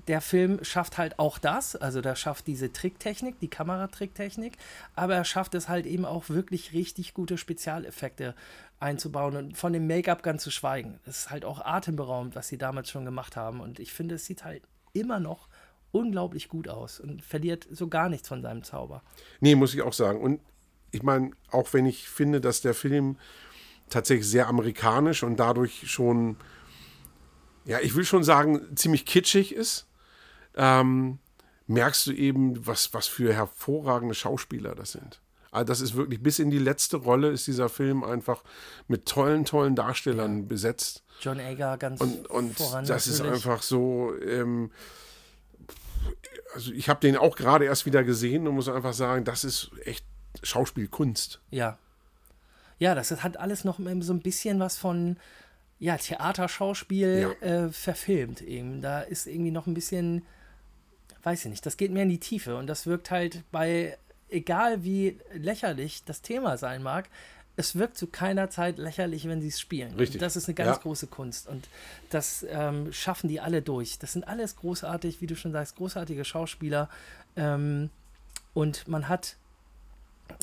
[0.09, 4.57] der Film schafft halt auch das, also der schafft diese Tricktechnik, die Kameratricktechnik,
[4.95, 8.35] aber er schafft es halt eben auch wirklich richtig gute Spezialeffekte
[8.81, 10.99] einzubauen und von dem Make-up ganz zu schweigen.
[11.07, 14.27] Es ist halt auch atemberaubend, was sie damals schon gemacht haben und ich finde, es
[14.27, 14.63] sieht halt
[14.93, 15.49] immer noch
[15.93, 19.03] unglaublich gut aus und verliert so gar nichts von seinem Zauber.
[19.41, 20.21] Nee, muss ich auch sagen.
[20.21, 20.41] Und
[20.91, 23.17] ich meine, auch wenn ich finde, dass der Film
[23.91, 26.37] tatsächlich sehr amerikanisch und dadurch schon,
[27.65, 29.87] ja, ich will schon sagen, ziemlich kitschig ist,
[30.57, 31.19] ähm,
[31.67, 35.21] merkst du eben, was, was für hervorragende Schauspieler das sind.
[35.51, 38.43] Also das ist wirklich, bis in die letzte Rolle ist dieser Film einfach
[38.89, 41.05] mit tollen, tollen Darstellern besetzt.
[41.21, 43.47] John Agar ganz Und, und voran das ist natürlich.
[43.47, 44.13] einfach so.
[44.21, 44.73] Ähm,
[46.55, 49.71] also ich habe den auch gerade erst wieder gesehen und muss einfach sagen, das ist
[49.85, 50.05] echt
[50.43, 51.41] Schauspielkunst.
[51.51, 51.79] Ja.
[52.81, 55.17] Ja, das hat alles noch so ein bisschen was von
[55.79, 58.81] ja, Theaterschauspiel äh, verfilmt eben.
[58.81, 60.25] Da ist irgendwie noch ein bisschen,
[61.23, 63.99] weiß ich nicht, das geht mehr in die Tiefe und das wirkt halt bei,
[64.29, 67.09] egal wie lächerlich das Thema sein mag,
[67.57, 69.95] es wirkt zu keiner Zeit lächerlich, wenn sie es spielen.
[69.95, 70.17] Richtig.
[70.17, 70.83] Und das ist eine ganz Ja.
[70.83, 71.69] große Kunst und
[72.11, 73.99] das ähm, schaffen die alle durch.
[74.01, 76.89] Das sind alles großartig, wie du schon sagst, großartige Schauspieler
[77.37, 77.91] ähm,
[78.55, 79.37] und man hat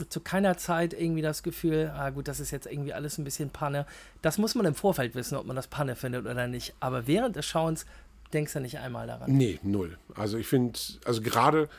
[0.10, 3.50] zu keiner Zeit irgendwie das Gefühl, ah gut, das ist jetzt irgendwie alles ein bisschen
[3.50, 3.86] Panne.
[4.22, 6.74] Das muss man im Vorfeld wissen, ob man das Panne findet oder nicht.
[6.80, 7.86] Aber während des Schauens
[8.34, 9.32] denkst du nicht einmal daran.
[9.32, 9.98] Nee, null.
[10.16, 11.70] Also ich finde, also gerade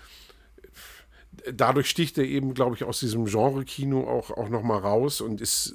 [1.53, 5.75] dadurch sticht er eben, glaube ich, aus diesem Genre-Kino auch, auch nochmal raus und ist,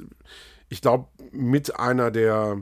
[0.69, 2.61] ich glaube, mit einer der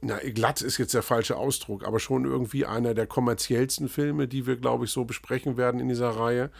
[0.00, 4.46] na, glatt ist jetzt der falsche Ausdruck, aber schon irgendwie einer der kommerziellsten Filme, die
[4.46, 6.50] wir, glaube ich, so besprechen werden in dieser Reihe.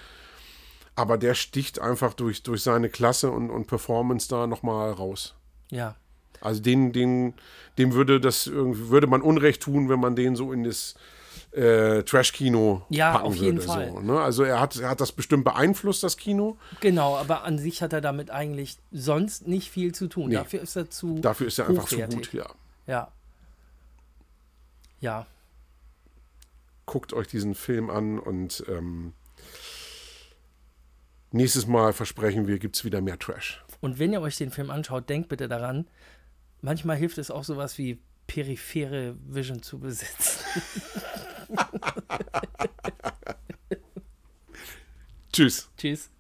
[0.96, 5.34] Aber der sticht einfach durch, durch seine Klasse und, und Performance da nochmal raus.
[5.70, 5.94] Ja.
[6.40, 7.34] Also den, den,
[7.78, 10.96] dem würde das irgendwie, würde man Unrecht tun, wenn man den so in das
[11.52, 13.68] äh, Trash-Kino Ja, packen auf jeden würde.
[13.68, 13.90] Fall.
[13.92, 14.20] So, ne?
[14.20, 16.56] Also er hat, er hat das bestimmt beeinflusst, das Kino.
[16.80, 20.28] Genau, aber an sich hat er damit eigentlich sonst nicht viel zu tun.
[20.28, 20.34] Nee.
[20.34, 21.20] Dafür ist er zu.
[21.20, 22.46] Dafür ist er einfach zu gut, ja.
[22.86, 23.12] Ja.
[25.00, 25.26] Ja.
[26.86, 29.12] guckt euch diesen Film an und ähm,
[31.32, 33.62] nächstes Mal versprechen wir, gibt es wieder mehr Trash.
[33.80, 35.86] Und wenn ihr euch den Film anschaut, denkt bitte daran,
[36.62, 40.40] manchmal hilft es auch sowas wie periphere Vision zu besitzen.
[45.32, 45.70] Tschüss.
[45.76, 46.10] Tschüss.